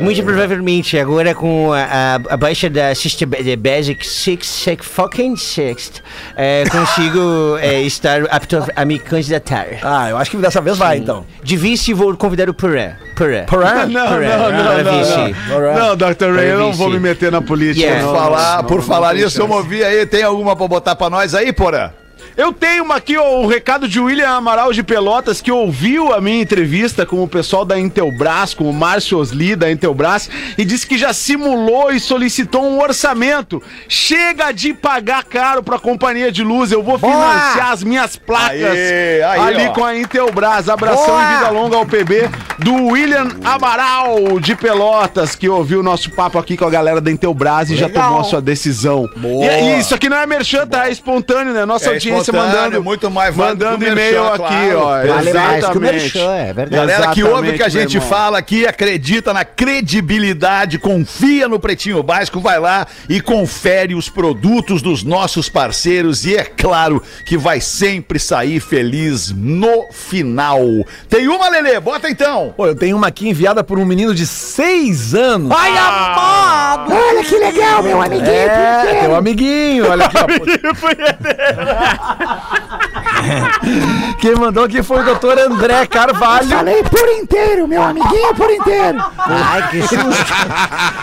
Muito 0.00 0.22
provavelmente, 0.22 0.98
agora 0.98 1.34
com 1.34 1.72
a, 1.72 1.82
a, 1.82 2.14
a 2.34 2.36
baixa 2.36 2.68
da 2.68 2.92
Ba- 3.26 3.38
da 3.42 3.56
Basic 3.56 4.06
Six, 4.06 4.46
six 4.46 4.86
fucking 4.86 5.36
Sixth, 5.36 6.00
é, 6.36 6.64
consigo 6.70 7.56
é, 7.60 7.80
estar 7.86 8.22
apto 8.30 8.64
a 8.74 8.84
me 8.84 8.98
candidatar. 8.98 9.66
Ah, 9.82 10.10
eu 10.10 10.16
acho 10.16 10.30
que 10.30 10.36
dessa 10.36 10.60
vez 10.60 10.76
vai, 10.76 10.98
então. 10.98 11.24
De 11.42 11.56
vice, 11.56 11.92
vou 11.92 12.16
convidar 12.16 12.48
o 12.48 12.54
Porã. 12.54 12.92
Porã. 13.16 13.44
Porã? 13.46 13.86
Não, 13.86 14.08
Porã, 14.08 14.28
não, 14.28 14.52
não, 14.52 14.84
não, 14.84 14.98
vice. 14.98 15.34
não. 15.48 15.74
Não, 15.74 15.96
Dr. 15.96 16.34
Ray, 16.36 16.50
eu 16.50 16.58
não 16.58 16.72
vou 16.72 16.90
me 16.90 16.98
meter 17.00 17.32
na 17.32 17.42
política. 17.42 17.86
Yeah. 17.86 18.04
não. 18.04 18.12
Por 18.12 18.18
falar, 18.20 18.62
por 18.64 18.76
não, 18.76 18.82
falar 18.82 19.08
não 19.08 19.14
tem 19.16 19.24
nisso, 19.24 19.40
eu 19.40 19.48
movi 19.48 19.82
aí. 19.82 20.06
Tem 20.06 20.22
alguma 20.22 20.54
pra 20.54 20.68
botar 20.68 20.94
pra 20.96 21.10
nós 21.10 21.34
aí, 21.34 21.52
porra? 21.52 21.94
Eu 22.38 22.52
tenho 22.52 22.84
uma 22.84 22.94
aqui, 22.94 23.16
ó, 23.16 23.40
o 23.40 23.48
recado 23.48 23.88
de 23.88 23.98
William 23.98 24.28
Amaral 24.28 24.72
de 24.72 24.84
Pelotas, 24.84 25.40
que 25.40 25.50
ouviu 25.50 26.14
a 26.14 26.20
minha 26.20 26.40
entrevista 26.40 27.04
com 27.04 27.20
o 27.20 27.26
pessoal 27.26 27.64
da 27.64 27.76
Intelbras, 27.76 28.54
com 28.54 28.70
o 28.70 28.72
Márcio 28.72 29.18
Osli 29.18 29.56
da 29.56 29.68
Intelbras, 29.68 30.30
e 30.56 30.64
disse 30.64 30.86
que 30.86 30.96
já 30.96 31.12
simulou 31.12 31.90
e 31.90 31.98
solicitou 31.98 32.62
um 32.62 32.80
orçamento. 32.80 33.60
Chega 33.88 34.52
de 34.52 34.72
pagar 34.72 35.24
caro 35.24 35.64
pra 35.64 35.80
companhia 35.80 36.30
de 36.30 36.44
luz, 36.44 36.70
eu 36.70 36.80
vou 36.80 36.96
financiar 36.96 37.72
as 37.72 37.82
minhas 37.82 38.14
placas 38.14 38.70
Aê, 38.70 39.20
aí, 39.24 39.40
ali 39.40 39.66
ó. 39.66 39.72
com 39.72 39.84
a 39.84 39.98
Intelbras. 39.98 40.68
Abração 40.68 41.06
Boa! 41.06 41.24
e 41.24 41.36
vida 41.38 41.50
longa 41.50 41.76
ao 41.76 41.86
PB 41.86 42.30
do 42.60 42.86
William 42.86 43.30
Amaral 43.42 44.38
de 44.38 44.54
Pelotas, 44.54 45.34
que 45.34 45.48
ouviu 45.48 45.80
o 45.80 45.82
nosso 45.82 46.08
papo 46.12 46.38
aqui 46.38 46.56
com 46.56 46.64
a 46.64 46.70
galera 46.70 47.00
da 47.00 47.10
Intelbras 47.10 47.68
e 47.70 47.74
já 47.74 47.88
tomou 47.88 48.20
a 48.20 48.24
sua 48.24 48.40
decisão. 48.40 49.10
Boa. 49.16 49.44
E, 49.44 49.76
e 49.76 49.80
isso 49.80 49.92
aqui 49.92 50.08
não 50.08 50.18
é 50.18 50.24
merchan, 50.24 50.68
tá? 50.68 50.86
É 50.86 50.92
espontâneo, 50.92 51.52
né? 51.52 51.64
Nossa 51.64 51.86
É 51.86 51.94
audiência 51.94 52.27
mandando, 52.32 52.82
muito 52.82 53.10
mais 53.10 53.34
mandando 53.34 53.84
e-mail 53.86 54.26
aqui, 54.26 54.36
claro. 54.38 54.78
ó. 54.80 55.06
Vale 55.06 55.08
mais 55.08 55.24
que 55.24 55.32
o 55.32 55.58
Exatamente. 55.58 55.92
merchan, 55.92 56.34
é 56.34 56.52
verdade. 56.52 56.76
Galera 56.76 57.10
que 57.12 57.24
ouve 57.24 57.50
o 57.50 57.54
que 57.54 57.62
a 57.62 57.68
gente 57.68 58.00
fala 58.00 58.38
aqui, 58.38 58.66
acredita 58.66 59.32
na 59.32 59.44
credibilidade, 59.44 60.78
confia 60.78 61.48
no 61.48 61.58
Pretinho 61.58 62.02
Básico, 62.02 62.40
vai 62.40 62.58
lá 62.58 62.86
e 63.08 63.20
confere 63.20 63.94
os 63.94 64.08
produtos 64.08 64.82
dos 64.82 65.02
nossos 65.02 65.48
parceiros 65.48 66.24
e 66.24 66.36
é 66.36 66.44
claro 66.44 67.02
que 67.24 67.36
vai 67.36 67.60
sempre 67.60 68.18
sair 68.18 68.60
feliz 68.60 69.30
no 69.30 69.86
final. 69.92 70.60
Tem 71.08 71.28
uma, 71.28 71.48
Lelê? 71.48 71.78
Bota 71.80 72.08
então. 72.08 72.54
Pô, 72.56 72.66
eu 72.66 72.76
tenho 72.76 72.96
uma 72.96 73.08
aqui 73.08 73.28
enviada 73.28 73.62
por 73.64 73.78
um 73.78 73.84
menino 73.84 74.14
de 74.14 74.26
6 74.26 75.14
anos. 75.14 75.50
Ai, 75.54 75.70
amado! 75.76 76.92
Olha 76.92 77.24
que 77.24 77.36
legal, 77.36 77.82
meu 77.82 78.00
amiguinho. 78.00 78.30
É, 78.30 79.00
teu 79.00 79.14
amiguinho, 79.14 79.90
olha 79.90 80.06
aqui, 80.06 80.16
ó. 80.18 80.28
Quem 84.18 84.34
mandou 84.36 84.64
aqui 84.64 84.82
foi 84.82 85.00
o 85.00 85.04
doutor 85.04 85.38
André 85.38 85.86
Carvalho. 85.86 86.48
Falei 86.48 86.82
por 86.84 87.06
inteiro, 87.08 87.66
meu 87.68 87.82
amiguinho 87.82 88.34
por 88.34 88.50
inteiro. 88.50 89.02
Ai, 89.18 89.68
que 89.70 89.82
susto. 89.82 89.98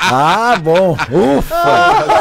Ah, 0.08 0.56
bom. 0.62 0.96
Ufa. 1.10 1.56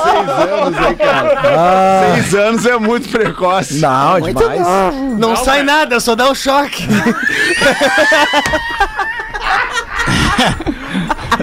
Seis 0.03 0.29
anos, 0.31 0.87
hein, 0.87 0.97
cara? 0.97 2.15
Seis 2.15 2.35
anos 2.35 2.65
é 2.67 2.79
muito 2.79 3.09
precoce. 3.11 3.79
Não, 3.81 4.17
é 4.17 4.21
Muito 4.21 4.39
demais. 4.39 4.61
novo. 4.63 5.17
Não 5.19 5.37
sai 5.37 5.63
nada, 5.63 6.01
só 6.01 6.15
dá 6.15 6.31
o 6.31 6.35
choque. 6.35 6.89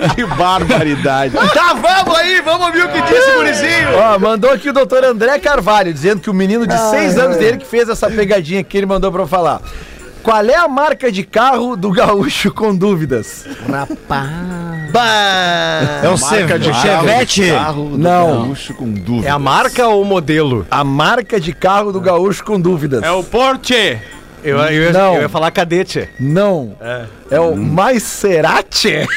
Que 0.16 0.26
barbaridade. 0.26 1.34
Tá, 1.54 1.74
vamos 1.74 2.18
aí, 2.18 2.42
vamos 2.42 2.68
ouvir 2.68 2.84
o 2.86 2.90
que 2.90 3.02
disse 3.02 3.32
o 3.32 3.36
gurizinho. 3.36 3.90
Ó, 3.98 4.20
mandou 4.20 4.52
aqui 4.52 4.70
o 4.70 4.74
doutor 4.74 5.04
André 5.04 5.38
Carvalho, 5.40 5.94
dizendo 5.94 6.22
que 6.22 6.30
o 6.30 6.34
menino 6.34 6.66
de 6.66 6.78
6 6.78 7.18
anos 7.18 7.38
dele 7.38 7.58
que 7.58 7.66
fez 7.66 7.88
essa 7.90 8.10
pegadinha 8.10 8.64
que 8.64 8.78
ele 8.78 8.86
mandou 8.86 9.12
pra 9.12 9.22
eu 9.22 9.28
falar. 9.28 9.62
Qual 10.24 10.44
é 10.46 10.56
a 10.56 10.68
marca 10.68 11.12
de 11.12 11.24
carro 11.24 11.76
do 11.76 11.92
gaúcho 11.92 12.52
com 12.52 12.76
dúvidas? 12.76 13.46
É 16.04 16.10
o 16.10 16.20
Marca 16.20 16.60
de 16.60 16.74
Chevette? 16.74 17.52
Não. 17.98 18.44
Gaúcho 18.44 18.74
com 18.74 18.92
dúvida. 18.92 19.28
É 19.28 19.32
a 19.32 19.40
marca 19.40 19.88
ou 19.88 20.02
o 20.02 20.06
modelo? 20.06 20.66
A 20.70 20.84
marca 20.84 21.40
de 21.40 21.54
carro 21.54 21.92
do 21.92 22.00
gaúcho 22.00 22.44
com 22.44 22.60
dúvidas. 22.60 23.02
É 23.02 23.12
o 23.12 23.24
Porsche. 23.24 24.00
Eu, 24.44 24.58
eu, 24.58 24.84
ia- 24.84 24.92
Não. 24.94 25.16
eu 25.16 25.22
ia 25.24 25.30
falar 25.30 25.52
cadete. 25.52 26.10
Não. 26.20 26.76
É, 27.30 27.40
o 27.40 27.56
Maserati? 27.56 28.96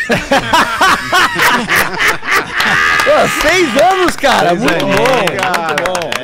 Pô, 3.05 3.29
seis 3.49 3.69
anos, 3.83 4.17
cara. 4.17 4.55
muito 4.55 4.85
bom. 4.87 4.89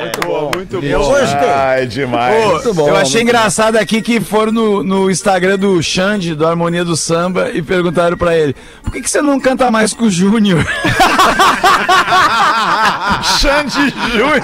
Muito 0.01 0.19
bom, 0.27 0.51
muito 0.55 0.81
bom. 0.81 0.81
Muito 0.81 0.81
bom. 0.81 1.09
gostei. 1.09 1.49
Ai, 1.49 1.85
demais. 1.85 2.45
Muito 2.45 2.73
bom. 2.73 2.87
eu 2.89 2.95
achei 2.97 3.21
engraçado 3.21 3.77
aqui 3.77 4.01
que 4.01 4.19
foram 4.19 4.51
no, 4.51 4.83
no 4.83 5.11
Instagram 5.11 5.57
do 5.59 5.81
Xande, 5.83 6.33
do 6.33 6.47
Harmonia 6.47 6.83
do 6.83 6.95
Samba, 6.95 7.49
e 7.53 7.61
perguntaram 7.61 8.17
pra 8.17 8.35
ele: 8.35 8.55
por 8.83 8.91
que, 8.91 9.01
que 9.01 9.09
você 9.09 9.21
não 9.21 9.39
canta 9.39 9.69
mais 9.69 9.93
com 9.93 10.05
o 10.05 10.09
Júnior? 10.09 10.65
Xande 13.39 13.93
Júnior. 14.11 14.41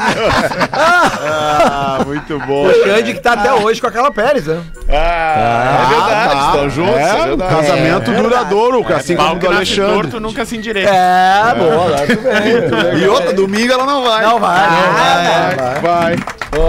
Ah, 0.73 1.99
muito 2.05 2.39
bom. 2.45 2.67
O 2.67 2.73
Xande 2.83 3.13
que 3.13 3.19
tá 3.19 3.33
até 3.33 3.53
hoje 3.53 3.81
com 3.81 3.87
aquela 3.87 4.11
Pérez, 4.11 4.45
né? 4.45 4.61
Ah, 4.89 5.83
é 5.83 5.89
verdade, 5.89 6.29
tá. 6.39 6.45
estão 6.47 6.69
juntos. 6.69 6.95
É, 6.95 7.09
É, 7.09 7.25
verdade. 7.27 7.55
casamento 7.55 8.11
duradouro, 8.11 8.85
assim 8.93 9.15
como 9.15 9.27
Pau 9.29 9.35
o 9.35 9.39
que 9.39 9.47
do 9.47 9.53
Alexandre. 9.55 9.93
torto 9.93 10.19
nunca 10.19 10.45
se 10.45 10.55
endireita. 10.57 10.89
É, 10.89 11.55
boa, 11.55 11.86
tudo 12.07 12.21
bem. 12.21 12.99
E 13.03 13.07
outra, 13.07 13.33
domingo 13.33 13.71
ela 13.71 13.85
não 13.85 14.03
vai. 14.03 14.25
Não 14.25 14.39
vai, 14.39 14.69
não 14.69 14.93
vai, 14.93 15.55
não 15.55 15.81
vai. 15.81 16.15
Vai. 16.15 16.15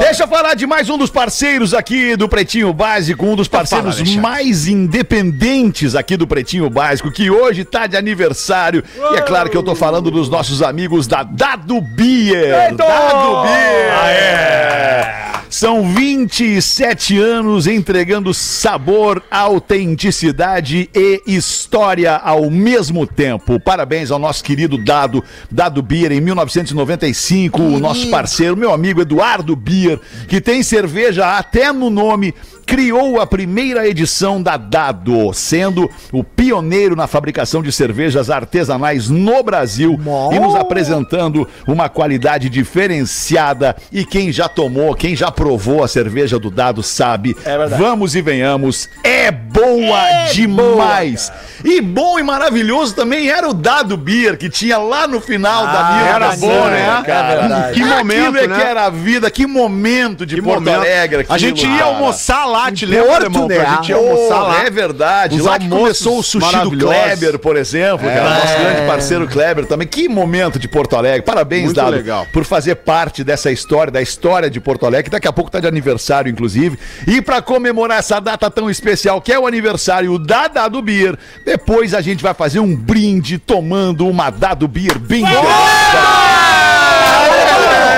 Deixa 0.01 0.25
eu 0.25 0.29
falar 0.29 0.55
de 0.55 0.67
mais 0.67 0.91
um 0.91 0.99
dos 0.99 1.11
parceiros 1.11 1.73
aqui 1.73 2.17
do 2.17 2.29
Pretinho 2.29 2.73
Básico, 2.73 3.25
um 3.25 3.35
dos 3.35 3.49
parceiros 3.49 4.17
mais 4.17 4.67
independentes 4.67 5.95
aqui 5.95 6.17
do 6.17 6.27
Pretinho 6.27 6.69
Básico, 6.69 7.11
que 7.11 7.31
hoje 7.31 7.65
tá 7.65 7.87
de 7.87 7.97
aniversário. 7.97 8.83
E 9.13 9.17
é 9.17 9.21
claro 9.23 9.49
que 9.49 9.57
eu 9.57 9.63
tô 9.63 9.75
falando 9.75 10.11
dos 10.11 10.29
nossos 10.29 10.63
amigos 10.63 11.07
da 11.07 11.23
Dado 11.23 11.81
Beer. 11.81 12.75
Dado 12.75 13.43
Beer. 13.43 15.18
São 15.59 15.93
27 15.93 17.19
anos 17.19 17.67
entregando 17.67 18.33
sabor, 18.33 19.21
autenticidade 19.29 20.89
e 20.95 21.21
história 21.27 22.15
ao 22.15 22.49
mesmo 22.49 23.05
tempo. 23.05 23.59
Parabéns 23.59 24.13
ao 24.13 24.21
nosso 24.21 24.45
querido 24.45 24.79
Dado, 24.79 25.25
Dado 25.51 25.83
Beer, 25.83 26.13
em 26.13 26.21
1995, 26.21 27.61
o 27.61 27.81
nosso 27.81 28.09
parceiro, 28.09 28.57
meu 28.57 28.73
amigo 28.73 29.01
Eduardo 29.01 29.57
Beer, 29.57 29.99
que 30.29 30.41
tem 30.41 30.63
cerveja 30.63 31.37
até 31.37 31.73
no 31.73 31.91
nome, 31.91 32.33
criou 32.69 33.19
a 33.19 33.27
primeira 33.27 33.89
edição 33.89 34.43
da 34.43 34.59
Dado, 34.59 35.33
sendo 35.33 35.91
o 36.13 36.23
pioneiro 36.23 36.95
na 36.95 37.07
fabricação 37.07 37.63
de 37.63 37.73
cervejas 37.73 38.29
artesanais 38.29 39.09
no 39.09 39.43
Brasil 39.43 39.99
e 40.31 40.39
nos 40.39 40.55
apresentando 40.55 41.49
uma 41.67 41.89
qualidade 41.89 42.51
diferenciada. 42.51 43.75
E 43.91 44.05
quem 44.05 44.31
já 44.31 44.51
tomou, 44.51 44.95
quem 44.95 45.17
já 45.17 45.31
provou 45.31 45.83
a 45.83 45.89
cerveja 45.89 46.39
do 46.39 46.51
Dado 46.51 46.83
sabe. 46.83 47.35
Vamos 47.79 48.15
e 48.15 48.21
venhamos, 48.21 48.87
é 49.03 49.31
boa 49.31 50.27
demais. 50.35 51.33
E 51.65 51.81
bom 51.81 52.19
e 52.19 52.23
maravilhoso 52.23 52.95
também 52.95 53.31
era 53.31 53.49
o 53.49 53.55
Dado 53.55 53.97
Beer, 53.97 54.37
que 54.37 54.51
tinha 54.51 54.77
lá 54.77 55.09
no 55.09 55.21
final 55.23 55.67
da 55.67 55.93
minha 55.93 56.09
era 56.11 56.37
bom, 56.37 56.65
né? 56.67 57.03
Cara. 57.07 57.73
Que 57.73 57.83
momento, 57.83 58.37
Aquilo 58.37 58.39
é 58.39 58.47
né? 58.47 58.57
que 58.57 58.63
era 58.63 58.85
a 58.85 58.91
vida, 58.91 59.31
que 59.31 59.47
momento 59.47 60.27
de 60.27 60.37
Que 60.37 60.43
Porto 60.43 60.61
momento. 60.61 60.81
Alegre. 60.81 61.27
A 61.29 61.39
gente 61.39 61.65
aquilo, 61.65 61.79
ia 61.79 61.85
almoçar 61.85 62.45
lá, 62.45 62.58
te 62.75 62.85
Em 62.85 62.89
lembra, 62.89 63.09
Porto, 63.09 63.25
irmão? 63.25 63.49
né? 63.49 63.59
A 63.61 63.75
gente 63.77 63.93
almoçar 63.93 64.43
lá. 64.43 64.65
É 64.65 64.71
verdade. 64.71 65.37
Os 65.37 65.45
lá 65.45 65.59
que 65.59 65.69
começou 65.69 66.19
o 66.19 66.23
sushi 66.23 66.57
do. 66.71 66.79
Kleber, 66.79 67.39
por 67.39 67.57
exemplo, 67.57 68.07
cara. 68.07 68.31
Nosso 68.41 68.59
grande 68.59 68.87
parceiro 68.87 69.27
Kleber 69.29 69.67
também. 69.67 69.87
Que 69.87 70.09
momento 70.09 70.59
de 70.59 70.69
Porto 70.69 70.97
Alegre. 70.97 71.23
Parabéns, 71.23 71.65
Muito 71.67 71.77
Dado, 71.77 71.91
legal. 71.93 72.27
por 72.33 72.45
fazer 72.45 72.75
parte 72.77 73.23
dessa 73.25 73.51
história, 73.51 73.91
da 73.93 74.03
história 74.03 74.51
de 74.51 74.61
Porto 74.61 74.85
Alegre, 74.87 75.05
que 75.05 75.11
daqui 75.11 75.29
a 75.29 75.33
pouco 75.33 75.51
tá 75.51 75.61
de 75.61 75.67
aniversário, 75.67 76.31
inclusive. 76.31 76.79
E 77.07 77.21
pra 77.23 77.41
comemorar 77.43 77.99
essa 77.99 78.21
data 78.21 78.51
tão 78.51 78.69
especial, 78.69 79.21
que 79.21 79.33
é 79.33 79.39
o 79.39 79.47
aniversário 79.47 80.19
da 80.19 80.49
Dado 80.49 80.83
Beer, 80.83 81.17
depois 81.45 81.95
a 81.95 82.01
gente 82.01 82.23
vai 82.23 82.35
fazer 82.35 82.61
um 82.61 82.75
brinde 82.75 83.39
tomando 83.39 84.07
uma 84.09 84.31
Dado 84.31 84.67
Beer 84.69 84.99
bem 84.99 85.25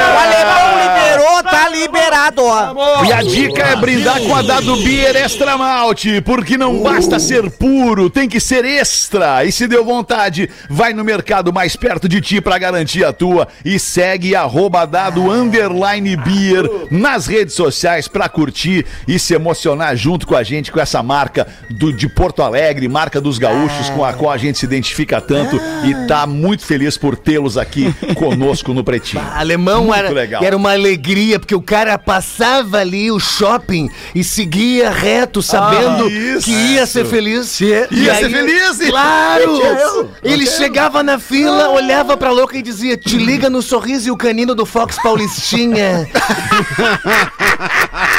alemão 0.01 0.71
liberou, 0.83 1.43
tá 1.43 1.60
liberado, 1.71 2.43
ó. 2.45 3.05
E 3.05 3.13
a 3.13 3.23
dica 3.23 3.63
é 3.63 3.77
brindar 3.77 4.21
com 4.21 4.35
a 4.35 4.43
Dado 4.43 4.77
Beer 4.77 5.17
Extra 5.17 5.57
Malte, 5.57 6.21
porque 6.21 6.57
não 6.57 6.83
basta 6.83 7.19
ser 7.19 7.51
puro, 7.51 8.11
tem 8.11 8.29
que 8.29 8.41
ser 8.41 8.65
extra. 8.65 9.45
E 9.45 9.53
se 9.53 9.67
deu 9.67 9.85
vontade, 9.85 10.49
vai 10.69 10.93
no 10.93 11.05
mercado 11.05 11.53
mais 11.53 11.77
perto 11.77 12.09
de 12.09 12.21
ti 12.21 12.41
pra 12.41 12.59
garantir 12.59 13.05
a 13.05 13.13
tua 13.13 13.49
e 13.65 13.79
segue 13.79 14.35
arroba 14.35 14.85
dado 14.85 15.31
underline 15.31 16.17
beer 16.17 16.69
nas 16.91 17.27
redes 17.27 17.55
sociais 17.55 18.09
pra 18.09 18.29
curtir 18.29 18.85
e 19.07 19.19
se 19.19 19.35
emocionar 19.35 19.97
junto 19.97 20.27
com 20.27 20.37
a 20.37 20.43
gente, 20.43 20.73
com 20.73 20.81
essa 20.81 21.03
marca 21.03 21.47
do, 21.71 21.93
de 21.93 22.09
Porto 22.09 22.43
Alegre, 22.43 22.89
marca 22.89 23.21
dos 23.21 23.39
gaúchos, 23.39 23.89
com 23.91 24.05
a 24.05 24.13
qual 24.13 24.33
a 24.33 24.39
gente 24.39 24.59
se 24.59 24.65
identifica 24.65 25.21
tanto 25.21 25.61
e 25.85 26.07
tá 26.07 26.27
muito 26.27 26.65
feliz 26.65 26.97
por 26.97 27.17
tê-los 27.17 27.57
aqui 27.57 27.95
conosco 28.17 28.73
no 28.75 28.83
Pretinho. 28.83 29.23
Alemão 29.35 29.85
Muito 29.85 29.99
era, 29.99 30.11
legal. 30.11 30.45
era 30.45 30.57
uma 30.57 30.73
alegria, 30.73 31.39
porque 31.39 31.55
o 31.55 31.60
cara 31.61 31.99
passava 31.99 32.79
ali 32.79 33.11
o 33.11 33.19
shopping 33.19 33.91
e 34.15 34.23
seguia 34.23 34.91
reto, 34.91 35.43
sabendo 35.43 36.09
isso. 36.09 36.45
que 36.45 36.53
ia 36.53 36.87
ser 36.87 37.05
feliz. 37.05 37.61
Ia 37.61 38.15
ser 38.15 38.31
feliz, 38.31 38.79
Claro! 38.89 40.11
Ele 40.23 40.47
chegava 40.47 41.03
na 41.03 41.19
fila, 41.19 41.71
olhava 41.71 42.17
pra 42.17 42.31
louca 42.31 42.57
e 42.57 42.63
dizia: 42.63 42.97
Te 42.97 43.17
liga 43.17 43.51
no 43.51 43.63
sorriso 43.63 44.09
e 44.09 44.11
o 44.11 44.17
canino 44.17 44.55
do 44.55 44.67
Fox 44.67 44.97
Paulistinha. 45.03 46.09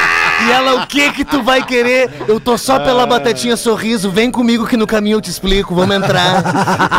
E 0.48 0.52
ela, 0.52 0.84
o 0.84 0.88
que 0.88 1.12
que 1.12 1.24
tu 1.26 1.44
vai 1.44 1.64
querer? 1.64 2.10
Eu 2.28 2.40
tô 2.40 2.58
só 2.58 2.80
pela 2.80 3.06
batatinha 3.06 3.56
sorriso, 3.56 4.10
vem 4.10 4.32
comigo 4.32 4.66
que 4.68 4.76
no 4.78 4.88
caminho 4.88 5.18
eu 5.18 5.22
te 5.22 5.30
explico, 5.30 5.76
vamos 5.76 5.96
entrar. 5.96 6.44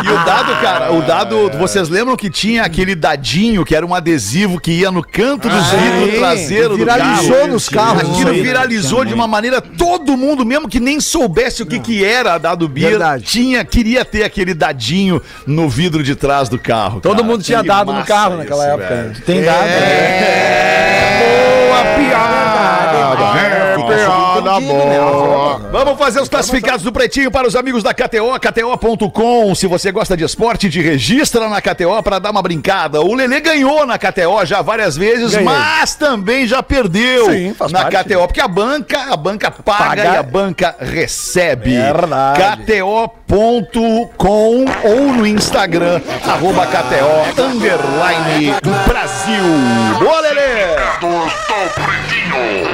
E 0.05 0.09
o 0.09 0.25
dado, 0.25 0.61
cara, 0.61 0.93
o 0.93 1.01
dado, 1.01 1.49
vocês 1.57 1.89
lembram 1.89 2.15
que 2.15 2.29
tinha 2.29 2.63
aquele 2.63 2.95
dadinho 2.95 3.65
que 3.65 3.75
era 3.75 3.85
um 3.85 3.93
adesivo 3.93 4.59
que 4.59 4.71
ia 4.71 4.91
no 4.91 5.03
canto 5.03 5.49
dos 5.49 5.65
vidros 5.71 6.19
traseiro 6.19 6.69
do 6.69 6.77
Viralizou 6.77 7.35
carro. 7.37 7.47
nos 7.47 7.69
carros. 7.69 8.01
Aquilo 8.11 8.33
viralizou 8.33 9.03
de 9.05 9.13
uma 9.13 9.27
maneira, 9.27 9.61
todo 9.61 10.15
mundo, 10.17 10.45
mesmo 10.45 10.67
que 10.69 10.79
nem 10.79 10.99
soubesse 10.99 11.61
o 11.63 11.65
que, 11.65 11.79
que 11.79 12.03
era 12.05 12.37
dado 12.37 12.67
Beer, 12.67 12.91
Verdade. 12.91 13.23
tinha, 13.23 13.63
queria 13.65 14.05
ter 14.05 14.23
aquele 14.23 14.53
dadinho 14.53 15.21
no 15.45 15.67
vidro 15.69 16.03
de 16.03 16.15
trás 16.15 16.49
do 16.49 16.57
carro. 16.59 16.99
Todo 17.01 17.17
cara. 17.17 17.23
mundo 17.27 17.43
tinha 17.43 17.61
Que 17.61 17.67
dado 17.67 17.91
no 17.93 18.03
carro 18.03 18.37
naquela 18.37 18.63
isso, 18.63 18.73
época. 18.73 18.87
velho. 18.95 19.07
né? 19.09 19.15
Tem 19.25 19.41
dado. 19.43 19.67
Boa 21.19 21.83
piada! 21.97 22.12
É, 24.51 24.59
piada 24.59 25.11
boa! 25.11 25.59
Vamos 25.71 25.97
fazer 25.97 26.21
os 26.21 26.29
classificados 26.29 26.83
do 26.83 26.91
Pretinho 26.91 27.31
para 27.31 27.47
os 27.47 27.55
amigos 27.55 27.83
da 27.83 27.93
KTO, 27.93 28.37
KTO.com. 28.39 29.55
Se 29.55 29.67
você 29.67 29.91
gosta 29.91 30.17
de 30.17 30.23
esporte, 30.23 30.69
te 30.69 30.81
registra 30.81 31.47
na 31.49 31.61
KTO 31.61 32.01
para 32.03 32.19
dar 32.19 32.31
uma 32.31 32.41
brincada. 32.41 33.01
O 33.01 33.13
Lelê 33.13 33.39
ganhou 33.39 33.85
na 33.85 33.97
KTO 33.97 34.45
já 34.45 34.61
várias 34.61 34.97
vezes, 34.97 35.31
Ganhei. 35.31 35.45
mas 35.45 35.95
também 35.95 36.45
já 36.45 36.61
perdeu 36.61 37.31
Sim, 37.31 37.55
na 37.71 37.83
parte. 37.89 38.09
KTO, 38.09 38.27
porque 38.27 38.41
a 38.41 38.47
banca, 38.47 39.13
a 39.13 39.17
banca 39.17 39.51
paga, 39.51 39.83
Paga. 39.83 40.03
e 40.03 40.17
a 40.17 40.23
banca 40.23 40.75
recebe. 40.79 41.75
Verdade. 41.75 42.63
KTO.com 42.63 44.65
ou 44.83 45.01
no 45.13 45.25
Instagram, 45.25 46.01
arroba 46.27 46.65
KTO, 46.67 47.41
underline 47.41 48.55
Brasil. 48.87 49.43
Boa, 49.99 50.19
Lelê! 50.21 50.73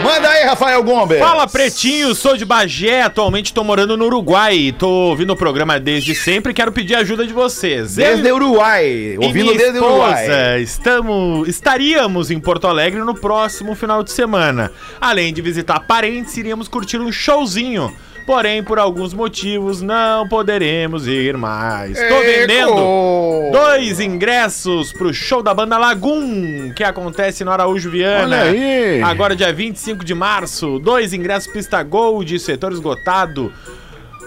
Manda 0.03 0.29
aí, 0.29 0.43
Rafael 0.45 0.83
Gomes. 0.83 1.19
Fala 1.19 1.47
Pretinho, 1.59 2.15
sou 2.15 2.37
de 2.37 2.45
Bagé, 2.45 3.01
atualmente 3.01 3.53
tô 3.53 3.65
morando 3.65 3.97
no 3.97 4.05
Uruguai. 4.05 4.73
Tô 4.79 4.87
ouvindo 4.87 5.33
o 5.33 5.35
programa 5.35 5.77
desde 5.77 6.15
sempre 6.15 6.53
e 6.53 6.55
quero 6.55 6.71
pedir 6.71 6.95
ajuda 6.95 7.27
de 7.27 7.33
vocês. 7.33 7.95
Desde 7.95 8.31
o 8.31 8.35
Uruguai, 8.35 9.17
ouvindo 9.21 9.53
desde 9.53 9.77
o 9.77 9.83
Uruguai. 9.83 10.61
Estamos, 10.61 11.49
estaríamos 11.49 12.31
em 12.31 12.39
Porto 12.39 12.65
Alegre 12.65 13.01
no 13.01 13.13
próximo 13.13 13.75
final 13.75 14.01
de 14.03 14.11
semana. 14.13 14.71
Além 15.01 15.33
de 15.33 15.41
visitar 15.41 15.81
parentes, 15.81 16.37
iríamos 16.37 16.69
curtir 16.69 16.97
um 16.97 17.11
showzinho. 17.11 17.93
Porém, 18.29 18.61
por 18.61 18.77
alguns 18.77 19.11
motivos, 19.11 19.81
não 19.81 20.27
poderemos 20.27 21.07
ir 21.07 21.35
mais. 21.35 21.97
Tô 21.97 22.19
vendendo 22.19 23.49
dois 23.51 23.99
ingressos 23.99 24.93
pro 24.93 25.11
show 25.11 25.41
da 25.41 25.51
banda 25.51 25.79
Lagoon, 25.79 26.71
que 26.75 26.83
acontece 26.83 27.43
no 27.43 27.49
Araújo 27.49 27.89
Viana. 27.89 28.41
Olha 28.41 28.51
aí. 28.51 29.01
Agora, 29.01 29.35
dia 29.35 29.51
25 29.51 30.05
de 30.05 30.13
março, 30.13 30.77
dois 30.77 31.11
ingressos 31.11 31.51
pista 31.51 31.81
Gold, 31.81 32.37
setor 32.39 32.71
esgotado. 32.71 33.51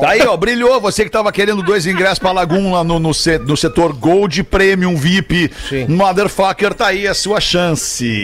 Tá 0.00 0.10
aí, 0.10 0.22
ó, 0.26 0.36
brilhou. 0.36 0.80
Você 0.80 1.04
que 1.04 1.10
tava 1.10 1.30
querendo 1.32 1.62
dois 1.62 1.86
ingressos 1.86 2.18
pra 2.18 2.32
Lagoon 2.32 2.72
lá 2.72 2.84
no, 2.84 2.98
no, 2.98 3.10
no 3.10 3.56
setor 3.56 3.92
Gold 3.92 4.42
Premium 4.44 4.96
VIP. 4.96 5.50
Motherfucker, 5.88 6.74
tá 6.74 6.88
aí 6.88 7.06
a 7.06 7.14
sua 7.14 7.40
chance. 7.40 8.22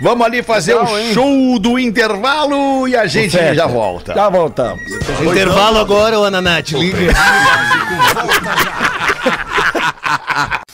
Vamos 0.00 0.26
ali 0.26 0.42
fazer 0.42 0.74
o 0.74 0.86
show 1.12 1.58
do 1.58 1.78
intervalo 1.78 2.86
e 2.88 2.96
a 2.96 3.06
gente 3.06 3.36
já 3.54 3.66
volta. 3.66 4.14
Já 4.14 4.28
voltamos. 4.28 4.82
Intervalo 5.22 5.78
agora, 5.78 6.18
ô 6.18 6.24
Ananate, 6.24 6.76
liga. 6.76 7.12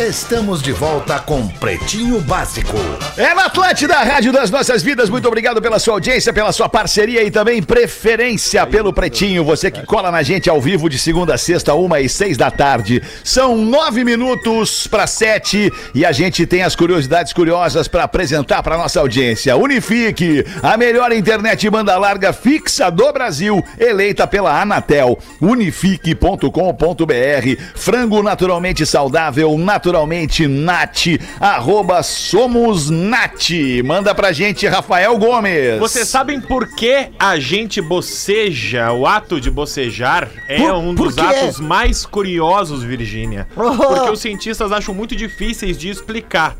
Estamos 0.00 0.62
de 0.62 0.72
volta 0.72 1.18
com 1.18 1.46
Pretinho 1.46 2.22
Básico. 2.22 2.74
É 3.18 3.34
na 3.34 3.44
Atlântida, 3.44 3.96
Rádio 3.96 4.32
das 4.32 4.50
Nossas 4.50 4.82
Vidas. 4.82 5.10
Muito 5.10 5.28
obrigado 5.28 5.60
pela 5.60 5.78
sua 5.78 5.92
audiência, 5.92 6.32
pela 6.32 6.52
sua 6.52 6.70
parceria 6.70 7.22
e 7.22 7.30
também 7.30 7.62
preferência 7.62 8.66
pelo 8.66 8.94
Pretinho. 8.94 9.44
Você 9.44 9.70
que 9.70 9.84
cola 9.84 10.10
na 10.10 10.22
gente 10.22 10.48
ao 10.48 10.58
vivo 10.58 10.88
de 10.88 10.98
segunda 10.98 11.34
a 11.34 11.38
sexta, 11.38 11.74
uma 11.74 12.00
e 12.00 12.08
seis 12.08 12.38
da 12.38 12.50
tarde. 12.50 13.02
São 13.22 13.58
nove 13.58 14.02
minutos 14.02 14.86
para 14.86 15.06
sete 15.06 15.70
e 15.94 16.06
a 16.06 16.12
gente 16.12 16.46
tem 16.46 16.62
as 16.62 16.74
curiosidades 16.74 17.34
curiosas 17.34 17.86
para 17.86 18.04
apresentar 18.04 18.62
para 18.62 18.78
nossa 18.78 19.00
audiência. 19.00 19.54
Unifique, 19.54 20.46
a 20.62 20.78
melhor 20.78 21.12
internet 21.12 21.68
banda 21.68 21.98
larga 21.98 22.32
fixa 22.32 22.90
do 22.90 23.12
Brasil, 23.12 23.62
eleita 23.78 24.26
pela 24.26 24.62
Anatel. 24.62 25.18
Unifique.com.br. 25.42 27.62
Frango 27.74 28.22
naturalmente 28.22 28.86
saudável, 28.86 29.52
naturalmente 29.90 30.46
nat. 30.46 31.06
Arroba 31.40 32.02
somos 32.02 32.88
nat. 32.88 33.50
Manda 33.84 34.14
pra 34.14 34.30
gente, 34.32 34.66
Rafael 34.66 35.18
Gomes. 35.18 35.78
Vocês 35.80 36.08
sabem 36.08 36.40
por 36.40 36.68
que 36.76 37.08
a 37.18 37.38
gente 37.40 37.80
boceja? 37.80 38.92
O 38.92 39.04
ato 39.06 39.40
de 39.40 39.50
bocejar 39.50 40.28
é 40.48 40.58
Por- 40.58 40.74
um 40.74 40.94
dos 40.94 41.18
atos 41.18 41.58
mais 41.58 42.06
curiosos, 42.06 42.82
Virgínia. 42.84 43.48
Porque 43.54 44.10
os 44.10 44.20
cientistas 44.20 44.70
acham 44.70 44.94
muito 44.94 45.16
difíceis 45.16 45.76
de 45.76 45.88
explicar. 45.88 46.56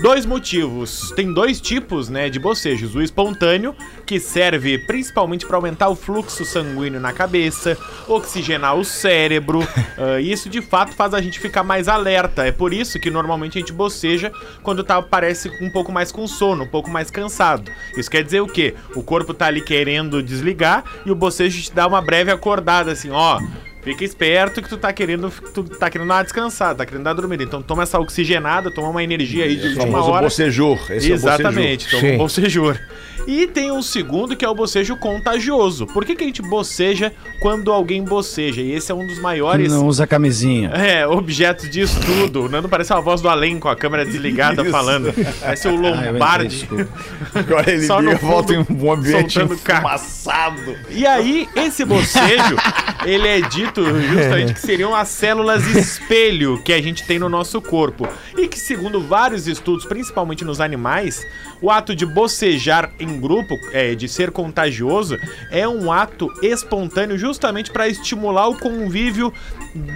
Dois 0.00 0.26
motivos. 0.26 1.12
Tem 1.14 1.32
dois 1.32 1.60
tipos, 1.60 2.08
né, 2.08 2.28
de 2.28 2.40
bocejos. 2.40 2.96
O 2.96 3.02
espontâneo, 3.02 3.74
que 4.04 4.18
serve 4.18 4.78
principalmente 4.78 5.46
para 5.46 5.56
aumentar 5.56 5.88
o 5.88 5.94
fluxo 5.94 6.44
sanguíneo 6.44 7.00
na 7.00 7.12
cabeça, 7.12 7.78
oxigenar 8.08 8.76
o 8.76 8.84
cérebro. 8.84 9.60
e 10.20 10.32
isso 10.32 10.48
de 10.48 10.60
fato 10.60 10.94
faz 10.94 11.14
a 11.14 11.20
gente 11.20 11.38
ficar 11.38 11.62
mais 11.62 11.86
alerta. 11.86 12.44
É 12.44 12.50
por 12.50 12.74
isso 12.74 12.98
que 12.98 13.08
normalmente 13.08 13.56
a 13.56 13.60
gente 13.60 13.72
boceja 13.72 14.32
quando 14.62 14.82
tá 14.82 15.00
parece 15.00 15.48
um 15.60 15.70
pouco 15.70 15.92
mais 15.92 16.10
com 16.10 16.26
sono, 16.26 16.64
um 16.64 16.68
pouco 16.68 16.90
mais 16.90 17.08
cansado. 17.10 17.70
Isso 17.96 18.10
quer 18.10 18.24
dizer 18.24 18.40
o 18.40 18.48
quê? 18.48 18.74
O 18.96 19.02
corpo 19.02 19.32
tá 19.32 19.46
ali 19.46 19.60
querendo 19.60 20.22
desligar 20.22 20.84
e 21.06 21.10
o 21.10 21.14
bocejo 21.14 21.62
te 21.62 21.72
dá 21.72 21.86
uma 21.86 22.02
breve 22.02 22.32
acordada 22.32 22.90
assim, 22.90 23.10
ó. 23.10 23.38
Fica 23.84 24.02
esperto 24.02 24.62
que 24.62 24.68
tu 24.68 24.78
tá 24.78 24.92
querendo, 24.94 25.30
tu 25.52 25.62
tá 25.64 25.90
querendo 25.90 26.08
dar 26.08 26.14
uma 26.14 26.22
descansada, 26.22 26.76
tá 26.76 26.86
querendo 26.86 27.04
dar 27.04 27.10
uma 27.10 27.16
dormida. 27.16 27.44
Então 27.44 27.62
toma 27.62 27.82
essa 27.82 27.98
oxigenada, 28.00 28.70
toma 28.70 28.88
uma 28.88 29.04
energia 29.04 29.44
aí 29.44 29.56
de 29.56 29.66
O 29.66 29.68
última 29.68 29.86
famoso 29.86 30.10
hora. 30.10 30.26
Esse 30.90 31.12
Exatamente, 31.12 31.94
é 31.94 31.98
o 31.98 32.00
toma 32.00 32.12
um 32.14 32.16
bocejor. 32.16 32.80
E 33.26 33.46
tem 33.46 33.70
um 33.70 33.82
segundo 33.82 34.36
que 34.36 34.44
é 34.44 34.48
o 34.48 34.54
bocejo 34.54 34.96
contagioso. 34.96 35.86
Por 35.86 36.04
que, 36.04 36.14
que 36.14 36.22
a 36.24 36.26
gente 36.26 36.42
boceja 36.42 37.12
quando 37.40 37.72
alguém 37.72 38.02
boceja? 38.04 38.60
E 38.60 38.72
esse 38.72 38.90
é 38.92 38.94
um 38.94 39.06
dos 39.06 39.18
maiores 39.18 39.72
Não 39.72 39.86
usa 39.86 40.06
camisinha. 40.06 40.70
é, 40.70 41.06
objetos 41.06 41.68
de 41.70 41.80
estudo. 41.80 42.42
O 42.44 42.48
Nando 42.48 42.68
parece 42.68 42.92
a 42.92 43.00
voz 43.00 43.20
do 43.20 43.28
além 43.28 43.58
com 43.58 43.68
a 43.68 43.76
câmera 43.76 44.04
desligada 44.04 44.62
Isso. 44.62 44.70
falando. 44.70 45.12
Parece 45.40 45.68
o 45.68 45.70
Ah, 45.70 46.10
Lombardi. 46.10 46.68
Agora 47.34 47.70
ele 47.70 47.86
Só 47.86 48.00
liga, 48.00 48.16
volta 48.16 48.54
em 48.54 48.64
fundo, 48.64 48.84
um 48.84 48.92
ambiente 48.92 49.38
enfumaçado. 49.40 50.76
E 50.90 51.06
aí, 51.06 51.48
esse 51.56 51.84
bocejo, 51.84 52.56
ele 53.04 53.26
é 53.28 53.40
dito 53.40 53.82
justamente 53.84 54.54
que 54.54 54.60
seriam 54.60 54.94
as 54.94 55.08
células 55.08 55.64
espelho 55.74 56.62
que 56.62 56.72
a 56.72 56.82
gente 56.82 57.04
tem 57.06 57.18
no 57.18 57.28
nosso 57.28 57.60
corpo. 57.60 58.06
E 58.36 58.48
que, 58.48 58.58
segundo 58.58 59.00
vários 59.00 59.46
estudos, 59.46 59.84
principalmente 59.84 60.44
nos 60.44 60.60
animais, 60.60 61.26
o 61.60 61.70
ato 61.70 61.94
de 61.94 62.04
bocejar 62.06 62.90
em 62.98 63.13
grupo, 63.20 63.58
é, 63.72 63.94
de 63.94 64.08
ser 64.08 64.30
contagioso, 64.30 65.18
é 65.50 65.66
um 65.66 65.90
ato 65.90 66.32
espontâneo 66.42 67.18
justamente 67.18 67.70
para 67.70 67.88
estimular 67.88 68.48
o 68.48 68.58
convívio 68.58 69.32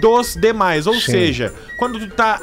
dos 0.01 0.35
demais. 0.35 0.87
Ou 0.87 0.95
seja, 0.95 1.53
quando 1.77 1.99
tu 1.99 2.07
tá 2.09 2.41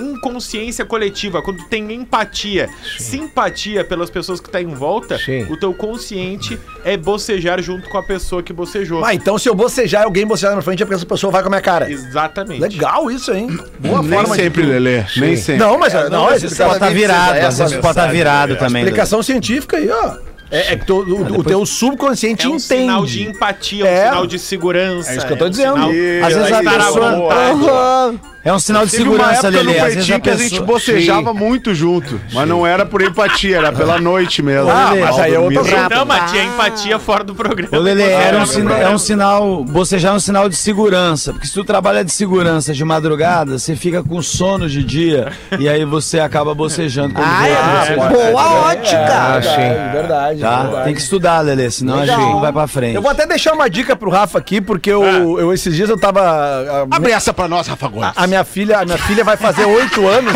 em 0.00 0.18
consciência 0.20 0.84
coletiva, 0.84 1.42
quando 1.42 1.62
tem 1.64 1.92
empatia, 1.92 2.68
simpatia 2.98 3.84
pelas 3.84 4.10
pessoas 4.10 4.40
que 4.40 4.48
tá 4.50 4.60
em 4.60 4.66
volta, 4.74 5.18
Sim. 5.18 5.44
o 5.50 5.56
teu 5.56 5.72
consciente 5.74 6.58
é 6.84 6.96
bocejar 6.96 7.60
junto 7.62 7.88
com 7.88 7.98
a 7.98 8.02
pessoa 8.02 8.42
que 8.42 8.52
bocejou. 8.52 9.04
Ah, 9.04 9.14
então 9.14 9.38
se 9.38 9.48
eu 9.48 9.54
bocejar 9.54 10.02
e 10.02 10.04
alguém 10.04 10.26
bocejar 10.26 10.50
na 10.50 10.56
minha 10.56 10.62
frente, 10.64 10.82
a 10.82 10.86
pessoa- 10.86 11.04
a 11.04 11.08
pessoa 11.08 11.30
vai 11.32 11.42
com 11.42 11.48
a 11.48 11.50
minha 11.50 11.60
cara. 11.60 11.90
Exatamente. 11.90 12.60
Legal 12.60 13.10
isso, 13.10 13.32
hein? 13.32 13.48
Boa 13.78 14.02
Nem 14.02 14.10
forma 14.10 14.34
sempre, 14.34 14.62
de... 14.62 14.68
Lelê. 14.68 15.04
Nem 15.16 15.36
sempre. 15.36 15.64
Não, 15.64 15.78
mas 15.78 15.92
não, 15.92 16.08
Não, 16.10 16.30
é 16.30 16.34
às 16.34 16.42
vezes 16.42 16.56
pode 16.58 16.72
estar 16.74 16.90
virado, 16.90 17.38
às 17.38 17.58
vezes 17.58 17.76
pode 17.76 17.88
estar 17.88 18.06
virado 18.12 18.56
também. 18.56 18.82
explicação 18.82 19.22
científica 19.22 19.76
aí, 19.76 19.88
ó. 19.90 20.16
É, 20.50 20.74
é 20.74 20.76
que 20.76 20.84
tu- 20.86 20.98
o, 21.00 21.38
o 21.40 21.44
teu 21.44 21.64
subconsciente 21.64 22.44
É 22.44 22.48
um 22.48 22.56
entende. 22.56 22.82
sinal 22.82 23.06
de 23.06 23.22
empatia, 23.26 23.84
um 23.84 23.88
É. 23.88 24.04
sinal 24.08 24.26
de 24.26 24.38
segurança. 24.38 25.10
É 25.12 25.16
isso 25.16 25.26
que 25.26 25.32
eu 25.32 25.38
tô 25.38 25.46
um 25.46 25.50
dizendo. 25.50 25.72
sinal- 25.74 25.88
Às 25.88 26.34
vezes 26.34 26.52
a 26.52 26.62
pessoa- 26.62 27.16
vontade. 27.16 28.31
É 28.44 28.52
um 28.52 28.58
sinal 28.58 28.84
de 28.84 28.90
Teve 28.90 29.04
uma 29.04 29.12
segurança, 29.12 29.46
época 29.48 29.62
Lelê. 29.62 29.78
Às 29.78 29.84
vezes 29.84 29.94
pretinho 29.94 30.16
a 30.16 30.20
que 30.20 30.30
a 30.30 30.36
gente 30.36 30.60
bocejava 30.62 31.32
muito 31.34 31.74
junto. 31.74 32.20
Mas 32.32 32.48
não 32.48 32.66
era 32.66 32.84
por 32.84 33.00
empatia, 33.02 33.58
era 33.58 33.72
pela 33.72 34.00
noite 34.00 34.42
mesmo. 34.42 34.68
Ah, 34.70 34.90
Lelê, 34.90 35.00
mas 35.04 35.18
aí 35.20 35.34
é 35.34 35.38
outro. 35.38 35.62
Não, 35.90 36.04
mas 36.04 36.30
tinha 36.30 36.44
empatia 36.44 36.98
fora 36.98 37.22
do 37.22 37.34
programa. 37.34 37.76
Ô, 37.76 37.80
Lelê, 37.80 38.02
era 38.10 38.38
um, 38.38 38.42
Ah, 38.42 38.46
sina- 38.46 38.78
é 38.78 38.88
um 38.88 38.98
sinal. 38.98 39.64
Bocejar 39.64 40.12
é 40.12 40.16
um 40.16 40.20
sinal 40.20 40.48
de 40.48 40.56
segurança. 40.56 41.32
Porque 41.32 41.46
se 41.46 41.52
tu 41.54 41.62
trabalha 41.64 42.04
de 42.04 42.10
segurança 42.12 42.72
de 42.72 42.84
madrugada, 42.84 43.58
você 43.58 43.76
fica 43.76 44.02
com 44.02 44.20
sono 44.20 44.68
de 44.68 44.82
dia 44.82 45.30
e 45.58 45.68
aí 45.68 45.84
você 45.84 46.18
acaba 46.18 46.52
bocejando 46.54 47.14
quando 47.14 47.26
Ah, 47.26 47.42
vê 47.42 47.48
a 47.48 47.52
é. 47.52 47.96
bocejar. 47.96 48.12
Boa 48.32 48.50
ótica. 48.72 49.06
Ah, 49.06 49.40
sim. 49.42 49.92
Verdade. 49.92 50.40
Tá? 50.40 50.62
verdade. 50.62 50.84
Tem 50.84 50.94
que 50.94 51.00
estudar, 51.00 51.40
Lelê, 51.40 51.70
senão 51.70 52.00
a 52.00 52.06
gente 52.06 52.18
não 52.18 52.40
vai 52.40 52.52
pra 52.52 52.66
frente. 52.66 52.96
Eu 52.96 53.02
vou 53.02 53.10
até 53.10 53.24
deixar 53.26 53.52
uma 53.52 53.70
dica 53.70 53.94
pro 53.94 54.10
Rafa 54.10 54.38
aqui, 54.38 54.60
porque 54.60 54.90
eu, 54.90 55.04
eu 55.38 55.52
esses 55.52 55.74
dias 55.76 55.88
eu 55.88 55.96
tava. 55.98 56.20
A, 56.22 56.82
Abre 56.96 57.12
essa 57.12 57.32
pra 57.32 57.46
nós, 57.46 57.66
Rafa 57.68 57.88
Gomes. 57.88 58.10
a 58.16 58.26
minha 58.32 58.44
filha, 58.44 58.78
a 58.78 58.84
minha 58.86 58.96
filha 58.96 59.22
vai 59.22 59.36
fazer 59.36 59.66
oito 59.66 60.08
anos. 60.08 60.32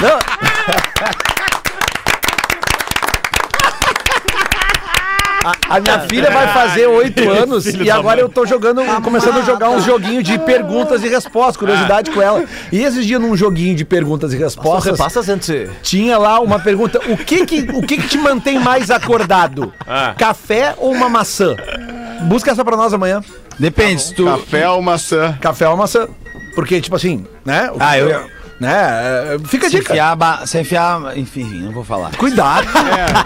Não. 0.00 0.18
A, 5.44 5.76
a 5.76 5.80
minha 5.80 6.00
filha 6.08 6.30
vai 6.30 6.48
fazer 6.54 6.86
oito 6.86 7.28
anos 7.28 7.66
e 7.66 7.90
agora 7.90 8.18
eu 8.18 8.30
tô 8.30 8.46
jogando, 8.46 8.80
começando 9.02 9.40
a 9.40 9.42
jogar 9.42 9.68
uns 9.68 9.84
joguinhos 9.84 10.24
de 10.24 10.38
perguntas 10.38 11.04
e 11.04 11.08
respostas, 11.08 11.58
curiosidade 11.58 12.10
com 12.10 12.22
ela. 12.22 12.44
E 12.72 12.82
esses 12.82 13.04
dias 13.04 13.20
num 13.20 13.36
joguinho 13.36 13.76
de 13.76 13.84
perguntas 13.84 14.32
e 14.32 14.38
respostas, 14.38 14.92
Repassas 14.92 15.28
antes. 15.28 15.68
tinha 15.82 16.16
lá 16.16 16.40
uma 16.40 16.58
pergunta: 16.58 16.98
o 17.06 17.18
que 17.18 17.44
que, 17.44 17.60
o 17.74 17.82
que, 17.82 17.98
que 17.98 18.08
te 18.08 18.16
mantém 18.16 18.58
mais 18.58 18.90
acordado? 18.90 19.74
Ah. 19.86 20.14
Café 20.16 20.74
ou 20.78 20.90
uma 20.90 21.10
maçã? 21.10 21.54
Busca 22.24 22.50
essa 22.50 22.64
pra 22.64 22.76
nós 22.76 22.92
amanhã. 22.92 23.22
Depende, 23.58 24.02
se 24.02 24.14
tu. 24.14 24.24
Café 24.24 24.68
ou 24.68 24.82
maçã? 24.82 25.38
Café 25.40 25.68
ou 25.68 25.76
maçã? 25.76 26.08
Porque, 26.54 26.80
tipo 26.80 26.96
assim, 26.96 27.24
né? 27.44 27.70
o- 27.72 27.76
Ah, 27.80 27.98
eu- 27.98 28.08
Né? 28.64 29.34
é, 29.34 29.48
Fica 29.48 29.68
dica. 29.68 29.92
enfiar, 29.92 30.16
ba- 30.16 30.46
se 30.46 30.58
enfiar. 30.58 31.16
Enfim, 31.16 31.44
não 31.64 31.72
vou 31.72 31.84
falar. 31.84 32.10
Cuidado. 32.16 32.66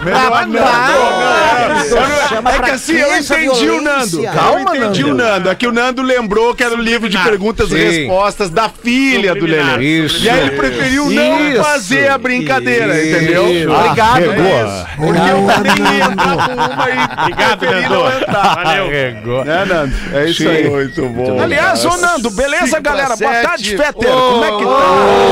Melhor 0.03 0.47
não. 0.47 2.27
Chama 2.27 2.51
É 2.51 2.59
que 2.59 2.71
assim, 2.71 2.93
eu 2.97 3.17
entendi 3.17 3.69
o 3.69 3.81
Nando. 3.81 4.23
Calma, 4.23 4.75
eu 4.75 4.85
entendi 4.85 5.03
Nando. 5.03 5.13
o 5.13 5.17
Nando. 5.17 5.49
É 5.49 5.55
que 5.55 5.67
o 5.67 5.71
Nando 5.71 6.01
lembrou 6.01 6.53
que 6.55 6.63
era 6.63 6.73
o 6.75 6.81
livro 6.81 7.09
de 7.09 7.17
perguntas 7.19 7.71
e 7.71 7.75
respostas 7.75 8.49
da 8.49 8.69
filha 8.69 9.33
do 9.35 9.45
Lelê. 9.45 9.83
Isso. 10.05 10.23
E 10.23 10.29
aí 10.29 10.39
ele 10.41 10.51
preferiu 10.51 11.09
não 11.09 11.39
Isso. 11.49 11.63
fazer 11.63 12.09
a 12.11 12.17
brincadeira, 12.17 12.99
Isso. 12.99 13.15
entendeu? 13.17 13.43
Obrigado. 13.73 14.19
É 14.19 14.63
isso. 14.63 14.85
Porque 14.97 15.19
eu 15.19 15.63
nem 15.63 15.97
ia 15.97 16.05
entrar 16.05 16.47
com 16.47 16.53
uma 16.53 16.89
e 16.89 17.19
Obrigado, 17.21 17.65
Nando. 17.65 17.89
não 17.89 18.17
entrar. 18.17 18.55
Valeu. 18.63 19.45
Né, 19.45 19.65
Nando? 19.65 19.93
É 20.13 20.25
isso 20.25 20.47
aí. 20.49 20.69
Muito 20.69 21.05
bom. 21.09 21.41
Aliás, 21.41 21.85
ô 21.85 21.97
Nando, 21.97 22.29
beleza, 22.31 22.79
galera? 22.79 23.15
Boa 23.15 23.33
tarde, 23.41 23.77
Fetter. 23.77 24.09
Como 24.11 24.43
é 24.45 24.51
que 24.57 24.65
tá? 24.65 25.28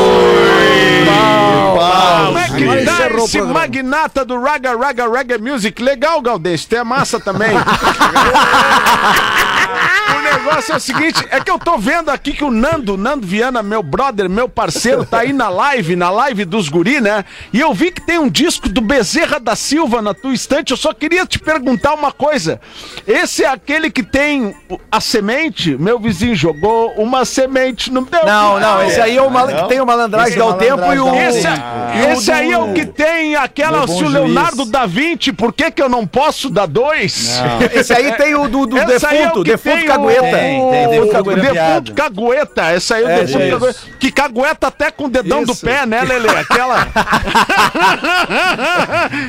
Como 2.27 2.37
é 2.37 2.47
que 2.49 2.85
tá 2.85 3.09
esse 3.17 3.41
magnata 3.41 4.25
do 4.25 4.39
Raga 4.39 4.75
Raga 4.75 5.07
Raga 5.07 5.37
Music? 5.37 5.81
Legal, 5.81 6.21
Galdês, 6.21 6.65
tu 6.65 6.75
é 6.75 6.83
massa 6.83 7.19
também. 7.19 7.51
O 10.28 10.38
negócio 10.38 10.73
é 10.73 10.78
o 10.78 10.80
seguinte, 10.80 11.25
é 11.30 11.39
que 11.39 11.49
eu 11.49 11.57
tô 11.59 11.78
vendo 11.78 12.09
aqui 12.09 12.34
que 12.34 12.43
o 12.43 12.51
Nando, 12.51 12.97
Nando 12.97 13.25
Viana, 13.25 13.61
meu 13.63 13.82
brother, 13.82 14.30
meu 14.30 14.47
parceiro, 14.49 15.05
tá 15.05 15.19
aí 15.19 15.34
na 15.34 15.49
live, 15.49 15.95
na 15.95 16.09
live 16.09 16.45
dos 16.45 16.69
guri, 16.69 16.99
né? 17.01 17.23
E 17.53 17.59
eu 17.59 17.73
vi 17.73 17.91
que 17.91 18.01
tem 18.05 18.17
um 18.19 18.30
disco 18.30 18.69
do 18.69 18.82
Bezerra 18.82 19.39
da 19.39 19.55
Silva 19.55 20.01
na 20.01 20.13
tua 20.13 20.34
estante. 20.34 20.71
Eu 20.71 20.78
só 20.78 20.93
queria 20.93 21.25
te 21.25 21.39
perguntar 21.39 21.93
uma 21.93 22.11
coisa. 22.11 22.59
Esse 23.05 23.43
é 23.43 23.47
aquele 23.47 23.89
que 23.89 24.03
tem 24.03 24.55
a 24.91 24.99
semente? 24.99 25.75
Meu 25.78 25.99
vizinho 25.99 26.36
jogou 26.36 26.93
uma 26.97 27.25
semente 27.25 27.91
no 27.91 28.01
meu 28.01 28.25
Não, 28.25 28.59
não, 28.59 28.84
esse 28.84 28.99
aí 28.99 29.17
é 29.17 29.21
o 29.21 29.30
mal... 29.30 29.47
Não? 29.47 29.57
que 29.63 29.69
tem 29.69 29.82
o 29.82 29.86
malandragem 29.86 30.30
Esse 30.30 30.38
dá 30.38 30.45
é 30.45 30.47
o 30.47 30.53
tempo 30.53 30.93
e 30.93 30.99
o. 30.99 31.15
Esse, 31.15 31.47
é- 31.47 32.11
esse 32.11 32.32
aí 32.32 32.51
é 32.51 32.57
o 32.57 32.73
que 32.73 32.86
tem 32.86 33.36
aquela, 33.36 33.88
se 33.88 33.93
o 33.93 33.97
juiz. 33.99 34.13
Leonardo 34.13 34.65
da 34.65 34.86
Vinci, 34.86 35.32
por 35.32 35.53
que 35.53 35.71
que 35.71 35.82
eu 35.82 35.89
não 35.89 36.05
posso 36.05 36.49
dar 36.49 36.67
dois? 36.67 37.39
Esse 37.73 37.93
aí 37.93 38.11
tem 38.13 38.36
o 38.36 38.47
do, 38.47 38.65
do 38.65 38.78
Essa 38.78 39.09
aí 39.09 39.17
é 39.17 39.32
defunto, 39.32 39.39
o 39.39 39.43
tem 40.22 40.32
cagueta. 40.32 40.38
Tem, 40.38 40.72
tem, 40.72 40.89
defunto 40.89 41.36
defunto 41.36 41.93
cagueta. 41.93 42.61
essa 42.72 42.95
aí 42.95 43.03
é 43.03 43.05
o 43.05 43.09
É, 43.09 43.20
defunto 43.24 43.43
isso. 43.45 43.59
cagueta. 43.59 43.80
Que 43.99 44.11
cagueta 44.11 44.68
até 44.68 44.91
com 44.91 45.05
o 45.05 45.09
dedão 45.09 45.43
do 45.43 45.51
Isso. 45.53 45.65
pé, 45.65 45.86
né, 45.86 46.01
Lele? 46.03 46.28
Aquela. 46.30 46.88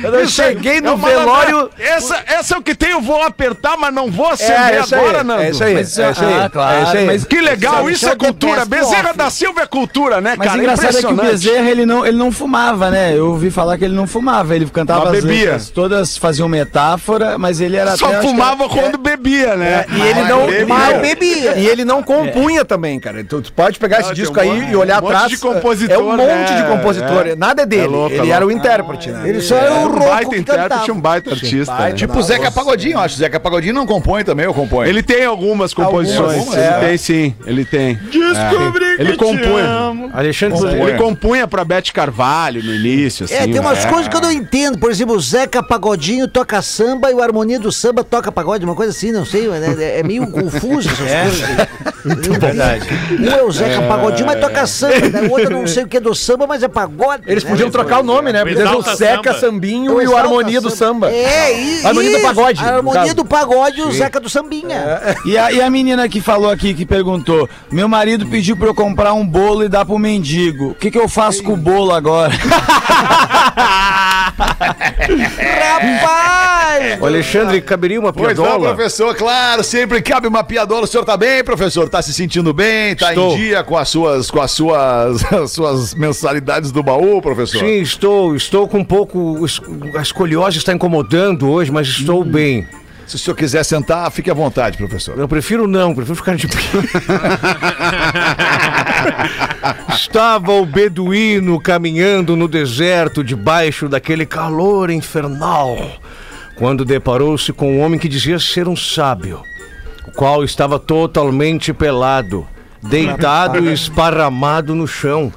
Eu 0.03 0.23
Isso 0.23 0.33
cheguei 0.33 0.77
é 0.77 0.81
no 0.81 0.95
uma 0.95 1.07
velório. 1.07 1.69
Essa, 1.77 2.21
essa 2.25 2.55
é 2.55 2.57
o 2.57 2.61
que 2.61 2.75
tem, 2.75 2.91
eu 2.91 3.01
vou 3.01 3.21
apertar, 3.23 3.77
mas 3.77 3.93
não 3.93 4.09
vou 4.11 4.27
acender 4.29 4.75
É, 4.75 4.79
isso 4.81 4.95
aí, 4.95 5.01
agora, 5.01 5.23
Nando. 5.23 5.41
é 5.43 5.49
isso 5.49 5.63
aí. 5.63 5.73
Mas 5.73 5.97
é 5.99 6.11
isso 6.11 6.25
aí. 6.25 6.33
ah, 6.41 6.49
claro, 6.49 6.77
é 6.77 6.83
isso 6.83 6.97
aí. 6.97 7.05
mas- 7.05 7.23
Que 7.25 7.41
legal, 7.41 7.89
isso 7.89 8.09
é 8.09 8.15
cultura. 8.15 8.65
Bezerra 8.65 9.13
da 9.13 9.29
Silva 9.29 9.61
é 9.61 9.67
cultura, 9.67 10.21
né, 10.21 10.35
Mas 10.37 10.47
cara? 10.47 10.59
engraçado 10.59 10.97
é 10.97 11.01
que 11.01 11.13
o. 11.13 11.15
Bezerra, 11.15 11.69
ele 11.69 11.85
não, 11.85 12.05
ele 12.05 12.17
não 12.17 12.31
fumava, 12.31 12.89
né? 12.89 13.13
Eu 13.15 13.27
ouvi 13.29 13.51
falar 13.51 13.77
que 13.77 13.85
ele 13.85 13.95
não 13.95 14.07
fumava, 14.07 14.55
ele 14.55 14.65
cantava 14.67 15.05
Mas 15.05 15.19
as 15.19 15.23
bebia. 15.23 15.43
letras, 15.45 15.69
todas 15.69 16.17
faziam 16.17 16.47
metáfora, 16.47 17.37
mas 17.37 17.59
ele 17.61 17.75
era 17.77 17.95
Só 17.97 18.07
até, 18.07 18.21
fumava 18.21 18.63
era- 18.65 18.73
quando 18.73 18.97
bebia, 18.97 19.55
né? 19.55 19.85
E 19.91 20.01
ele 20.01 20.21
não. 20.23 20.49
Mas 20.79 21.01
bebia. 21.01 21.53
E 21.57 21.67
ele 21.67 21.83
não 21.85 22.01
compunha 22.03 22.63
também, 22.65 22.99
cara. 22.99 23.23
Tu, 23.23 23.41
tu 23.41 23.53
pode 23.53 23.77
pegar 23.79 23.99
esse 24.01 24.11
Ah, 24.11 24.13
disco 24.13 24.37
um 24.37 24.41
aí 24.41 24.71
e 24.71 24.75
olhar 24.75 24.99
um 24.99 25.05
monte 25.05 25.13
atrás. 25.15 25.31
de 25.31 25.37
compositor, 25.37 25.95
é 25.95 25.99
um 25.99 26.17
monte 26.17 26.25
né? 26.27 26.61
de 26.61 26.67
compositor. 26.69 27.27
É. 27.27 27.35
Nada 27.35 27.61
é 27.63 27.65
dele. 27.65 27.83
É 27.83 27.87
louco, 27.87 28.15
ele 28.15 28.29
é 28.29 28.33
era 28.33 28.45
o 28.45 28.47
louco. 28.49 28.59
intérprete, 28.59 29.09
né? 29.11 29.29
Ele 29.29 29.41
só 29.41 29.55
era 29.55 29.65
É 29.67 29.71
o 29.71 29.75
um 29.75 29.83
rouco 29.89 29.99
baita 29.99 30.29
que 30.31 30.37
intérprete, 30.39 30.69
cantava. 30.69 30.91
um 30.91 31.01
baita 31.01 31.29
artista. 31.31 31.73
baita. 31.73 31.89
né? 31.89 31.95
Tipo 31.95 32.17
o 32.19 32.21
Zeca 32.23 32.51
Pagodinho, 32.51 32.93
eu 32.93 32.99
acho. 32.99 33.15
O 33.15 33.17
Zeca 33.17 33.39
Pagodinho 33.39 33.73
não 33.73 33.85
compõe 33.85 34.23
também, 34.23 34.47
ou 34.47 34.53
compõe? 34.53 34.87
Ele 34.87 35.03
tem 35.03 35.25
algumas 35.25 35.73
composições. 35.73 36.37
Algumas, 36.39 36.57
ele 36.57 36.65
é. 36.65 36.79
tem 36.87 36.97
sim, 36.97 37.35
ele 37.45 37.65
tem. 37.65 37.95
Descobri 37.95 38.85
É. 38.85 39.01
Ele 39.01 39.15
compunha. 39.17 40.09
Alexandre 40.13 40.57
Compõe. 40.59 40.79
Ele 40.81 40.97
compunha 40.97 41.47
pra 41.47 41.63
Beth 41.63 41.91
Carvalho 41.93 42.63
no 42.63 42.73
início, 42.73 43.25
assim. 43.25 43.33
É, 43.33 43.47
tem 43.47 43.59
umas 43.59 43.83
né? 43.85 43.89
coisas 43.89 44.07
que 44.07 44.15
eu 44.15 44.21
não 44.21 44.31
entendo. 44.31 44.77
Por 44.77 44.91
exemplo, 44.91 45.15
o 45.15 45.19
Zeca 45.19 45.61
Pagodinho 45.63 46.27
toca 46.27 46.61
samba 46.61 47.09
e 47.11 47.13
o 47.13 47.21
Harmonia 47.21 47.59
do 47.59 47.71
Samba 47.71 48.03
toca 48.03 48.31
pagode, 48.31 48.65
uma 48.65 48.75
coisa 48.75 48.91
assim, 48.91 49.11
não 49.11 49.25
sei. 49.25 49.49
É, 49.49 49.99
é 49.99 50.03
meio 50.03 50.27
confuso 50.31 50.68
confuso 50.69 50.89
essas 50.89 51.39
coisas. 51.39 51.98
Verdade. 52.05 52.87
Um 53.19 53.29
é 53.29 53.43
o 53.43 53.51
Zeca 53.51 53.81
Pagodinho, 53.83 54.25
mas 54.25 54.39
toca 54.39 54.65
samba. 54.67 55.09
né? 55.09 55.21
O 55.27 55.31
outro 55.31 55.49
não 55.49 55.67
sei 55.67 55.83
o 55.83 55.87
que 55.87 55.97
é 55.97 55.99
do 55.99 56.15
samba, 56.15 56.47
mas 56.47 56.63
é 56.63 56.67
pagode. 56.67 57.23
Eles 57.27 57.43
né? 57.43 57.49
podiam 57.49 57.69
trocar 57.69 57.99
o 57.99 58.03
nome, 58.03 58.31
né? 58.31 58.43
Podia 58.43 58.67
ser 58.67 58.75
o 58.75 58.83
Samba. 58.83 59.33
Sambinho 59.33 60.01
e 60.01 60.07
o 60.07 60.15
Harmonia 60.15 60.61
do 60.61 60.69
Samba. 60.69 61.11
É, 61.11 61.53
e, 61.59 61.85
Harmonia 61.85 62.11
do 62.11 62.17
isso, 62.17 62.25
Pagode, 62.27 62.63
A 62.63 62.75
harmonia 62.75 63.13
do 63.13 63.25
pagode 63.25 63.79
e 63.79 63.83
o 63.83 63.91
Zeca 63.91 64.19
do 64.19 64.29
Sambinha. 64.29 65.15
E 65.25 65.37
a, 65.37 65.51
e 65.51 65.61
a 65.61 65.69
menina 65.69 66.07
que 66.07 66.21
falou 66.21 66.49
aqui, 66.49 66.73
que 66.73 66.85
perguntou: 66.85 67.49
Meu 67.71 67.87
marido 67.87 68.25
pediu 68.27 68.55
pra 68.55 68.67
eu 68.67 68.75
comprar 68.75 69.13
um 69.13 69.25
bolo 69.25 69.63
e 69.63 69.69
dar 69.69 69.85
pro 69.85 69.97
mendigo. 69.97 70.69
O 70.69 70.75
que, 70.75 70.91
que 70.91 70.97
eu 70.97 71.07
faço 71.09 71.43
com 71.43 71.53
o 71.53 71.57
bolo 71.57 71.93
agora? 71.93 72.33
Rapaz! 75.59 77.01
Ô, 77.01 77.05
Alexandre, 77.05 77.61
caberia 77.61 77.99
uma 77.99 78.13
Pois 78.13 78.37
não, 78.37 78.45
piadola? 78.45 78.75
professor, 78.75 79.15
claro, 79.15 79.63
sempre 79.63 80.01
cabe 80.01 80.27
uma 80.27 80.43
piadola. 80.43 80.83
O 80.83 80.87
senhor 80.87 81.03
tá 81.03 81.17
bem, 81.17 81.43
professor? 81.43 81.88
Tá 81.89 82.01
se 82.01 82.13
sentindo 82.13 82.53
bem? 82.53 82.95
Tá 82.95 83.09
Estou. 83.09 83.33
em 83.33 83.37
dia 83.37 83.63
com 83.63 83.75
as 83.75 83.89
suas, 83.89 84.29
com 84.29 84.39
as 84.39 84.51
suas, 84.51 85.23
as 85.33 85.51
suas 85.51 85.93
mensalidades 85.95 86.71
do 86.71 86.83
baú, 86.83 87.21
professor? 87.21 87.59
Sim, 87.59 87.81
estou, 87.81 88.35
estou 88.35 88.67
com 88.67 88.79
um 88.79 88.85
pouco. 88.85 89.45
A 89.97 90.01
escoliose 90.01 90.57
está 90.57 90.73
incomodando 90.73 91.49
hoje, 91.49 91.71
mas 91.71 91.87
estou 91.87 92.23
bem. 92.23 92.67
Se 93.09 93.15
o 93.15 93.17
senhor 93.17 93.35
quiser 93.35 93.63
sentar, 93.65 94.11
fique 94.11 94.29
à 94.29 94.35
vontade, 94.35 94.77
professor. 94.77 95.17
Eu 95.17 95.27
prefiro 95.27 95.67
não, 95.67 95.95
prefiro 95.95 96.15
ficar 96.15 96.35
de 96.35 96.47
pé. 96.47 96.59
Estava 99.91 100.51
o 100.51 100.63
beduíno 100.63 101.59
caminhando 101.59 102.35
no 102.35 102.47
deserto 102.47 103.23
debaixo 103.23 103.89
daquele 103.89 104.27
calor 104.27 104.91
infernal, 104.91 105.75
quando 106.55 106.85
deparou-se 106.85 107.51
com 107.51 107.77
um 107.77 107.81
homem 107.81 107.99
que 107.99 108.07
dizia 108.07 108.37
ser 108.37 108.67
um 108.67 108.75
sábio, 108.75 109.41
qual 110.19 110.43
estava 110.43 110.77
totalmente 110.77 111.71
pelado, 111.71 112.45
deitado 112.83 113.65
e 113.65 113.71
esparramado 113.71 114.75
no 114.75 114.85
chão, 114.85 115.31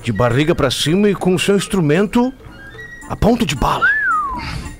de 0.00 0.12
barriga 0.12 0.54
para 0.54 0.70
cima 0.70 1.10
e 1.10 1.14
com 1.16 1.36
seu 1.36 1.56
instrumento 1.56 2.32
a 3.10 3.16
ponto 3.16 3.44
de 3.44 3.56
bala. 3.56 3.84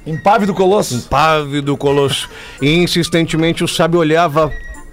Impávido 0.06 0.54
Colosso. 0.54 0.94
Impávido 0.94 1.76
colosso. 1.76 2.30
E 2.62 2.70
insistentemente 2.70 3.64
o 3.64 3.66
sábio 3.66 3.98
olhava 3.98 4.52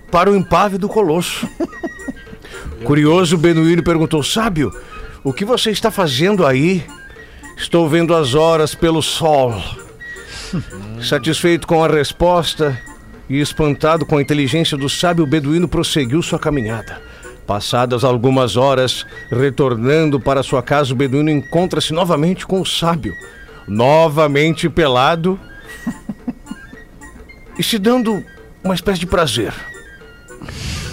para 0.10 0.32
o 0.32 0.36
impávido 0.36 0.90
colosso. 0.90 1.48
Curioso, 2.84 3.38
Benuíno 3.38 3.84
perguntou: 3.84 4.24
Sábio, 4.24 4.74
o 5.24 5.32
que 5.32 5.46
você 5.46 5.70
está 5.70 5.92
fazendo 5.92 6.44
aí? 6.44 6.84
Estou 7.56 7.88
vendo 7.88 8.16
as 8.16 8.34
horas 8.34 8.74
pelo 8.74 9.04
sol. 9.04 9.62
Satisfeito 11.00 11.68
com 11.68 11.84
a 11.84 11.88
resposta 11.88 12.76
e 13.30 13.40
espantado 13.40 14.06
com 14.06 14.18
a 14.18 14.22
inteligência 14.22 14.78
do 14.78 14.90
sábio, 14.90 15.24
o 15.24 15.28
beduíno 15.28 15.68
prosseguiu 15.68 16.22
sua 16.22 16.40
caminhada. 16.40 17.02
Passadas 17.46 18.04
algumas 18.04 18.58
horas, 18.58 19.06
retornando 19.32 20.20
para 20.20 20.44
sua 20.44 20.64
casa, 20.64 20.94
o 20.94 20.96
beduíno 20.96 21.30
encontra-se 21.30 21.94
novamente 21.94 22.46
com 22.46 22.60
o 22.60 22.66
sábio, 22.66 23.14
novamente 23.68 24.68
pelado 24.70 25.40
e 27.58 27.64
se 27.64 27.78
dando 27.78 28.24
uma 28.64 28.74
espécie 28.74 29.00
de 29.00 29.06
prazer. 29.06 29.54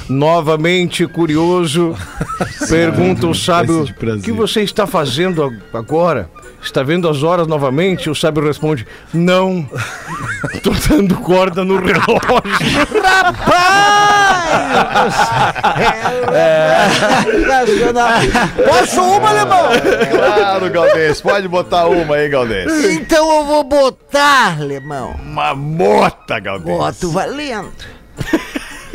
Novamente 0.08 1.06
curioso, 1.06 1.96
pergunta 2.68 3.26
o 3.26 3.34
sábio. 3.34 3.84
O 3.84 4.20
que 4.20 4.32
você 4.32 4.62
está 4.62 4.86
fazendo 4.86 5.42
agora? 5.72 6.28
Está 6.62 6.82
vendo 6.82 7.08
as 7.08 7.22
horas 7.22 7.46
novamente? 7.46 8.08
O 8.08 8.14
sábio 8.14 8.44
responde: 8.44 8.86
Não, 9.12 9.68
estou 10.54 10.72
dando 10.88 11.16
corda 11.16 11.64
no 11.64 11.76
relógio. 11.76 12.86
Sensacional. 17.24 18.10
Posso 18.66 19.02
uma, 19.02 19.28
alemão? 19.28 19.68
Claro, 20.10 20.70
Galdês, 20.70 21.20
pode 21.20 21.48
botar 21.48 21.86
uma 21.86 22.16
aí, 22.16 22.28
Galdês. 22.28 22.84
Então 22.92 23.38
eu 23.38 23.44
vou 23.44 23.64
botar, 23.64 24.60
alemão. 24.60 25.14
Uma 25.22 25.54
mota, 25.54 26.38
Galdês. 26.38 26.78
Boto 26.78 27.10
valendo. 27.10 27.72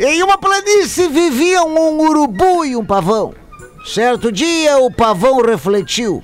em 0.00 0.22
uma 0.22 0.38
planície 0.38 1.08
viviam 1.08 1.68
um 1.68 2.00
urubu 2.00 2.64
e 2.64 2.76
um 2.76 2.84
pavão. 2.84 3.34
Certo 3.84 4.32
dia, 4.32 4.78
o 4.78 4.90
pavão 4.90 5.40
refletiu. 5.42 6.22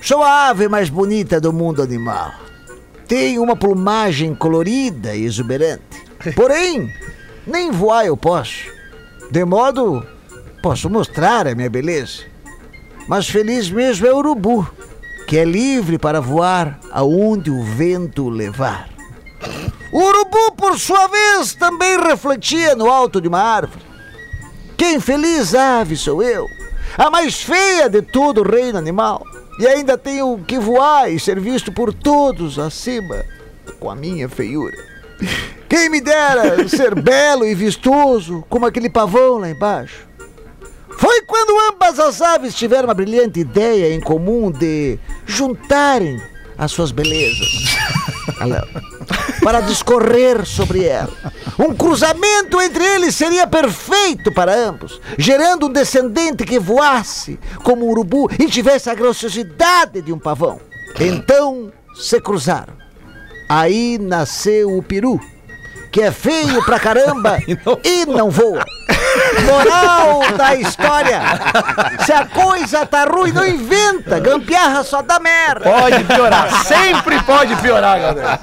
Sou 0.00 0.22
a 0.22 0.48
ave 0.48 0.68
mais 0.68 0.88
bonita 0.88 1.40
do 1.40 1.52
mundo 1.52 1.82
animal. 1.82 2.32
Tenho 3.06 3.42
uma 3.42 3.56
plumagem 3.56 4.34
colorida 4.34 5.14
e 5.14 5.24
exuberante. 5.24 5.82
Porém, 6.34 6.92
nem 7.46 7.70
voar 7.70 8.06
eu 8.06 8.16
posso. 8.16 8.70
De 9.30 9.44
modo, 9.44 10.06
posso 10.62 10.88
mostrar 10.88 11.46
a 11.46 11.54
minha 11.54 11.68
beleza. 11.68 12.22
Mas 13.08 13.28
feliz 13.28 13.70
mesmo 13.70 14.06
é 14.06 14.12
o 14.12 14.18
urubu, 14.18 14.68
que 15.26 15.36
é 15.36 15.44
livre 15.44 15.98
para 15.98 16.20
voar 16.20 16.78
aonde 16.92 17.50
o 17.50 17.62
vento 17.64 18.24
o 18.24 18.30
levar. 18.30 18.88
O 19.92 19.98
urubu, 19.98 20.52
por 20.52 20.78
sua 20.78 21.08
vez, 21.08 21.54
também 21.54 21.98
refletia 21.98 22.76
no 22.76 22.90
alto 22.90 23.20
de 23.20 23.28
uma 23.28 23.40
árvore. 23.40 23.82
Que 24.76 24.92
infeliz 24.92 25.54
ave 25.54 25.96
sou 25.96 26.22
eu, 26.22 26.46
a 26.96 27.10
mais 27.10 27.42
feia 27.42 27.88
de 27.88 28.00
todo 28.00 28.42
o 28.42 28.48
reino 28.48 28.78
animal, 28.78 29.22
e 29.58 29.66
ainda 29.66 29.98
tenho 29.98 30.38
que 30.46 30.58
voar 30.58 31.10
e 31.10 31.18
ser 31.18 31.40
visto 31.40 31.72
por 31.72 31.92
todos 31.92 32.58
acima 32.58 33.24
com 33.80 33.90
a 33.90 33.96
minha 33.96 34.28
feiura. 34.28 34.76
Quem 35.68 35.88
me 35.88 36.00
dera 36.00 36.66
ser 36.68 36.94
belo 36.94 37.44
e 37.44 37.54
vistoso 37.54 38.44
como 38.48 38.66
aquele 38.66 38.88
pavão 38.88 39.38
lá 39.38 39.50
embaixo. 39.50 40.08
Foi 40.96 41.22
quando 41.22 41.72
ambas 41.72 41.98
as 41.98 42.20
aves 42.20 42.54
tiveram 42.54 42.88
uma 42.88 42.94
brilhante 42.94 43.40
ideia 43.40 43.94
em 43.94 44.00
comum 44.00 44.50
de 44.50 44.98
juntarem 45.26 46.20
as 46.56 46.72
suas 46.72 46.90
belezas. 46.90 47.76
para 49.42 49.60
discorrer 49.60 50.44
sobre 50.44 50.84
ela. 50.84 51.12
Um 51.58 51.74
cruzamento 51.74 52.60
entre 52.60 52.84
eles 52.84 53.14
seria 53.14 53.46
perfeito 53.46 54.32
para 54.32 54.54
ambos, 54.54 55.00
gerando 55.16 55.66
um 55.66 55.72
descendente 55.72 56.44
que 56.44 56.58
voasse 56.58 57.38
como 57.62 57.86
um 57.86 57.90
urubu 57.90 58.28
e 58.38 58.46
tivesse 58.46 58.90
a 58.90 58.94
graciosidade 58.94 60.02
de 60.02 60.12
um 60.12 60.18
pavão. 60.18 60.60
Então 61.00 61.72
se 61.94 62.20
cruzaram. 62.20 62.74
Aí 63.48 63.98
nasceu 63.98 64.76
o 64.76 64.82
peru, 64.82 65.18
que 65.90 66.02
é 66.02 66.12
feio 66.12 66.62
pra 66.64 66.78
caramba 66.78 67.38
e 67.82 68.04
não 68.06 68.30
voa. 68.30 68.64
Moral 69.44 70.20
da 70.36 70.54
história: 70.56 71.20
se 72.04 72.12
a 72.12 72.24
coisa 72.26 72.86
tá 72.86 73.04
ruim, 73.04 73.32
não 73.32 73.46
inventa, 73.46 74.18
gambiarra 74.18 74.82
só 74.82 75.02
dá 75.02 75.18
merda. 75.18 75.60
Pode 75.70 76.04
piorar. 76.04 76.64
Sempre 76.64 77.20
pode 77.22 77.56
piorar, 77.56 78.00
galera. 78.00 78.38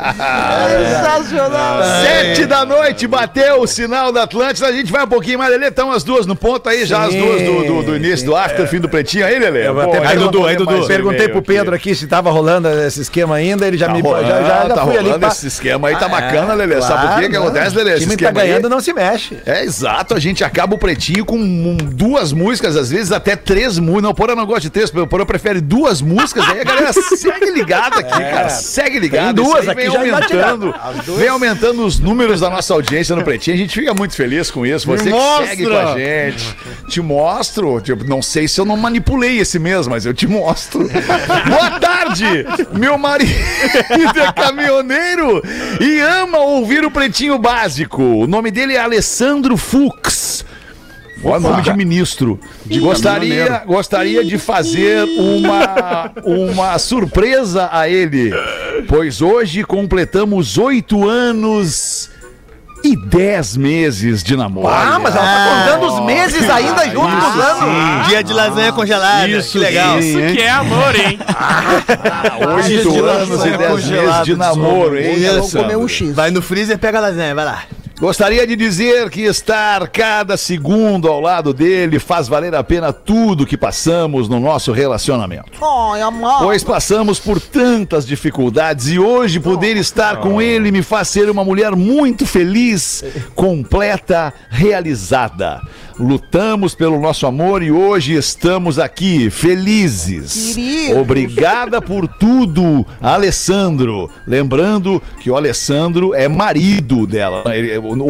Sensacional. 0.70 1.80
Sete 2.04 2.46
da 2.46 2.66
noite, 2.66 3.08
bateu 3.08 3.62
o 3.62 3.68
sinal 3.68 4.12
da 4.12 4.24
Atlântida. 4.24 4.68
A 4.68 4.72
gente 4.72 4.92
vai 4.92 5.04
um 5.04 5.08
pouquinho 5.08 5.40
mais, 5.40 5.52
Lelê. 5.52 5.68
Estão 5.68 5.92
as 5.92 6.04
duas 6.04 6.26
no 6.26 6.36
ponto 6.36 6.68
aí, 6.70 6.86
já 6.86 7.04
as 7.04 7.14
duas 7.14 7.42
do, 7.42 7.64
do- 7.66 7.84
do 7.84 7.96
início 7.96 8.26
do 8.26 8.36
after, 8.36 8.68
fim 8.68 8.80
do 8.80 8.90
pretinho 8.90 9.26
aí, 9.26 9.38
Lelê. 9.38 9.68
Pô, 9.68 9.74
vou 9.74 9.92
ler 9.92 10.02
mais 10.02 10.22
um 10.22 10.32
Perguntei 10.88 11.30
pro. 11.30 11.46
Pedro 11.46 11.76
aqui 11.76 11.94
se 11.94 12.08
tava 12.08 12.32
rolando 12.32 12.68
esse 12.68 13.02
esquema 13.02 13.36
ainda, 13.36 13.68
ele 13.68 13.78
já 13.78 13.86
Tá 13.86 13.94
me 13.94 14.02
rolando, 14.02 14.28
já, 14.28 14.42
já, 14.42 14.68
já 14.68 14.74
tá 14.76 14.82
fui 14.84 14.94
ali 14.98 15.04
rolando 15.06 15.20
pra- 15.20 15.28
esse 15.30 15.46
esquema 15.48 15.90
aí, 15.90 15.96
tá 15.96 16.08
Ah, 16.08 16.10
bacana, 16.10 16.54
Lelê. 16.56 16.82
Sabe 16.82 17.02
por 17.02 17.08
claro, 17.10 17.30
que 17.30 17.38
acontece, 17.38 17.76
Lelê? 17.76 17.92
O 17.92 17.94
Esse 17.94 18.00
time 18.04 18.18
tá 18.18 18.24
esquema 18.24 18.42
aí- 18.42 18.48
ganhando, 18.48 18.70
não 18.70 18.80
se 18.80 18.92
mexe. 18.94 19.38
É 19.46 19.64
exato, 19.64 20.16
a 20.16 20.20
gente 20.20 20.44
acaba 20.44 20.65
o 20.74 20.78
pretinho 20.78 21.24
com 21.24 21.38
um- 21.38 21.78
duas 21.78 22.34
músicas, 22.34 22.76
às 22.76 22.90
vezes 22.90 23.12
até 23.12 23.36
três 23.36 23.78
músicas. 23.78 24.04
Não, 24.04 24.10
o 24.10 24.16
Porã 24.16 24.34
não 24.36 24.46
gosta 24.46 24.62
de 24.62 24.70
três, 24.72 24.90
o 24.94 25.06
Porã 25.08 25.26
prefere 25.26 25.62
duas 25.62 26.02
músicas. 26.02 26.48
Aí 26.50 26.62
a 26.62 26.64
galera 26.64 26.92
segue 27.16 27.52
ligada 27.52 28.00
aqui, 28.00 28.10
cara. 28.20 28.50
Segue 28.50 29.00
ligada. 29.00 29.34
Tem 29.34 29.44
duas 29.46 29.68
aqui, 29.68 29.82
vem 29.82 29.92
já 29.92 30.00
aumentando. 30.00 30.76
Vem 31.18 31.28
aumentando 31.28 31.86
os 31.86 32.00
números 32.00 32.40
da 32.40 32.50
nossa 32.50 32.74
audiência 32.74 33.16
no 33.16 33.24
pretinho. 33.24 33.56
A 33.56 33.60
gente 33.60 33.74
fica 33.80 33.94
muito 33.94 34.16
feliz 34.16 34.50
com 34.50 34.66
isso. 34.66 34.88
Você 34.88 35.12
que 35.12 35.48
segue 35.48 35.68
com 35.68 35.78
a 35.78 35.98
gente. 35.98 36.56
Te 36.90 37.02
mostro. 37.02 37.80
Tipo, 37.82 38.04
não 38.06 38.22
sei 38.22 38.48
se 38.48 38.60
eu 38.60 38.66
não 38.66 38.76
manipulei 38.78 39.40
esse 39.40 39.60
mês, 39.60 39.88
mas 39.88 40.06
eu 40.06 40.14
te 40.14 40.28
mostro. 40.28 40.88
Boa 41.48 41.80
tarde! 41.80 42.26
Meu 42.74 42.98
marido 42.98 43.30
é 44.20 44.32
caminhoneiro 44.32 45.42
e 45.80 46.00
ama 46.00 46.40
ouvir 46.40 46.86
o 46.86 46.92
Pretinho 46.92 47.38
Básico. 47.38 48.02
O 48.02 48.28
nome 48.28 48.52
dele 48.52 48.74
é 48.74 48.80
Alessandro 48.80 49.58
Fux. 49.58 50.46
Ó, 51.24 51.40
nome 51.40 51.62
de 51.62 51.74
ministro. 51.74 52.40
Gostaria, 52.80 53.64
gostaria 53.66 54.24
de 54.24 54.38
fazer 54.38 55.04
uma, 55.18 56.12
uma 56.24 56.78
surpresa 56.78 57.70
a 57.72 57.90
ele, 57.90 58.32
pois 58.88 59.22
hoje 59.22 59.64
completamos 59.64 60.58
oito 60.58 61.08
anos 61.08 62.10
e 62.84 62.96
dez 62.96 63.58
meses 63.58 64.24
de 64.24 64.36
namoro. 64.38 64.68
Ah, 64.68 65.00
mas 65.02 65.16
ela 65.16 65.26
tá 65.26 65.50
contando 65.50 65.94
os 65.94 66.06
meses 66.06 66.48
ainda 66.48 66.84
junto 66.86 67.00
com 67.18 67.30
os 67.30 67.44
anos. 67.44 68.08
Dia 68.08 68.24
de 68.24 68.32
lasanha 68.34 68.72
congelada. 68.72 69.28
Isso, 69.28 69.54
que 69.54 69.58
legal. 69.58 70.00
sim, 70.00 70.24
Isso 70.26 70.36
que 70.36 70.42
é 70.42 70.50
amor, 70.52 70.96
hein? 70.96 71.18
Oito 72.86 73.06
anos 73.06 73.46
e 73.46 73.58
dez 73.58 73.86
meses 73.88 74.24
de 74.26 74.36
namoro, 74.36 75.00
hein? 75.00 75.16
Vamos 75.34 75.52
comer 75.54 75.78
um 75.78 75.88
X. 75.88 76.14
Vai 76.14 76.30
no 76.30 76.42
freezer 76.42 76.76
e 76.76 76.80
pega 76.80 77.00
a 77.00 77.02
lasanha, 77.02 77.34
vai 77.34 77.46
lá. 77.46 77.64
Gostaria 77.98 78.46
de 78.46 78.58
dizer 78.58 79.10
que 79.10 79.22
estar 79.22 79.88
cada 79.88 80.36
segundo 80.36 81.08
ao 81.08 81.22
lado 81.22 81.54
dele 81.54 81.98
faz 81.98 82.28
valer 82.28 82.54
a 82.54 82.62
pena 82.62 82.92
tudo 82.92 83.46
que 83.46 83.56
passamos 83.56 84.28
no 84.28 84.38
nosso 84.38 84.74
relacionamento. 84.74 85.64
Ai, 85.64 86.02
amor. 86.02 86.40
Pois 86.40 86.62
passamos 86.62 87.22
por 87.22 87.40
tantas 87.40 88.06
dificuldades 88.06 88.90
e 88.90 89.00
hoje 89.00 89.40
poder 89.40 89.78
estar 89.78 90.18
com 90.18 90.42
ele 90.42 90.72
me 90.72 90.84
faz 90.84 91.08
ser 91.08 91.30
uma 91.30 91.46
mulher 91.46 91.74
muito 91.74 92.26
feliz, 92.26 93.02
completa, 93.34 94.34
realizada. 94.50 95.62
Lutamos 95.98 96.76
pelo 96.76 97.00
nosso 97.00 97.26
amor 97.26 97.64
e 97.64 97.72
hoje 97.72 98.14
estamos 98.16 98.78
aqui 98.78 99.30
felizes. 99.30 100.54
Queridos. 100.54 100.98
Obrigada 100.98 101.82
por 101.82 102.06
tudo, 102.08 102.86
Alessandro. 103.02 104.10
Lembrando 104.28 105.02
que 105.22 105.32
o 105.32 105.38
Alessandro 105.38 106.14
é 106.14 106.28
marido 106.28 107.08
dela. 107.08 107.44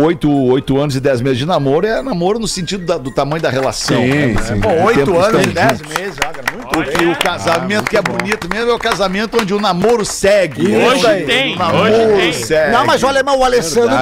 Oito, 0.03 0.31
oito 0.31 0.77
anos 0.79 0.95
e 0.95 0.99
dez 0.99 1.21
meses 1.21 1.38
de 1.38 1.45
namoro 1.45 1.86
é 1.86 2.01
namoro 2.01 2.39
no 2.39 2.47
sentido 2.47 2.86
da- 2.86 2.97
do 2.97 3.11
tamanho 3.11 3.41
da 3.41 3.49
relação. 3.51 4.01
né? 4.01 4.33
Pô, 4.61 4.69
O 4.69 4.83
oito 4.86 5.05
tempo 5.05 5.19
anos 5.19 5.43
e 5.43 5.47
dez 5.49 5.81
meses, 5.81 6.15
cara. 6.19 6.36
Muito 6.53 6.67
Porque 6.69 7.05
o 7.05 7.15
casamento 7.19 7.89
que 7.89 7.97
é 7.97 8.01
bonito 8.01 8.49
mesmo 8.51 8.71
é 8.71 8.73
o 8.73 8.79
casamento 8.79 9.38
onde 9.39 9.53
o 9.53 9.59
namoro 9.61 10.03
segue. 10.03 10.75
Hoje 10.75 11.05
aí. 11.05 11.23
tem, 11.23 11.55
O 11.55 11.59
namoro 11.59 11.93
hoje 11.93 12.15
tem. 12.17 12.33
segue. 12.33 12.71
Não, 12.71 12.86
mas 12.86 13.03
olha, 13.03 13.23
o 13.23 13.43
Alessandro 13.43 13.95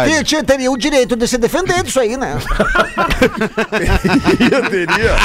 teria 0.46 0.72
o 0.72 0.78
direito 0.78 1.16
de 1.18 1.28
se 1.28 1.38
defender 1.38 1.84
disso 1.84 2.00
aí, 2.00 2.16
né? 2.16 2.38
teria, 3.80 4.62
teria. 4.70 5.16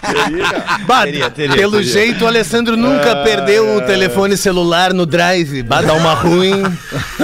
Teria. 0.00 0.64
Bah, 0.86 1.04
Teria, 1.04 1.30
teria, 1.30 1.56
pelo 1.56 1.78
teria. 1.78 1.92
jeito, 1.92 2.24
o 2.24 2.26
Alessandro 2.28 2.76
nunca 2.76 3.16
perdeu 3.22 3.76
o 3.76 3.80
telefone 3.82 4.36
celular 4.36 4.92
no 4.92 5.06
drive. 5.06 5.62
Bah, 5.62 5.82
dá 5.82 5.92
uma 5.94 6.14
ruim. 6.14 6.62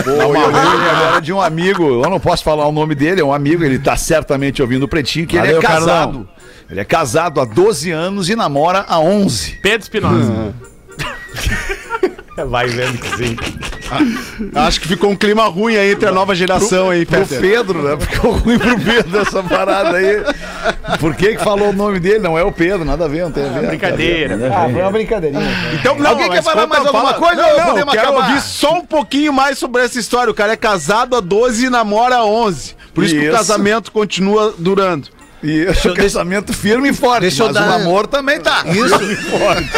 Pô, 0.05 0.11
eu 0.11 0.33
lembrei 0.33 0.91
agora 0.91 1.21
de 1.21 1.33
um 1.33 1.41
amigo, 1.41 2.03
eu 2.05 2.11
não 2.11 2.21
posso 2.21 2.43
falar 2.45 2.67
o 2.67 2.73
nome 2.73 2.95
dele, 2.95 3.21
é 3.21 3.25
um 3.25 3.33
amigo, 3.33 3.65
ele 3.65 3.79
tá 3.79 3.97
certamente 3.97 4.63
ouvindo 4.63 4.85
o 4.85 4.89
Pretinho, 4.89 5.27
que 5.27 5.37
ele 5.37 5.47
Valeu, 5.47 5.59
é 5.59 5.63
casado. 5.63 5.87
Carlão. 5.87 6.29
Ele 6.71 6.81
é 6.81 6.85
casado 6.85 7.41
há 7.41 7.45
12 7.45 7.91
anos 7.91 8.29
e 8.31 8.37
namora 8.37 8.85
há 8.89 8.99
11. 8.99 9.59
Pedro 9.63 9.81
Espinosa. 9.83 10.55
Vai 12.49 12.67
vendo 12.67 12.99
que 12.99 13.17
sim. 13.17 13.37
Acho 14.55 14.81
que 14.81 14.89
ficou 14.89 15.11
um 15.11 15.17
clima 15.17 15.45
ruim 15.45 15.77
aí 15.77 15.93
entre 15.93 16.09
a 16.09 16.13
nova 16.13 16.35
geração 16.35 16.91
aí, 16.91 17.05
Pro 17.07 17.21
Peter. 17.21 17.41
Pedro, 17.41 17.83
né? 17.83 17.97
Ficou 17.99 18.33
ruim 18.33 18.59
pro 18.59 18.79
Pedro 18.81 19.21
essa 19.21 19.43
parada 19.43 19.97
aí. 19.97 20.23
Por 20.99 21.15
que 21.15 21.37
que 21.37 21.43
falou 21.43 21.71
o 21.71 21.73
nome 21.73 22.01
dele? 22.01 22.19
Não 22.21 22.39
é 22.39 22.43
o 22.43 22.53
Pedro, 22.53 22.85
nada 22.85 23.05
a 23.05 23.09
ver, 23.09 23.25
não 23.25 23.33
tem 23.33 23.45
a 23.45 23.49
ver. 23.49 23.67
Brincadeira. 23.69 24.39
Ah, 24.55 24.69
foi 24.71 24.81
uma 24.83 24.91
brincadeirinha. 24.91 25.43
Então, 25.75 25.97
não, 25.97 26.11
Alguém 26.11 26.31
quer 26.31 26.43
falar 26.43 26.63
conta- 26.63 26.67
mais 26.69 26.87
alguma 26.87 27.15
fala- 27.15 27.27
coisa 27.27 27.43
Não, 27.43 27.77
não, 27.79 27.87
quero 27.87 28.09
acabar? 28.09 28.29
ouvir 28.29 28.41
só 28.41 28.75
um 28.79 28.85
pouquinho 28.87 29.33
mais 29.33 29.59
sobre 29.59 29.83
essa 29.83 29.99
história. 29.99 30.31
O 30.31 30.35
cara 30.35 30.53
é 30.53 30.57
casado 30.57 31.17
há 31.17 31.21
12 31.21 31.67
e 31.67 31.71
namora 31.71 32.17
há 32.17 32.25
11. 32.25 32.75
Por 32.95 33.05
isso, 33.05 33.15
que 33.15 33.21
o 33.21 33.25
Isso. 33.25 33.33
casamento 33.37 33.91
continua 33.91 34.55
durando. 34.59 35.09
E 35.43 35.65
o 35.65 35.75
casamento 35.95 36.53
firme 36.53 36.91
e 36.91 36.93
forte, 36.93 37.23
deixa 37.23 37.43
eu 37.43 37.47
mas 37.47 37.55
dar- 37.55 37.65
o 37.65 37.67
namoro 37.79 38.07
também 38.07 38.41
tá. 38.41 38.63
Isso. 38.67 38.97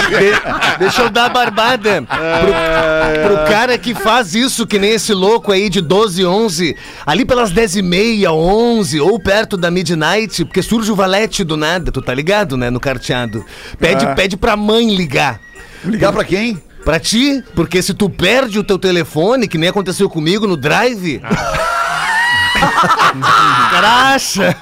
De- 0.09 0.79
deixa 0.79 1.03
eu 1.03 1.11
dar 1.11 1.27
a 1.27 1.29
barbada 1.31 2.03
pro, 2.03 3.37
pro 3.37 3.45
cara 3.51 3.79
que 3.79 3.95
faz 3.95 4.35
isso, 4.35 4.67
que 4.67 4.79
nem 4.79 4.91
esse 4.91 5.15
louco 5.15 5.51
aí 5.53 5.71
de 5.71 5.81
12, 5.81 6.25
11, 6.27 6.77
ali 7.07 7.25
pelas 7.25 7.51
10 7.51 7.77
e 7.77 7.83
meia, 7.83 8.31
11, 8.33 9.01
ou 9.01 9.19
perto 9.19 9.57
da 9.57 9.71
midnight, 9.71 10.45
porque 10.45 10.61
surge 10.63 10.93
o 10.93 10.95
valete 10.97 11.43
do 11.45 11.57
nada, 11.57 11.91
tu 11.91 12.03
tá 12.03 12.13
ligado, 12.13 12.57
né, 12.57 12.69
no 12.69 12.79
carteado. 12.81 13.45
Pede, 13.79 14.07
pede 14.15 14.37
pra 14.37 14.57
mãe 14.57 14.95
ligar. 14.95 15.41
Ligar 15.85 16.13
pra 16.13 16.25
quem? 16.25 16.61
Pra 16.85 17.01
ti, 17.01 17.43
porque 17.55 17.81
se 17.81 17.95
tu 17.95 18.11
perde 18.11 18.59
o 18.59 18.65
teu 18.65 18.79
telefone, 18.79 19.49
que 19.49 19.57
nem 19.57 19.71
aconteceu 19.71 20.11
comigo 20.11 20.47
no 20.47 20.57
drive. 20.57 21.23
Caracha! 23.71 24.57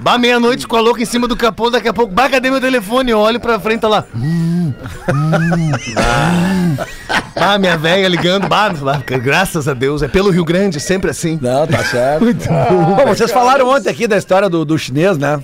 Bah, 0.00 0.18
meia-noite 0.18 0.66
com 0.66 0.76
a 0.76 0.80
louca 0.80 1.02
em 1.02 1.04
cima 1.04 1.26
do 1.26 1.36
capô, 1.36 1.70
daqui 1.70 1.88
a 1.88 1.92
pouco, 1.92 2.12
bah, 2.12 2.28
cadê 2.28 2.50
meu 2.50 2.60
telefone? 2.60 3.10
Eu 3.10 3.18
olho 3.18 3.40
pra 3.40 3.58
frente, 3.58 3.80
tá 3.80 3.88
lá. 3.88 4.04
Hum, 4.14 4.72
hum, 5.08 5.72
ah. 5.96 6.86
Bah, 7.34 7.58
minha 7.58 7.76
velha 7.76 8.08
ligando, 8.08 8.48
bah, 8.48 8.70
bah, 8.70 9.02
graças 9.18 9.68
a 9.68 9.74
Deus, 9.74 10.02
é 10.02 10.08
pelo 10.08 10.30
Rio 10.30 10.44
Grande, 10.44 10.80
sempre 10.80 11.10
assim. 11.10 11.38
Não, 11.40 11.66
tá 11.66 11.84
certo. 11.84 12.24
Pô, 12.24 13.06
vocês 13.06 13.30
falaram 13.30 13.68
ontem 13.68 13.90
aqui 13.90 14.06
da 14.06 14.16
história 14.16 14.48
do, 14.48 14.64
do 14.64 14.78
chinês, 14.78 15.18
né? 15.18 15.40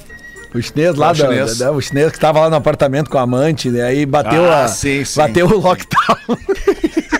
O 0.55 0.63
chinês 0.63 0.95
lá, 0.95 1.09
da- 1.09 1.15
chinês? 1.15 1.59
da- 1.59 1.73
o 1.73 1.81
chinês 1.81 2.13
que 2.13 2.19
tava 2.21 2.41
lá 2.41 2.49
no 2.51 2.57
apartamento 2.57 3.11
com 3.11 3.19
a 3.19 3.23
amante, 3.23 3.71
né? 3.71 3.83
aí 3.83 4.07
bateu, 4.07 4.45
Ah, 4.51 4.65
a, 4.65 4.69
sim, 4.69 5.05
sim. 5.05 5.19
bateu 5.21 5.47
o 5.47 5.59
lockdown. 5.61 6.39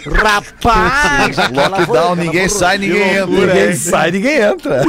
Rapaz! 0.23 1.37
Lockdown, 1.53 2.15
ninguém 2.17 2.49
sai, 2.49 2.79
ninguém 2.79 3.17
entra. 3.17 3.27
ninguém 3.27 3.75
sai, 3.75 4.11
ninguém 4.11 4.37
entra. 4.41 4.83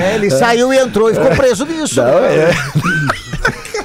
É, 0.00 0.14
ele 0.14 0.30
saiu 0.30 0.72
e 0.72 0.78
entrou 0.78 1.10
e 1.10 1.14
ficou 1.14 1.30
preso 1.36 1.64
nisso. 1.66 2.02
Não, 2.02 2.18
é. 2.24 2.48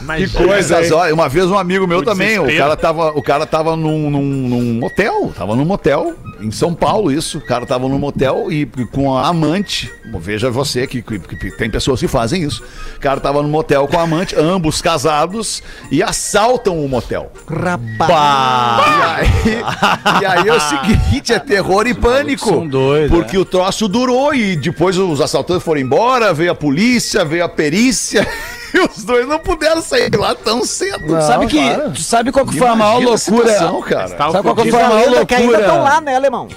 Mas 0.02 0.34
Essas 0.72 0.92
horas- 0.92 1.14
uma 1.14 1.30
vez 1.30 1.46
um 1.46 1.58
amigo 1.58 1.88
meu 1.88 2.00
O 2.00 2.04
também, 2.04 2.38
o 2.40 2.58
cara 2.58 2.76
tava, 2.76 3.10
o 3.12 3.22
cara 3.22 3.46
tava 3.46 3.76
num, 3.76 4.10
num, 4.10 4.22
num 4.24 4.74
motel, 4.80 5.32
tava 5.36 5.56
num 5.56 5.64
motel, 5.66 6.14
em 6.42 6.52
São 6.52 6.74
Paulo 6.74 7.12
isso, 7.12 7.38
o 7.38 7.42
cara 7.42 7.66
tava 7.66 7.88
num 7.88 7.98
motel 7.98 8.52
e 8.52 8.66
com 8.92 9.16
a 9.18 9.28
amante, 9.28 9.92
veja 10.20 10.50
você 10.50 10.86
que, 10.86 11.02
que- 11.02 11.20
que 11.20 11.52
tem 11.52 11.70
pessoas 11.70 12.00
que 12.00 12.08
fazem 12.08 12.44
isso, 12.44 12.62
o 12.98 13.00
cara 13.00 13.20
tava 13.20 13.42
no 13.42 13.48
motel 13.48 13.88
com 13.88 13.98
a 13.98 14.04
amante, 14.04 14.36
ambos 14.38 14.82
casados, 14.82 15.64
e 15.90 16.04
assaltam 16.04 16.84
o 16.84 16.90
motel. 16.90 17.32
Rapaz! 17.48 19.28
E 19.46 19.50
aí, 19.50 20.22
e 20.22 20.26
aí 20.26 20.48
é 20.48 20.54
o 20.54 20.60
seguinte, 20.60 21.34
é 21.34 21.40
terror 21.40 21.88
e 21.88 21.94
pânico. 21.94 22.50
são 22.50 22.68
doidos, 22.68 23.10
Porque 23.18 23.38
o 23.38 23.46
troço 23.46 23.88
durou 23.88 24.34
e 24.34 24.56
depois 24.56 24.98
os 24.98 25.22
assaltantes 25.22 25.64
foram 25.64 25.80
embora, 25.82 26.34
veio 26.34 26.52
a 26.52 26.56
polícia, 26.56 27.24
veio 27.24 27.44
a 27.46 27.50
perícia. 27.50 28.28
E 28.76 28.80
os 28.80 29.04
dois 29.04 29.28
não 29.28 29.38
puderam 29.38 29.82
sair 29.84 30.10
de 30.10 30.18
lá 30.18 30.34
tão 30.34 30.64
cedo. 30.66 31.22
sabe 31.22 31.46
que, 31.48 31.60
tu 31.94 32.02
sabe 32.02 32.32
qual 32.32 32.46
que 32.46 32.58
foi 32.58 32.68
a 32.68 32.76
maior 32.76 32.94
loucura? 33.00 33.18
situação, 33.18 33.82
cara. 33.82 34.10
Tá 34.10 34.30
Sabe 34.32 34.44
qual 34.44 34.56
que 34.56 34.64
Diz 34.64 34.72
foi 34.72 34.82
a 34.82 34.86
a 34.86 34.90
maior 34.90 35.10
lenda 35.12 35.26
que 35.26 35.36
ainda 35.36 35.60
estão 35.60 35.76
lá, 35.76 35.82
loucura? 35.84 36.02
né, 36.02 36.16
alemão? 36.16 36.48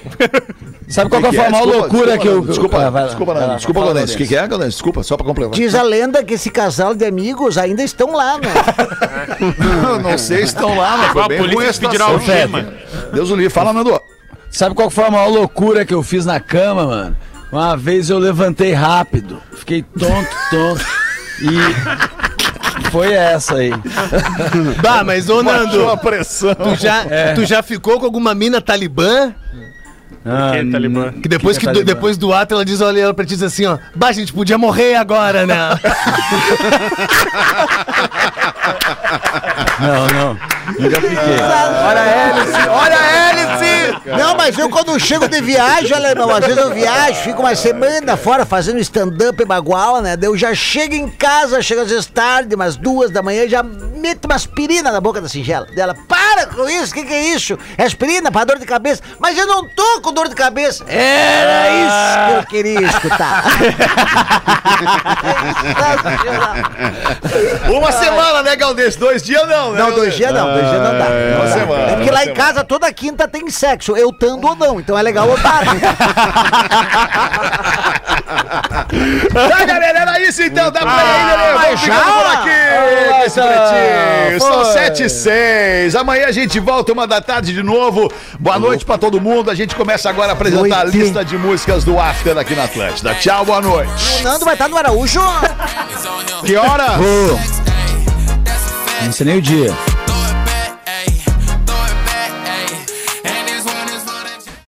Sabe 0.88 1.10
qual 1.10 1.20
que 1.22 1.28
Que 1.30 1.36
foi 1.36 1.44
a 1.44 1.48
é? 1.48 1.50
maior 1.50 1.64
Desculpa, 1.66 1.86
loucura 1.94 2.18
que 2.18 2.28
eu. 2.28 2.40
Desculpa, 2.46 2.76
Ah, 2.78 2.90
vai 2.90 3.02
lá, 3.02 3.08
desculpa, 3.08 3.34
vai 3.34 3.54
desculpa, 3.56 3.80
fala, 3.80 3.92
Galdense. 3.92 4.14
O 4.14 4.16
que, 4.26 4.36
é, 4.36 4.46
Galdense? 4.46 4.70
Desculpa, 4.70 5.02
só 5.02 5.16
pra 5.16 5.26
completar. 5.26 5.52
Diz 5.54 5.74
a 5.74 5.82
lenda 5.82 6.24
que 6.24 6.34
esse 6.34 6.48
casal 6.50 6.94
de 6.94 7.04
amigos 7.04 7.58
ainda 7.58 7.82
estão 7.82 8.12
lá, 8.12 8.38
né? 8.38 8.54
Não 10.02 10.16
sei 10.16 10.38
se 10.38 10.44
estão 10.44 10.76
lá, 10.78 10.96
mas 10.96 11.10
a 11.10 11.12
foi 11.12 11.28
bem 11.28 11.38
ruim 11.38 11.50
polícia 11.50 11.86
a 11.86 11.90
pedirá 11.90 12.06
situação. 12.06 12.14
algema. 12.34 12.74
Deus 13.12 13.30
o 13.30 13.36
livre. 13.36 13.50
Fala, 13.50 13.72
Nando. 13.72 14.00
Sabe 14.50 14.74
qual 14.74 14.88
que 14.88 14.94
foi 14.94 15.04
a 15.04 15.10
maior 15.10 15.28
loucura 15.28 15.84
que 15.84 15.92
eu 15.92 16.02
fiz 16.02 16.24
na 16.24 16.40
cama, 16.40 16.86
mano? 16.86 17.16
Uma 17.52 17.76
vez 17.76 18.08
eu 18.10 18.18
levantei 18.18 18.72
rápido, 18.72 19.40
fiquei 19.54 19.82
tonto, 19.82 20.28
tonto. 20.50 20.84
E 21.40 22.90
foi 22.90 23.12
essa 23.12 23.56
aí. 23.56 23.70
Bah, 24.82 25.02
mas 25.04 25.28
ô 25.28 25.42
Nando, 25.42 25.88
a 25.88 25.96
pressão. 25.96 26.54
tu 26.54 26.74
já, 26.76 27.04
tu 27.34 27.44
já 27.44 27.62
ficou 27.62 27.98
com 27.98 28.06
alguma 28.06 28.34
mina 28.34 28.60
talibã? 28.60 29.32
Ah, 30.28 30.52
Que 30.58 30.70
talibã? 30.70 31.12
Que 31.12 31.28
depois, 31.28 31.56
Que 31.56 31.66
que, 31.66 31.66
que 31.66 31.70
é 31.70 31.72
do- 31.72 31.78
talibã? 31.80 31.94
depois 31.94 32.16
do 32.18 32.32
ato 32.32 32.54
ela 32.54 32.64
diz, 32.64 32.80
olha 32.80 33.00
ela 33.00 33.14
pra 33.14 33.24
ti 33.24 33.34
diz 33.34 33.42
assim, 33.42 33.64
ó, 33.66 33.78
bah, 33.94 34.08
a 34.08 34.12
gente 34.12 34.32
podia 34.32 34.58
morrer 34.58 34.96
agora, 34.96 35.46
né? 35.46 35.56
Não, 39.78 40.06
não. 40.06 40.38
Nunca 40.78 41.00
fiquei. 41.00 41.16
Olha 41.16 42.00
a 42.00 42.06
hélice! 42.06 42.68
Olha 42.68 42.96
a 42.96 43.30
hélice! 43.30 43.96
Não, 44.18 44.34
mas 44.36 44.58
eu 44.58 44.68
quando 44.70 44.98
chego 44.98 45.28
de 45.28 45.40
viagem, 45.40 45.92
alemão, 45.94 46.30
às 46.30 46.40
vezes 46.46 46.56
eu 46.56 46.72
viajo, 46.72 47.20
fico 47.22 47.40
uma 47.42 47.54
semana 47.54 48.16
fora 48.16 48.44
fazendo 48.46 48.78
stand-up 48.80 49.40
em 49.42 49.46
Baguala, 49.46 50.00
né? 50.00 50.16
Eu 50.20 50.36
já 50.36 50.54
chego 50.54 50.94
em 50.94 51.08
casa, 51.08 51.60
chego 51.62 51.82
às 51.82 51.90
vezes 51.90 52.06
tarde, 52.06 52.54
umas 52.54 52.76
duas 52.76 53.10
da 53.10 53.22
manhã, 53.22 53.46
já 53.48 53.62
meto 54.06 54.26
uma 54.26 54.36
aspirina 54.36 54.92
na 54.92 55.00
boca 55.00 55.20
da 55.20 55.28
singela. 55.28 55.66
Dela, 55.66 55.96
para 56.06 56.46
com 56.46 56.68
isso, 56.68 56.92
o 56.92 56.94
que, 56.94 57.04
que 57.04 57.12
é 57.12 57.34
isso? 57.34 57.58
É 57.76 57.82
aspirina 57.82 58.30
pra 58.30 58.44
dor 58.44 58.58
de 58.58 58.66
cabeça. 58.66 59.02
Mas 59.18 59.36
eu 59.36 59.46
não 59.46 59.68
tô 59.68 60.00
com 60.00 60.12
dor 60.12 60.28
de 60.28 60.34
cabeça. 60.36 60.84
Era 60.88 61.70
isso 61.70 61.96
que 62.26 62.32
eu 62.38 62.46
queria 62.46 62.82
escutar. 62.82 63.44
Uma 67.68 67.90
semana, 67.90 68.42
né, 68.42 68.54
Galdense? 68.54 68.98
Dois 68.98 69.22
dias 69.22 69.48
não, 69.48 69.72
né? 69.72 69.82
Não, 69.82 69.92
dois 69.92 70.14
dias 70.14 70.32
não, 70.32 70.52
dois 70.52 70.68
dias 70.68 70.82
não 70.82 70.98
dá. 70.98 71.08
Não 71.08 71.36
uma 71.36 71.46
dá. 71.46 71.52
semana, 71.52 71.82
é 71.82 71.96
porque 71.96 72.10
uma 72.10 72.18
lá 72.18 72.24
em 72.26 72.34
casa 72.34 72.62
toda 72.64 72.92
quinta 72.92 73.26
tem 73.26 73.50
sexo, 73.50 73.96
eu 73.96 74.12
tando 74.12 74.46
ou 74.46 74.54
não, 74.54 74.78
então 74.78 74.96
é 74.96 75.02
legal 75.02 75.28
eu 75.28 75.36
dar. 75.38 75.64
Tá, 79.32 79.64
galera, 79.64 79.98
era 80.00 80.20
isso 80.20 80.42
então. 80.42 80.70
Dá 80.70 80.80
pra 80.80 80.92
ir. 80.92 81.54
Vamos 81.54 81.80
ficando 81.80 81.98
já? 81.98 82.12
por 82.12 82.26
aqui. 82.26 83.24
esse 83.26 83.40
São 84.38 84.64
sete 84.72 85.04
e 85.04 85.10
seis. 85.10 85.94
Amanhã 85.94 86.26
a 86.26 86.32
gente 86.32 86.58
volta 86.60 86.92
uma 86.92 87.06
da 87.06 87.20
tarde 87.20 87.52
de 87.52 87.62
novo. 87.62 88.10
Boa 88.38 88.58
noite 88.58 88.84
pra 88.84 88.98
todo 88.98 89.20
mundo. 89.20 89.50
A 89.50 89.54
gente 89.54 89.74
começa 89.74 90.08
agora 90.08 90.30
a 90.30 90.32
apresentar 90.32 90.80
a 90.80 90.82
Noite. 90.84 90.98
lista 90.98 91.24
de 91.24 91.36
músicas 91.38 91.84
do 91.84 91.98
After 91.98 92.36
aqui 92.38 92.54
na 92.54 92.64
Atlântida. 92.64 93.14
Tchau, 93.14 93.44
boa 93.44 93.60
noite. 93.60 93.90
o 94.20 94.22
Nando 94.22 94.44
vai 94.44 94.54
estar 94.54 94.68
no 94.68 94.76
Araújo. 94.76 95.20
Que 96.44 96.56
hora? 96.56 96.96
Não 99.02 99.12
sei 99.12 99.26
nem 99.26 99.38
o 99.38 99.42
dia. 99.42 99.72